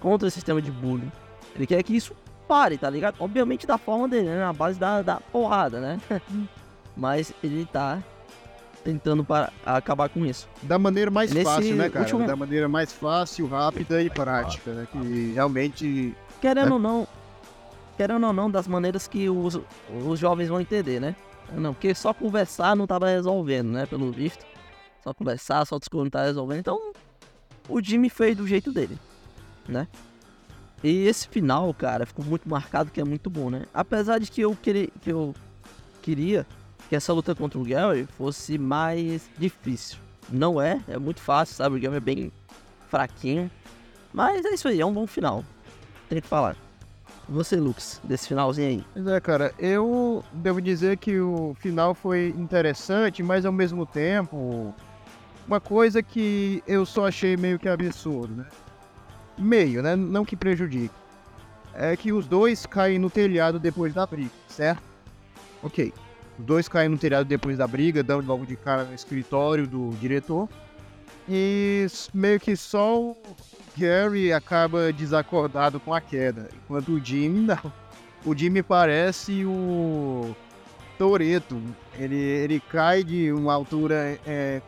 Contra 0.00 0.26
o 0.26 0.30
sistema 0.30 0.60
de 0.62 0.70
bullying. 0.70 1.12
Ele 1.54 1.66
quer 1.66 1.82
que 1.82 1.94
isso 1.94 2.14
pare, 2.48 2.76
tá 2.78 2.88
ligado? 2.90 3.16
Obviamente 3.20 3.66
da 3.66 3.78
forma 3.78 4.08
dele, 4.08 4.28
né? 4.28 4.38
Na 4.40 4.52
base 4.52 4.78
da, 4.78 5.02
da 5.02 5.16
porrada, 5.16 5.80
né? 5.80 6.00
mas 6.96 7.32
ele 7.42 7.66
tá 7.66 8.02
tentando 8.82 9.24
para 9.24 9.52
acabar 9.64 10.08
com 10.08 10.24
isso. 10.24 10.48
Da 10.62 10.78
maneira 10.78 11.10
mais 11.10 11.30
Nesse 11.32 11.44
fácil, 11.44 11.76
né, 11.76 11.88
cara? 11.90 12.04
último- 12.04 12.26
Da 12.26 12.36
maneira 12.36 12.68
mais 12.68 12.92
fácil, 12.92 13.46
rápida 13.46 14.02
e 14.02 14.08
prática, 14.10 14.72
né? 14.72 14.88
Que 14.90 15.32
realmente. 15.34 16.14
Querendo 16.40 16.70
É. 16.70 16.72
ou 16.72 16.78
não, 16.78 17.06
querendo 17.96 18.26
ou 18.26 18.32
não, 18.32 18.50
das 18.50 18.66
maneiras 18.66 19.06
que 19.06 19.28
os, 19.28 19.60
os 20.06 20.18
jovens 20.18 20.48
vão 20.48 20.60
entender, 20.60 20.98
né? 21.00 21.14
Não, 21.52 21.74
porque 21.74 21.94
só 21.94 22.14
conversar 22.14 22.74
não 22.76 22.86
tava 22.86 23.08
resolvendo, 23.08 23.68
né? 23.70 23.84
Pelo 23.86 24.10
visto. 24.10 24.44
Só 25.02 25.12
conversar, 25.12 25.66
só 25.66 25.78
discutir 25.78 26.04
não 26.04 26.10
tá 26.10 26.24
resolvendo. 26.24 26.58
Então, 26.60 26.92
o 27.68 27.82
Jimmy 27.82 28.08
fez 28.08 28.36
do 28.36 28.46
jeito 28.46 28.70
dele, 28.72 28.98
né? 29.68 29.86
E 30.82 31.06
esse 31.06 31.28
final, 31.28 31.72
cara, 31.74 32.06
ficou 32.06 32.24
muito 32.24 32.48
marcado, 32.48 32.90
que 32.90 33.00
é 33.00 33.04
muito 33.04 33.28
bom, 33.28 33.50
né? 33.50 33.64
Apesar 33.72 34.18
de 34.18 34.30
que 34.30 34.40
eu, 34.40 34.56
queria, 34.56 34.88
que 35.00 35.12
eu 35.12 35.34
queria 36.00 36.46
que 36.88 36.96
essa 36.96 37.12
luta 37.12 37.34
contra 37.34 37.58
o 37.58 37.64
Gary 37.64 38.06
fosse 38.16 38.58
mais 38.58 39.28
difícil. 39.38 39.98
Não 40.28 40.60
é, 40.60 40.80
é 40.88 40.98
muito 40.98 41.20
fácil, 41.20 41.54
sabe? 41.54 41.76
O 41.76 41.80
Gary 41.80 41.96
é 41.96 42.00
bem 42.00 42.32
fraquinho. 42.88 43.50
Mas 44.12 44.44
é 44.44 44.50
isso 44.50 44.68
aí, 44.68 44.80
é 44.80 44.86
um 44.86 44.92
bom 44.92 45.06
final. 45.06 45.44
Tem 46.08 46.20
que 46.20 46.26
falar. 46.26 46.56
Você, 47.28 47.54
Lux, 47.56 48.00
desse 48.02 48.26
finalzinho 48.26 48.68
aí. 48.68 48.84
Pois 48.92 49.06
é, 49.06 49.20
cara, 49.20 49.54
eu 49.56 50.24
devo 50.32 50.60
dizer 50.60 50.96
que 50.96 51.20
o 51.20 51.54
final 51.60 51.94
foi 51.94 52.34
interessante, 52.36 53.22
mas 53.22 53.46
ao 53.46 53.52
mesmo 53.52 53.86
tempo. 53.86 54.74
Uma 55.46 55.60
coisa 55.60 56.02
que 56.02 56.62
eu 56.66 56.84
só 56.84 57.06
achei 57.06 57.36
meio 57.36 57.58
que 57.58 57.68
absurdo, 57.68 58.34
né? 58.34 58.46
Meio, 59.40 59.82
né? 59.82 59.96
Não 59.96 60.24
que 60.24 60.36
prejudique. 60.36 60.94
É 61.74 61.96
que 61.96 62.12
os 62.12 62.26
dois 62.26 62.66
caem 62.66 62.98
no 62.98 63.08
telhado 63.08 63.58
depois 63.58 63.94
da 63.94 64.06
briga, 64.06 64.30
certo? 64.46 64.82
Ok. 65.62 65.92
Os 66.38 66.44
dois 66.44 66.68
caem 66.68 66.88
no 66.88 66.98
telhado 66.98 67.26
depois 67.26 67.58
da 67.58 67.66
briga, 67.66 68.02
dão 68.02 68.20
logo 68.20 68.44
de 68.44 68.56
cara 68.56 68.84
no 68.84 68.94
escritório 68.94 69.66
do 69.66 69.90
diretor. 70.00 70.48
E 71.28 71.86
meio 72.12 72.40
que 72.40 72.56
só 72.56 73.00
o 73.00 73.16
Gary 73.76 74.32
acaba 74.32 74.92
desacordado 74.92 75.78
com 75.78 75.94
a 75.94 76.00
queda, 76.00 76.48
enquanto 76.64 76.92
o 76.92 77.04
Jimmy 77.04 77.40
não. 77.46 77.72
O 78.24 78.36
Jimmy 78.36 78.62
parece 78.62 79.44
o 79.44 80.34
Toreto. 80.98 81.60
Ele, 81.98 82.16
ele 82.16 82.60
cai 82.60 83.02
de 83.02 83.32
uma 83.32 83.54
altura 83.54 84.18
é, 84.26 84.60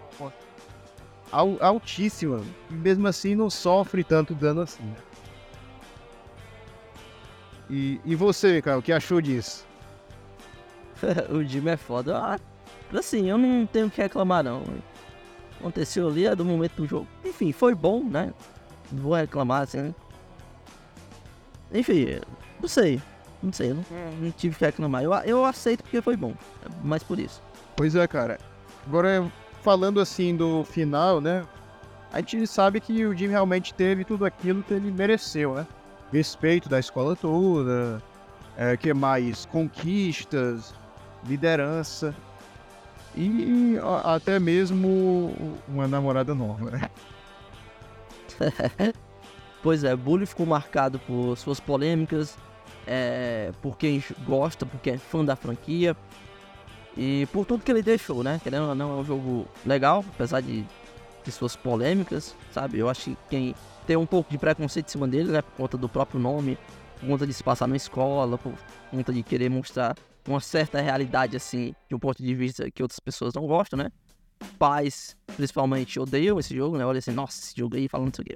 altíssima. 1.32 2.42
E 2.70 2.74
mesmo 2.74 3.08
assim 3.08 3.34
não 3.34 3.48
sofre 3.48 4.04
tanto 4.04 4.34
dano 4.34 4.60
assim. 4.60 4.82
né? 4.82 4.96
E, 7.70 8.00
e 8.04 8.14
você, 8.14 8.60
cara, 8.60 8.78
o 8.78 8.82
que 8.82 8.92
achou 8.92 9.20
disso? 9.20 9.66
o 11.30 11.42
Jimmy 11.42 11.70
é 11.70 11.76
foda. 11.76 12.18
Ah, 12.18 12.38
assim, 12.96 13.30
eu 13.30 13.38
não 13.38 13.66
tenho 13.66 13.86
o 13.86 13.90
que 13.90 14.02
reclamar, 14.02 14.44
não. 14.44 14.62
aconteceu 15.58 16.08
ali 16.08 16.26
é 16.26 16.36
do 16.36 16.44
momento 16.44 16.74
do 16.76 16.86
jogo. 16.86 17.08
Enfim, 17.24 17.50
foi 17.50 17.74
bom, 17.74 18.04
né? 18.04 18.32
Não 18.90 19.02
vou 19.02 19.14
reclamar 19.14 19.62
assim. 19.62 19.78
Né? 19.78 19.94
Enfim, 21.72 22.20
não 22.60 22.68
sei. 22.68 23.00
Não 23.42 23.52
sei, 23.52 23.70
não, 23.72 23.84
não 24.20 24.30
tive 24.30 24.54
que 24.54 24.64
reclamar. 24.64 25.02
Eu, 25.02 25.12
eu 25.24 25.44
aceito 25.44 25.82
porque 25.82 26.00
foi 26.00 26.16
bom. 26.16 26.34
Mas 26.84 27.02
por 27.02 27.18
isso. 27.18 27.42
Pois 27.74 27.96
é, 27.96 28.06
cara. 28.06 28.38
Agora, 28.86 29.32
falando 29.62 30.00
assim 30.00 30.36
do 30.36 30.64
final, 30.64 31.20
né? 31.20 31.44
A 32.12 32.18
gente 32.18 32.46
sabe 32.46 32.80
que 32.80 33.06
o 33.06 33.16
Jimmy 33.16 33.30
realmente 33.30 33.72
teve 33.72 34.04
tudo 34.04 34.24
aquilo 34.24 34.62
que 34.62 34.74
ele 34.74 34.90
mereceu, 34.90 35.54
né? 35.54 35.66
Respeito 36.12 36.68
da 36.68 36.78
escola 36.78 37.16
toda, 37.16 38.02
é, 38.56 38.76
que 38.76 38.92
mais? 38.92 39.46
Conquistas, 39.46 40.74
liderança 41.26 42.14
e 43.16 43.76
até 44.04 44.38
mesmo 44.38 45.32
uma 45.66 45.88
namorada 45.88 46.34
nova, 46.34 46.70
né? 46.70 46.90
pois 49.62 49.84
é, 49.84 49.94
Bully 49.96 50.26
ficou 50.26 50.44
marcado 50.44 50.98
por 50.98 51.36
suas 51.36 51.60
polêmicas, 51.60 52.36
é, 52.86 53.52
por 53.62 53.78
quem 53.78 54.02
gosta, 54.26 54.66
por 54.66 54.80
quem 54.80 54.94
é 54.94 54.98
fã 54.98 55.24
da 55.24 55.36
franquia 55.36 55.96
e 56.96 57.26
por 57.32 57.46
tudo 57.46 57.64
que 57.64 57.70
ele 57.70 57.82
deixou, 57.82 58.22
né? 58.22 58.40
Querendo 58.42 58.68
ou 58.68 58.74
não, 58.74 58.98
é 58.98 59.00
um 59.00 59.04
jogo 59.04 59.46
legal, 59.64 60.04
apesar 60.14 60.40
de, 60.40 60.64
de 61.24 61.32
suas 61.32 61.56
polêmicas, 61.56 62.34
sabe? 62.52 62.78
Eu 62.78 62.88
acho 62.88 63.10
que 63.10 63.16
quem 63.30 63.54
tem 63.86 63.96
um 63.96 64.06
pouco 64.06 64.30
de 64.30 64.38
preconceito 64.38 64.86
em 64.88 64.90
cima 64.90 65.08
dele, 65.08 65.30
né? 65.30 65.42
Por 65.42 65.52
conta 65.52 65.78
do 65.78 65.88
próprio 65.88 66.20
nome, 66.20 66.58
por 67.00 67.06
conta 67.08 67.26
de 67.26 67.32
se 67.32 67.42
passar 67.42 67.66
na 67.66 67.76
escola, 67.76 68.36
por 68.38 68.52
conta 68.90 69.12
de 69.12 69.22
querer 69.22 69.48
mostrar 69.48 69.96
uma 70.28 70.40
certa 70.40 70.80
realidade, 70.80 71.36
assim, 71.36 71.74
de 71.88 71.94
um 71.94 71.98
ponto 71.98 72.22
de 72.22 72.34
vista 72.34 72.70
que 72.70 72.82
outras 72.82 73.00
pessoas 73.00 73.34
não 73.34 73.46
gostam, 73.46 73.78
né? 73.78 73.90
Pais, 74.58 75.16
principalmente, 75.36 75.98
odeiam 75.98 76.38
esse 76.38 76.54
jogo, 76.54 76.76
né? 76.76 76.84
Olha 76.84 76.98
assim, 76.98 77.12
nossa, 77.12 77.40
esse 77.40 77.54
jogo 77.56 77.76
aí 77.76 77.88
falando 77.88 78.12
isso 78.12 78.22
aqui. 78.22 78.34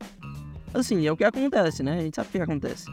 Assim, 0.73 1.07
é 1.07 1.13
o 1.13 1.17
que 1.17 1.25
acontece, 1.25 1.83
né? 1.83 1.99
A 1.99 2.03
gente 2.03 2.17
sabe 2.17 2.29
o 2.29 2.33
que 2.33 2.39
acontece. 2.41 2.87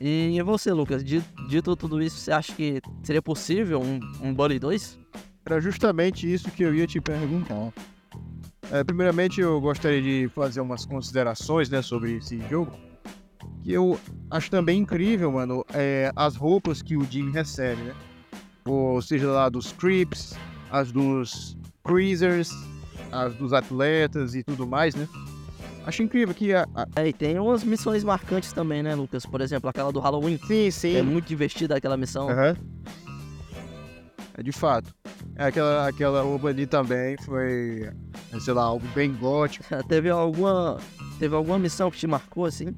E, 0.00 0.40
você, 0.42 0.72
Lucas, 0.72 1.04
dito, 1.04 1.76
tudo 1.76 2.02
isso, 2.02 2.16
você 2.16 2.32
acha 2.32 2.52
que 2.54 2.80
seria 3.02 3.22
possível 3.22 3.80
um, 3.80 4.00
um 4.20 4.34
Bully 4.34 4.58
2? 4.58 4.98
Era 5.44 5.60
justamente 5.60 6.32
isso 6.32 6.50
que 6.50 6.62
eu 6.62 6.74
ia 6.74 6.86
te 6.86 7.00
perguntar. 7.00 7.72
É, 8.70 8.82
primeiramente, 8.82 9.40
eu 9.40 9.60
gostaria 9.60 10.00
de 10.02 10.30
fazer 10.34 10.60
umas 10.60 10.86
considerações 10.86 11.68
né, 11.68 11.82
sobre 11.82 12.16
esse 12.16 12.40
jogo 12.48 12.72
que 13.62 13.72
eu 13.72 13.98
acho 14.30 14.50
também 14.50 14.80
incrível, 14.80 15.30
mano, 15.30 15.64
é 15.72 16.10
as 16.16 16.36
roupas 16.36 16.82
que 16.82 16.96
o 16.96 17.04
Jimmy 17.04 17.32
recebe, 17.32 17.80
né? 17.82 17.94
Ou 18.64 19.00
seja 19.00 19.30
lá 19.30 19.48
dos 19.48 19.72
creeps, 19.72 20.34
as 20.70 20.90
dos 20.90 21.56
cruisers, 21.82 22.50
as 23.10 23.34
dos 23.34 23.52
atletas 23.52 24.34
e 24.34 24.42
tudo 24.42 24.66
mais, 24.66 24.94
né? 24.94 25.08
Acho 25.84 26.02
incrível 26.02 26.34
que 26.34 26.54
a, 26.54 26.66
a... 26.74 26.86
É, 26.96 27.08
e 27.08 27.12
tem 27.12 27.38
umas 27.38 27.64
missões 27.64 28.04
marcantes 28.04 28.52
também, 28.52 28.82
né, 28.82 28.94
Lucas? 28.94 29.26
Por 29.26 29.40
exemplo, 29.40 29.68
aquela 29.68 29.92
do 29.92 30.00
Halloween. 30.00 30.38
Sim, 30.46 30.70
sim. 30.70 30.96
É 30.96 31.02
muito 31.02 31.26
divertida 31.26 31.76
aquela 31.76 31.96
missão. 31.96 32.28
Uhum. 32.28 32.54
É 34.34 34.42
de 34.42 34.52
fato. 34.52 34.94
É, 35.36 35.46
aquela, 35.46 35.88
aquela 35.88 36.22
roupa 36.22 36.48
ali 36.48 36.66
também 36.66 37.16
foi, 37.24 37.90
sei 38.40 38.54
lá, 38.54 38.62
algo 38.62 38.86
bem 38.94 39.12
gótico. 39.12 39.64
teve 39.88 40.08
alguma. 40.08 40.78
Teve 41.18 41.34
alguma 41.34 41.58
missão 41.58 41.90
que 41.90 41.98
te 41.98 42.06
marcou, 42.06 42.46
assim? 42.46 42.74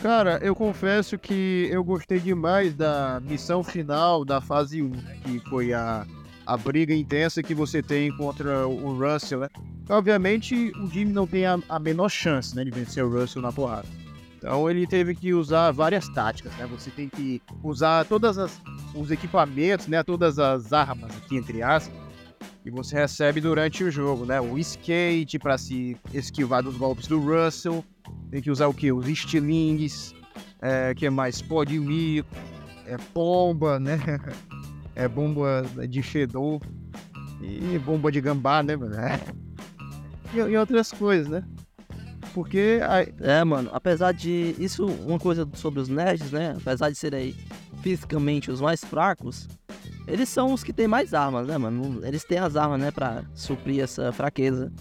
Cara, 0.00 0.38
eu 0.42 0.54
confesso 0.54 1.18
que 1.18 1.68
eu 1.70 1.82
gostei 1.82 2.20
demais 2.20 2.74
da 2.74 3.20
missão 3.24 3.64
final 3.64 4.24
da 4.24 4.40
fase 4.40 4.82
1, 4.82 4.88
né, 4.88 5.18
que 5.24 5.40
foi 5.48 5.72
a, 5.72 6.06
a 6.44 6.56
briga 6.56 6.94
intensa 6.94 7.42
que 7.42 7.54
você 7.54 7.82
tem 7.82 8.14
contra 8.16 8.68
o 8.68 8.96
Russell, 8.98 9.40
né? 9.40 9.48
Obviamente, 9.88 10.72
o 10.80 10.88
Jimmy 10.88 11.12
não 11.12 11.26
tem 11.26 11.46
a, 11.46 11.58
a 11.68 11.78
menor 11.78 12.08
chance 12.08 12.54
né, 12.56 12.64
de 12.64 12.70
vencer 12.70 13.04
o 13.04 13.10
Russell 13.10 13.42
na 13.42 13.52
porrada. 13.52 13.86
Então 14.36 14.68
ele 14.68 14.86
teve 14.86 15.14
que 15.14 15.32
usar 15.32 15.70
várias 15.72 16.08
táticas, 16.08 16.54
né? 16.56 16.66
Você 16.66 16.90
tem 16.90 17.08
que 17.08 17.40
usar 17.62 18.04
todos 18.04 18.36
os 18.94 19.10
equipamentos, 19.10 19.86
né? 19.86 20.02
Todas 20.02 20.38
as 20.38 20.72
armas 20.72 21.10
aqui, 21.16 21.36
entre 21.36 21.62
aspas, 21.62 21.96
que 22.62 22.70
você 22.70 22.96
recebe 22.96 23.40
durante 23.40 23.82
o 23.82 23.90
jogo, 23.90 24.26
né? 24.26 24.40
O 24.40 24.58
skate 24.58 25.38
para 25.38 25.56
se 25.56 25.96
esquivar 26.12 26.62
dos 26.62 26.76
golpes 26.76 27.06
do 27.06 27.18
Russell, 27.18 27.84
tem 28.30 28.42
que 28.42 28.50
usar 28.50 28.66
o 28.66 28.74
que? 28.74 28.92
Os 28.92 29.08
estilingues, 29.08 30.14
é, 30.60 30.94
que 30.94 31.06
é 31.06 31.10
mais 31.10 31.40
pó 31.40 31.64
de 31.64 31.80
mico, 31.80 32.28
é 32.86 32.96
bomba, 33.14 33.78
né? 33.80 33.98
É 34.98 35.06
bomba 35.06 35.62
de 35.86 36.02
fedor 36.02 36.58
e 37.42 37.78
bomba 37.78 38.10
de 38.10 38.18
gambá, 38.18 38.62
né, 38.62 38.74
mano? 40.36 40.48
É. 40.48 40.50
E, 40.50 40.54
e 40.54 40.56
outras 40.56 40.92
coisas, 40.92 41.28
né? 41.28 41.44
Porque. 42.34 42.80
A... 42.82 43.02
É, 43.26 43.44
mano, 43.44 43.70
apesar 43.72 44.12
de. 44.12 44.54
Isso, 44.58 44.86
uma 44.86 45.18
coisa 45.18 45.48
sobre 45.54 45.80
os 45.80 45.88
nerds, 45.88 46.30
né? 46.30 46.54
Apesar 46.56 46.90
de 46.90 46.96
serem 46.96 47.34
fisicamente 47.82 48.50
os 48.50 48.60
mais 48.60 48.84
fracos, 48.84 49.48
eles 50.06 50.28
são 50.28 50.52
os 50.52 50.62
que 50.62 50.72
têm 50.72 50.88
mais 50.88 51.14
armas, 51.14 51.46
né, 51.46 51.56
mano? 51.56 52.04
Eles 52.04 52.24
têm 52.24 52.38
as 52.38 52.56
armas, 52.56 52.80
né, 52.80 52.90
pra 52.90 53.24
suprir 53.34 53.80
essa 53.80 54.12
fraqueza. 54.12 54.72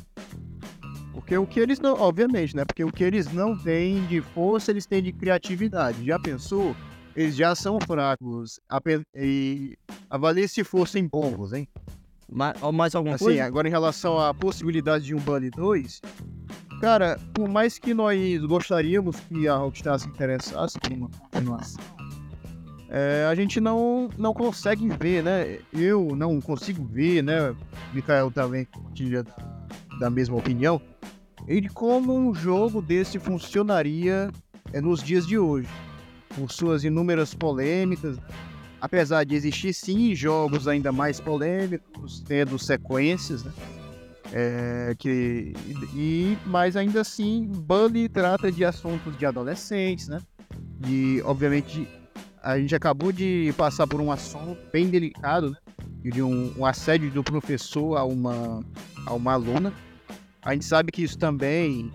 Porque 1.13 1.37
o 1.37 1.47
que 1.47 1.59
eles 1.59 1.79
não, 1.79 1.99
obviamente, 1.99 2.55
né? 2.55 2.63
Porque 2.65 2.83
o 2.83 2.91
que 2.91 3.03
eles 3.03 3.31
não 3.31 3.57
têm 3.57 4.05
de 4.05 4.21
força, 4.21 4.71
eles 4.71 4.85
têm 4.85 5.01
de 5.01 5.11
criatividade. 5.11 6.05
Já 6.05 6.19
pensou? 6.19 6.75
Eles 7.15 7.35
já 7.35 7.55
são 7.55 7.79
fracos. 7.79 8.59
E 9.15 9.77
avalie 10.09 10.47
se 10.47 10.63
fossem 10.63 11.07
bons, 11.07 11.53
hein? 11.53 11.67
Mais, 12.31 12.95
alguma 12.95 13.15
assim, 13.15 13.25
coisa? 13.25 13.43
agora 13.45 13.67
em 13.67 13.71
relação 13.71 14.19
à 14.19 14.33
possibilidade 14.33 15.05
de 15.05 15.15
um 15.15 15.19
Bunny 15.19 15.49
2, 15.51 16.01
cara, 16.81 17.19
por 17.33 17.47
mais 17.47 17.77
que 17.77 17.93
nós 17.93 18.17
gostaríamos 18.45 19.19
que 19.21 19.47
a 19.47 19.55
Rockstar 19.55 19.99
se 19.99 20.07
interessasse 20.07 20.79
por 20.79 20.91
uma 20.91 21.09
continuação, 21.09 21.83
é, 22.89 23.27
a 23.29 23.35
gente 23.35 23.59
não, 23.59 24.09
não 24.17 24.33
consegue 24.33 24.87
ver, 24.87 25.23
né? 25.23 25.59
Eu 25.73 26.15
não 26.15 26.39
consigo 26.39 26.85
ver, 26.85 27.23
né? 27.23 27.55
Mikael 27.93 28.31
também 28.31 28.65
compartilha 28.65 29.25
da, 29.99 30.09
mesma 30.09 30.37
opinião 30.37 30.81
e 31.47 31.59
de 31.59 31.69
como 31.69 32.15
um 32.15 32.33
jogo 32.33 32.81
desse 32.81 33.19
funcionaria 33.19 34.31
é, 34.71 34.79
nos 34.79 35.03
dias 35.03 35.27
de 35.27 35.37
hoje, 35.37 35.67
com 36.35 36.47
suas 36.47 36.83
inúmeras 36.83 37.33
polêmicas. 37.33 38.17
Apesar 38.85 39.23
de 39.23 39.33
existir 39.33 39.73
sim 39.73 40.13
jogos 40.13 40.67
ainda 40.67 40.91
mais 40.91 41.19
polêmicos, 41.19 42.19
tendo 42.19 42.59
sequências, 42.59 43.43
né? 43.43 43.51
É, 44.31 44.95
que, 44.99 45.53
e, 45.95 46.37
mas 46.45 46.75
ainda 46.75 47.01
assim, 47.01 47.47
Bully 47.47 48.07
trata 48.07 48.51
de 48.51 48.63
assuntos 48.63 49.17
de 49.17 49.25
adolescentes, 49.25 50.07
né? 50.07 50.21
E, 50.87 51.19
obviamente, 51.25 51.87
a 52.43 52.59
gente 52.59 52.75
acabou 52.75 53.11
de 53.11 53.51
passar 53.57 53.87
por 53.87 53.99
um 53.99 54.11
assunto 54.11 54.55
bem 54.71 54.87
delicado, 54.87 55.49
né? 55.49 55.57
De 56.03 56.21
um, 56.21 56.53
um 56.55 56.63
assédio 56.63 57.09
do 57.09 57.23
professor 57.23 57.97
a 57.97 58.05
uma, 58.05 58.63
a 59.07 59.13
uma 59.15 59.33
aluna. 59.33 59.73
A 60.43 60.53
gente 60.53 60.65
sabe 60.65 60.91
que 60.91 61.01
isso 61.01 61.17
também, 61.17 61.91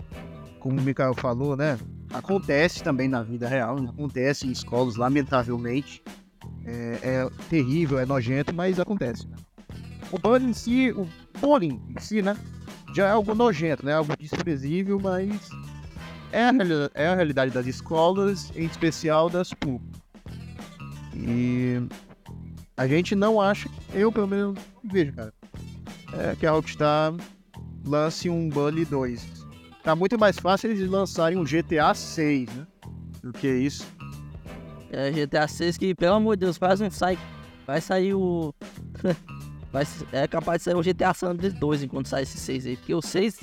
como 0.59 0.77
o 0.77 0.83
Mikael 0.83 1.13
falou, 1.13 1.55
né? 1.55 1.79
Acontece 2.13 2.83
também 2.83 3.07
na 3.07 3.23
vida 3.23 3.47
real, 3.47 3.77
acontece 3.77 4.45
em 4.45 4.51
escolas, 4.51 4.97
lamentavelmente. 4.97 6.03
É, 6.65 6.99
é, 7.03 7.29
terrível, 7.49 7.99
é 7.99 8.05
nojento, 8.05 8.53
mas 8.53 8.79
acontece. 8.79 9.27
Né? 9.27 9.35
O 10.11 10.19
bullying 10.19 10.49
em 10.49 10.53
si, 10.53 10.91
o 10.91 11.07
bullying 11.39 11.81
em 11.89 11.99
si, 11.99 12.21
né? 12.21 12.37
Já 12.93 13.07
é 13.07 13.11
algo 13.11 13.33
nojento, 13.33 13.85
né? 13.85 13.93
Algo 13.93 14.15
desprezível, 14.17 14.99
mas 14.99 15.49
é 16.31 16.43
a, 16.43 16.51
é 16.93 17.07
a 17.07 17.15
realidade 17.15 17.51
das 17.51 17.65
escolas, 17.65 18.51
em 18.55 18.65
especial 18.65 19.29
das 19.29 19.53
públicas. 19.53 20.01
E 21.15 21.81
a 22.75 22.87
gente 22.87 23.15
não 23.15 23.39
acha, 23.39 23.69
eu 23.93 24.11
pelo 24.11 24.27
menos 24.27 24.59
vejo, 24.83 25.13
cara, 25.13 25.33
é 26.13 26.35
que 26.35 26.45
a 26.45 26.51
Rockstar 26.51 27.13
lance 27.85 28.29
um 28.29 28.49
Bully 28.49 28.85
2. 28.85 29.41
Tá 29.83 29.95
muito 29.95 30.17
mais 30.19 30.37
fácil 30.37 30.69
eles 30.71 30.89
lançarem 30.89 31.37
um 31.37 31.43
GTA 31.43 31.93
6, 31.93 32.49
né? 32.49 32.67
Do 33.23 33.33
que 33.33 33.47
isso. 33.47 33.85
É, 34.91 35.09
GTA 35.09 35.47
6 35.47 35.77
que, 35.77 35.95
pelo 35.95 36.15
amor 36.15 36.35
de 36.35 36.41
Deus, 36.41 36.57
quase 36.57 36.83
não 36.83 36.91
sai. 36.91 37.17
Vai 37.65 37.79
sair 37.79 38.13
o. 38.13 38.53
vai, 39.71 39.83
é 40.11 40.27
capaz 40.27 40.59
de 40.59 40.65
sair 40.65 40.75
o 40.75 40.81
GTA 40.81 41.13
San 41.13 41.29
Andreas 41.29 41.53
2 41.53 41.83
enquanto 41.83 42.09
sai 42.09 42.23
esse 42.23 42.37
6 42.37 42.65
aí. 42.65 42.75
Porque 42.75 42.93
o 42.93 43.01
6 43.01 43.39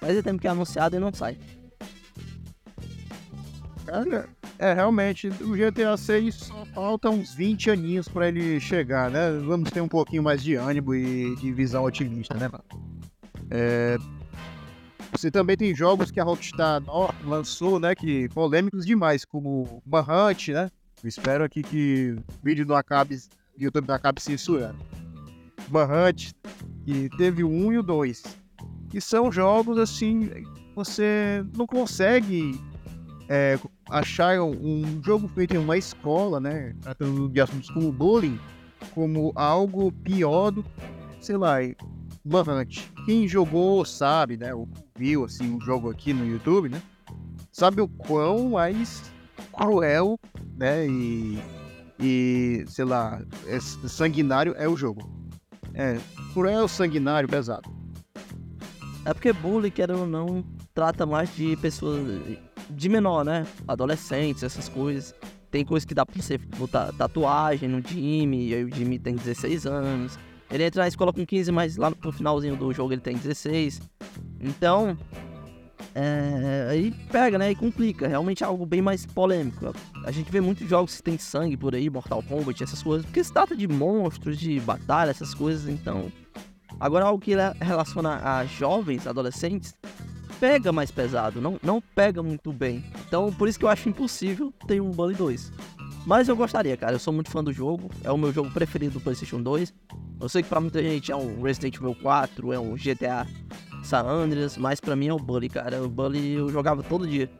faz 0.00 0.22
tempo 0.22 0.40
que 0.40 0.46
é 0.46 0.50
anunciado 0.50 0.94
e 0.94 1.00
não 1.00 1.12
sai. 1.12 1.36
Cara, 3.84 4.28
é 4.58 4.72
realmente, 4.72 5.26
o 5.28 5.56
GTA 5.56 5.96
6 5.96 6.34
só 6.36 6.64
falta 6.66 7.10
uns 7.10 7.34
20 7.34 7.70
aninhos 7.72 8.08
pra 8.08 8.28
ele 8.28 8.60
chegar, 8.60 9.10
né? 9.10 9.32
Vamos 9.44 9.70
ter 9.70 9.80
um 9.80 9.88
pouquinho 9.88 10.22
mais 10.22 10.40
de 10.40 10.54
ânimo 10.54 10.94
e 10.94 11.34
de 11.36 11.52
visão 11.52 11.82
otimista, 11.82 12.34
né? 12.34 12.48
É, 13.50 13.98
você 15.12 15.30
também 15.30 15.56
tem 15.56 15.74
jogos 15.74 16.10
que 16.10 16.18
a 16.18 16.24
Rockstar 16.24 16.80
lançou, 17.22 17.78
né, 17.78 17.94
que 17.94 18.28
polêmicos 18.30 18.86
demais, 18.86 19.24
como 19.24 19.82
Manhunt, 19.84 20.48
né? 20.48 20.70
Eu 21.02 21.08
espero 21.08 21.42
aqui 21.42 21.62
que 21.62 22.16
o 22.16 22.44
vídeo 22.44 22.64
não 22.64 22.76
acabe, 22.76 23.16
o 23.58 23.62
YouTube 23.62 23.88
não 23.88 23.94
acabe 23.94 24.22
censurando. 24.22 24.78
Manhunt, 25.68 26.32
que 26.84 27.08
teve 27.16 27.42
o 27.42 27.48
1 27.48 27.72
e 27.72 27.78
o 27.78 27.82
2. 27.82 28.22
E 28.94 29.00
são 29.00 29.32
jogos 29.32 29.78
assim, 29.78 30.30
você 30.76 31.44
não 31.56 31.66
consegue 31.66 32.60
é, 33.28 33.58
achar 33.90 34.40
um 34.42 35.02
jogo 35.02 35.26
feito 35.28 35.54
em 35.54 35.58
uma 35.58 35.76
escola, 35.76 36.38
né? 36.38 36.74
Tratando 36.80 37.28
de 37.28 37.40
assuntos 37.40 37.70
como 37.70 37.90
bullying, 37.90 38.38
como 38.94 39.32
algo 39.34 39.90
pior 39.90 40.50
do 40.50 40.64
sei 41.20 41.36
lá, 41.36 41.56
Manhunt. 42.24 42.88
Quem 43.06 43.26
jogou 43.26 43.84
sabe, 43.84 44.36
né? 44.36 44.54
Ou 44.54 44.68
viu 44.96 45.24
assim 45.24 45.54
um 45.54 45.60
jogo 45.60 45.90
aqui 45.90 46.12
no 46.12 46.26
YouTube, 46.26 46.68
né? 46.68 46.82
Sabe 47.50 47.80
o 47.80 47.88
quão 47.88 48.50
mais 48.50 49.10
cruel, 49.52 50.18
né? 50.56 50.86
E, 50.86 51.38
e 52.00 52.64
sei 52.66 52.84
lá, 52.84 53.22
é 53.46 53.60
sanguinário 53.60 54.54
é 54.56 54.68
o 54.68 54.76
jogo. 54.76 55.10
É, 55.74 55.98
cruel, 56.32 56.68
sanguinário, 56.68 57.28
pesado. 57.28 57.70
É 59.04 59.12
porque 59.12 59.32
bullying, 59.32 59.70
querendo 59.70 60.00
ou 60.00 60.06
não, 60.06 60.44
trata 60.74 61.04
mais 61.04 61.34
de 61.34 61.56
pessoas 61.56 62.06
de 62.70 62.88
menor, 62.88 63.24
né? 63.24 63.46
Adolescentes, 63.66 64.42
essas 64.42 64.68
coisas. 64.68 65.14
Tem 65.50 65.64
coisa 65.64 65.86
que 65.86 65.94
dá 65.94 66.06
pra 66.06 66.20
você 66.20 66.38
botar 66.38 66.92
tatuagem 66.92 67.68
no 67.68 67.86
Jimmy, 67.86 68.48
e 68.48 68.54
aí 68.54 68.64
o 68.64 68.74
Jimmy 68.74 68.98
tem 68.98 69.14
16 69.14 69.66
anos. 69.66 70.18
Ele 70.50 70.64
entra 70.64 70.82
na 70.82 70.88
escola 70.88 71.12
com 71.12 71.26
15, 71.26 71.50
mas 71.50 71.76
lá 71.76 71.90
no 71.90 72.12
finalzinho 72.12 72.56
do 72.56 72.72
jogo 72.72 72.92
ele 72.92 73.00
tem 73.00 73.16
16. 73.16 73.80
Então, 74.40 74.96
é, 75.94 76.68
aí 76.70 76.90
pega, 77.10 77.38
né? 77.38 77.50
E 77.50 77.54
complica. 77.54 78.08
Realmente 78.08 78.42
é 78.42 78.46
algo 78.46 78.64
bem 78.64 78.80
mais 78.80 79.04
polêmico. 79.04 79.74
A 80.04 80.10
gente 80.10 80.30
vê 80.30 80.40
muitos 80.40 80.68
jogos 80.68 80.96
que 80.96 81.02
tem 81.02 81.18
sangue 81.18 81.56
por 81.56 81.74
aí, 81.74 81.88
Mortal 81.90 82.22
Kombat, 82.22 82.62
essas 82.62 82.82
coisas. 82.82 83.04
Porque 83.04 83.22
se 83.22 83.32
trata 83.32 83.56
de 83.56 83.68
monstros, 83.68 84.38
de 84.38 84.58
batalha, 84.60 85.10
essas 85.10 85.34
coisas. 85.34 85.68
Então, 85.68 86.10
agora 86.80 87.04
algo 87.04 87.22
que 87.22 87.32
relaciona 87.60 88.20
a 88.22 88.44
jovens, 88.44 89.06
adolescentes, 89.06 89.74
pega 90.40 90.72
mais 90.72 90.90
pesado, 90.90 91.40
não, 91.40 91.58
não 91.62 91.80
pega 91.80 92.22
muito 92.22 92.52
bem. 92.52 92.84
Então, 93.06 93.32
por 93.32 93.48
isso 93.48 93.58
que 93.58 93.64
eu 93.64 93.68
acho 93.68 93.88
impossível 93.88 94.52
ter 94.66 94.80
um 94.80 94.90
Bully 94.90 95.14
2. 95.14 95.52
Mas 96.04 96.28
eu 96.28 96.34
gostaria, 96.34 96.76
cara. 96.76 96.94
Eu 96.94 96.98
sou 96.98 97.12
muito 97.12 97.30
fã 97.30 97.44
do 97.44 97.52
jogo. 97.52 97.90
É 98.02 98.10
o 98.10 98.18
meu 98.18 98.32
jogo 98.32 98.50
preferido 98.50 98.94
do 98.94 99.00
PlayStation 99.00 99.40
2. 99.40 99.72
Eu 100.20 100.28
sei 100.28 100.42
que 100.42 100.48
pra 100.48 100.60
muita 100.60 100.82
gente 100.82 101.12
é 101.12 101.16
um 101.16 101.42
Resident 101.42 101.76
Evil 101.76 101.94
4, 101.94 102.52
é 102.52 102.58
um 102.58 102.74
GTA 102.74 103.26
San 103.82 104.02
Andreas, 104.02 104.56
mas 104.56 104.80
pra 104.80 104.96
mim 104.96 105.08
é 105.08 105.12
o 105.12 105.18
Bully, 105.18 105.48
cara. 105.48 105.82
O 105.82 105.88
Bully 105.88 106.34
eu 106.34 106.48
jogava 106.48 106.82
todo 106.82 107.06
dia. 107.06 107.30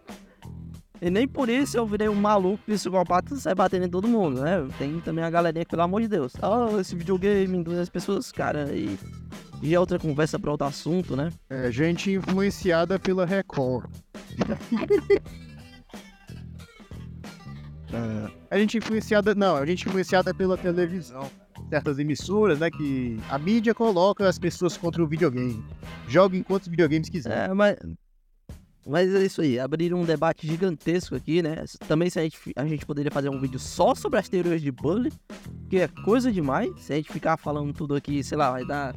E 1.01 1.11
nem 1.11 1.26
por 1.26 1.49
isso 1.49 1.76
eu 1.76 1.86
virei 1.86 2.09
um 2.09 2.14
maluco 2.14 2.62
psicopata 2.64 3.34
e 3.34 3.38
sai 3.38 3.55
batendo 3.55 3.86
em 3.86 3.90
todo 3.90 4.07
mundo, 4.07 4.40
né? 4.40 4.66
Tem 4.78 5.01
também 5.01 5.24
a 5.24 5.30
galerinha 5.30 5.64
que, 5.64 5.70
pelo 5.70 5.82
amor 5.82 6.01
de 6.01 6.09
Deus, 6.09 6.32
oh, 6.40 6.78
esse 6.78 6.95
videogame 6.95 7.59
induz 7.59 7.78
as 7.78 7.88
pessoas, 7.88 8.30
cara, 8.30 8.72
e 8.72 8.97
e 9.62 9.74
é 9.74 9.80
outra 9.80 9.97
conversa 9.97 10.40
para 10.40 10.51
outro 10.51 10.66
assunto, 10.66 11.14
né? 11.14 11.30
É, 11.49 11.70
gente 11.70 12.11
influenciada 12.11 12.99
pela 12.99 13.24
Record. 13.24 13.88
é, 17.93 18.28
a 18.51 18.59
gente 18.59 18.78
influenciada. 18.78 19.36
Não, 19.36 19.55
a 19.55 19.64
gente 19.64 19.88
influenciada 19.88 20.34
pela 20.34 20.59
televisão. 20.59 21.30
Certas 21.70 22.01
emissoras, 22.01 22.59
né? 22.59 22.72
Que 22.72 23.20
a 23.30 23.38
mídia 23.38 23.72
coloca 23.72 24.28
as 24.28 24.36
pessoas 24.36 24.76
contra 24.76 25.01
o 25.01 25.07
videogame. 25.07 25.64
Joguem 26.12 26.42
quantos 26.42 26.68
videogames 26.68 27.08
quiser. 27.08 27.50
É, 27.50 27.54
mas. 27.54 27.76
Mas 28.84 29.14
é 29.14 29.24
isso 29.24 29.40
aí, 29.40 29.60
abrir 29.60 29.94
um 29.94 30.04
debate 30.04 30.44
gigantesco 30.44 31.14
aqui, 31.14 31.40
né? 31.40 31.64
Também 31.86 32.10
se 32.10 32.18
a 32.18 32.22
gente, 32.22 32.36
a 32.56 32.66
gente 32.66 32.84
poderia 32.84 33.12
fazer 33.12 33.28
um 33.28 33.38
vídeo 33.38 33.58
só 33.58 33.94
sobre 33.94 34.18
as 34.18 34.28
teorias 34.28 34.60
de 34.60 34.72
bullying, 34.72 35.12
que 35.70 35.78
é 35.78 35.86
coisa 35.86 36.32
demais. 36.32 36.68
Se 36.80 36.92
a 36.92 36.96
gente 36.96 37.12
ficar 37.12 37.36
falando 37.36 37.72
tudo 37.72 37.94
aqui, 37.94 38.24
sei 38.24 38.36
lá, 38.36 38.50
vai 38.50 38.66
dar 38.66 38.92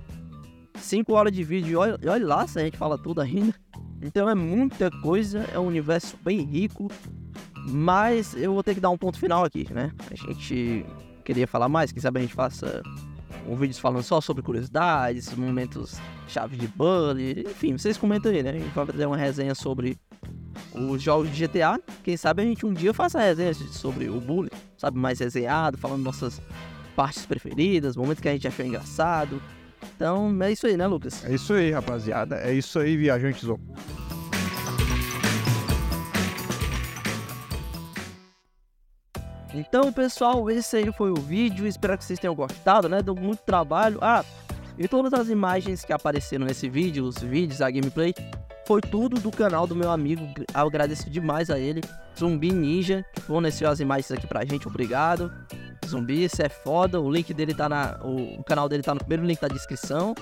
5 0.79 1.13
horas 1.13 1.31
de 1.31 1.43
vídeo 1.43 1.79
e 2.01 2.07
olha 2.07 2.25
lá 2.25 2.47
se 2.47 2.59
a 2.59 2.63
gente 2.63 2.77
fala 2.77 2.97
tudo 2.97 3.21
ainda. 3.21 3.53
Então 4.01 4.27
é 4.27 4.33
muita 4.33 4.89
coisa, 5.01 5.47
é 5.53 5.59
um 5.59 5.67
universo 5.67 6.17
bem 6.23 6.41
rico. 6.41 6.89
Mas 7.69 8.35
eu 8.35 8.53
vou 8.53 8.63
ter 8.63 8.73
que 8.73 8.81
dar 8.81 8.89
um 8.89 8.97
ponto 8.97 9.19
final 9.19 9.43
aqui, 9.43 9.71
né? 9.71 9.91
A 10.11 10.15
gente 10.15 10.83
queria 11.23 11.47
falar 11.47 11.69
mais, 11.69 11.91
quem 11.91 12.01
sabe 12.01 12.19
a 12.19 12.21
gente 12.23 12.33
faça 12.33 12.81
um 13.47 13.55
vídeo 13.55 13.75
falando 13.79 14.03
só 14.03 14.19
sobre 14.19 14.41
curiosidades, 14.41 15.33
momentos 15.35 15.97
chave 16.27 16.57
de 16.57 16.67
bully, 16.67 17.45
enfim, 17.47 17.77
vocês 17.77 17.97
comentam 17.97 18.31
aí, 18.31 18.41
né? 18.41 18.51
A 18.51 18.53
gente 18.53 18.73
vai 18.73 18.85
fazer 18.85 19.05
uma 19.05 19.17
resenha 19.17 19.53
sobre 19.53 19.97
os 20.73 21.01
jogos 21.01 21.29
de 21.31 21.47
GTA. 21.47 21.79
Quem 22.03 22.17
sabe 22.17 22.41
a 22.41 22.45
gente 22.45 22.65
um 22.65 22.73
dia 22.73 22.93
faça 22.93 23.19
resenha 23.19 23.53
sobre 23.53 24.09
o 24.09 24.19
bullying, 24.19 24.49
sabe? 24.77 24.97
Mais 24.97 25.19
resenhado, 25.19 25.77
falando 25.77 26.03
nossas 26.03 26.41
partes 26.95 27.25
preferidas, 27.25 27.95
momentos 27.95 28.21
que 28.21 28.29
a 28.29 28.31
gente 28.31 28.47
achou 28.47 28.65
engraçado, 28.65 29.41
então 29.95 30.35
é 30.41 30.51
isso 30.51 30.65
aí, 30.67 30.77
né, 30.77 30.87
Lucas? 30.87 31.23
É 31.25 31.33
isso 31.33 31.53
aí, 31.53 31.71
rapaziada. 31.71 32.37
É 32.37 32.53
isso 32.53 32.79
aí, 32.79 32.97
viajantes 32.97 33.43
Então, 39.55 39.91
pessoal, 39.93 40.51
esse 40.51 40.75
aí 40.75 40.91
foi 40.91 41.11
o 41.11 41.15
vídeo. 41.15 41.65
Espero 41.65 41.97
que 41.97 42.03
vocês 42.03 42.19
tenham 42.19 42.35
gostado, 42.35 42.89
né? 42.89 43.01
Deu 43.01 43.15
muito 43.15 43.39
trabalho. 43.39 43.97
Ah, 44.01 44.23
e 44.77 44.85
todas 44.85 45.13
as 45.13 45.29
imagens 45.29 45.85
que 45.85 45.93
apareceram 45.93 46.45
nesse 46.45 46.67
vídeo, 46.67 47.05
os 47.05 47.17
vídeos, 47.19 47.61
a 47.61 47.71
gameplay, 47.71 48.13
foi 48.67 48.81
tudo 48.81 49.17
do 49.17 49.31
canal 49.31 49.65
do 49.65 49.73
meu 49.73 49.89
amigo. 49.89 50.27
Eu 50.37 50.67
agradeço 50.67 51.09
demais 51.09 51.49
a 51.49 51.57
ele, 51.57 51.79
Zumbi 52.19 52.51
Ninja, 52.51 53.05
que 53.13 53.21
forneceu 53.21 53.69
as 53.69 53.79
imagens 53.79 54.11
aqui 54.11 54.27
pra 54.27 54.43
gente. 54.43 54.67
Obrigado. 54.67 55.31
Zumbi, 55.87 56.25
isso 56.25 56.41
é 56.41 56.49
foda. 56.49 56.99
O 56.99 57.09
link 57.09 57.33
dele 57.33 57.53
tá 57.53 57.69
na. 57.69 57.97
O, 58.03 58.43
canal 58.43 58.67
dele 58.67 58.83
tá 58.83 58.93
no 58.93 58.99
primeiro 58.99 59.23
link 59.23 59.39
da 59.39 59.47
descrição. 59.47 60.13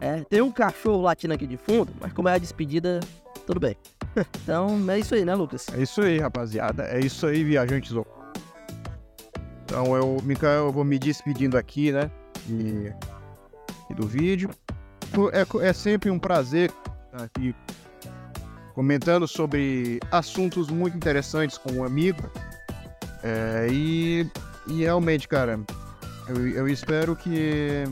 É, 0.00 0.24
tem 0.24 0.42
um 0.42 0.50
cachorro 0.50 1.02
latindo 1.02 1.32
aqui 1.32 1.46
de 1.46 1.56
fundo, 1.56 1.92
mas 2.00 2.12
como 2.12 2.28
é 2.28 2.34
a 2.34 2.38
despedida, 2.38 2.98
tudo 3.46 3.60
bem. 3.60 3.76
então 4.42 4.90
é 4.90 4.98
isso 4.98 5.14
aí, 5.14 5.24
né, 5.24 5.34
Lucas? 5.34 5.66
É 5.72 5.80
isso 5.80 6.02
aí, 6.02 6.18
rapaziada. 6.18 6.82
É 6.84 6.98
isso 6.98 7.24
aí, 7.24 7.44
viajantes. 7.44 7.92
Então 9.74 9.96
eu, 9.96 10.18
Mikael, 10.22 10.66
eu 10.66 10.72
vou 10.72 10.84
me 10.84 11.00
despedindo 11.00 11.58
aqui, 11.58 11.90
né? 11.90 12.08
E, 12.48 12.92
e 13.90 13.94
do 13.94 14.06
vídeo. 14.06 14.48
É, 15.32 15.66
é 15.66 15.72
sempre 15.72 16.10
um 16.10 16.18
prazer 16.18 16.72
estar 17.06 17.24
aqui 17.24 17.52
comentando 18.72 19.26
sobre 19.26 19.98
assuntos 20.12 20.70
muito 20.70 20.96
interessantes 20.96 21.58
com 21.58 21.72
um 21.72 21.84
amigo. 21.84 22.22
É, 23.24 23.66
e 23.68 24.30
e 24.68 24.84
realmente, 24.84 25.26
cara, 25.26 25.58
eu, 26.28 26.48
eu 26.50 26.68
espero 26.68 27.16
que. 27.16 27.82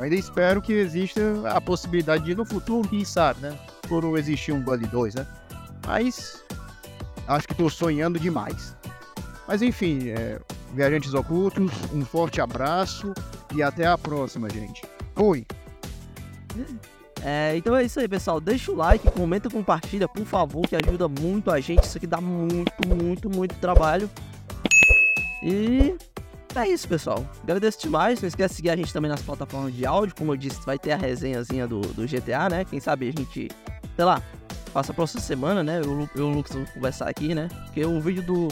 ainda 0.00 0.16
espero 0.16 0.60
que 0.60 0.72
exista 0.72 1.20
a 1.54 1.60
possibilidade 1.60 2.24
de 2.24 2.34
no 2.34 2.44
futuro, 2.44 2.88
quem 2.88 3.04
sabe, 3.04 3.42
né? 3.42 3.56
Por 3.88 4.18
existir 4.18 4.50
um 4.50 4.60
Bully 4.60 4.88
2, 4.88 5.14
né? 5.14 5.26
Mas 5.86 6.42
acho 7.28 7.46
que 7.46 7.54
tô 7.54 7.70
sonhando 7.70 8.18
demais. 8.18 8.76
Mas 9.46 9.62
enfim, 9.62 10.08
é, 10.08 10.40
viajantes 10.72 11.14
ocultos, 11.14 11.70
um 11.92 12.04
forte 12.04 12.40
abraço 12.40 13.12
e 13.54 13.62
até 13.62 13.86
a 13.86 13.96
próxima, 13.98 14.48
gente. 14.48 14.82
Fui! 15.14 15.46
É, 17.24 17.56
então 17.56 17.76
é 17.76 17.84
isso 17.84 18.00
aí, 18.00 18.08
pessoal. 18.08 18.40
Deixa 18.40 18.72
o 18.72 18.74
like, 18.74 19.08
comenta, 19.12 19.48
compartilha, 19.48 20.08
por 20.08 20.24
favor, 20.26 20.66
que 20.66 20.74
ajuda 20.74 21.08
muito 21.08 21.50
a 21.50 21.60
gente. 21.60 21.84
Isso 21.84 21.98
aqui 21.98 22.06
dá 22.06 22.20
muito, 22.20 22.72
muito, 22.86 23.30
muito 23.30 23.54
trabalho. 23.56 24.10
E 25.42 25.96
é 26.54 26.68
isso, 26.68 26.88
pessoal. 26.88 27.24
Agradeço 27.42 27.80
demais. 27.80 28.20
Não 28.20 28.28
esquece 28.28 28.54
de 28.54 28.56
seguir 28.56 28.70
a 28.70 28.76
gente 28.76 28.92
também 28.92 29.10
nas 29.10 29.22
plataformas 29.22 29.74
de 29.74 29.86
áudio. 29.86 30.14
Como 30.16 30.32
eu 30.32 30.36
disse, 30.36 30.60
vai 30.66 30.78
ter 30.78 30.92
a 30.92 30.96
resenhazinha 30.96 31.66
do, 31.66 31.80
do 31.80 32.06
GTA, 32.06 32.48
né? 32.48 32.64
Quem 32.64 32.80
sabe 32.80 33.08
a 33.08 33.12
gente, 33.12 33.48
sei 33.94 34.04
lá, 34.04 34.20
passa 34.72 34.90
a 34.90 34.94
próxima 34.94 35.20
semana, 35.20 35.62
né? 35.62 35.80
Eu, 35.80 36.00
eu 36.00 36.08
e 36.16 36.20
o 36.20 36.28
Lucas 36.28 36.52
vamos 36.52 36.70
conversar 36.70 37.08
aqui, 37.08 37.34
né? 37.34 37.48
Porque 37.66 37.84
o 37.84 38.00
vídeo 38.00 38.22
do, 38.22 38.48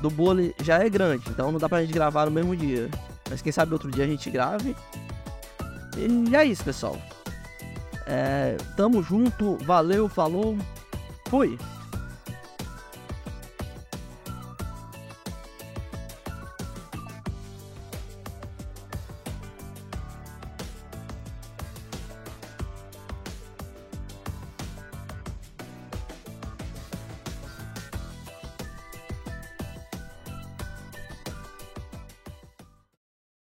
do 0.00 0.10
Bully 0.10 0.54
já 0.62 0.78
é 0.78 0.88
grande, 0.88 1.24
então 1.28 1.50
não 1.50 1.58
dá 1.58 1.68
pra 1.68 1.82
gente 1.82 1.92
gravar 1.92 2.26
no 2.26 2.30
mesmo 2.30 2.56
dia. 2.56 2.88
Mas 3.28 3.42
quem 3.42 3.52
sabe 3.52 3.72
outro 3.72 3.90
dia 3.90 4.04
a 4.04 4.06
gente 4.06 4.30
grave. 4.30 4.74
E 5.96 6.34
é 6.34 6.44
isso, 6.44 6.64
pessoal. 6.64 6.96
É, 8.06 8.56
tamo 8.76 9.02
junto, 9.02 9.56
valeu, 9.64 10.08
falou, 10.08 10.56
fui! 11.28 11.58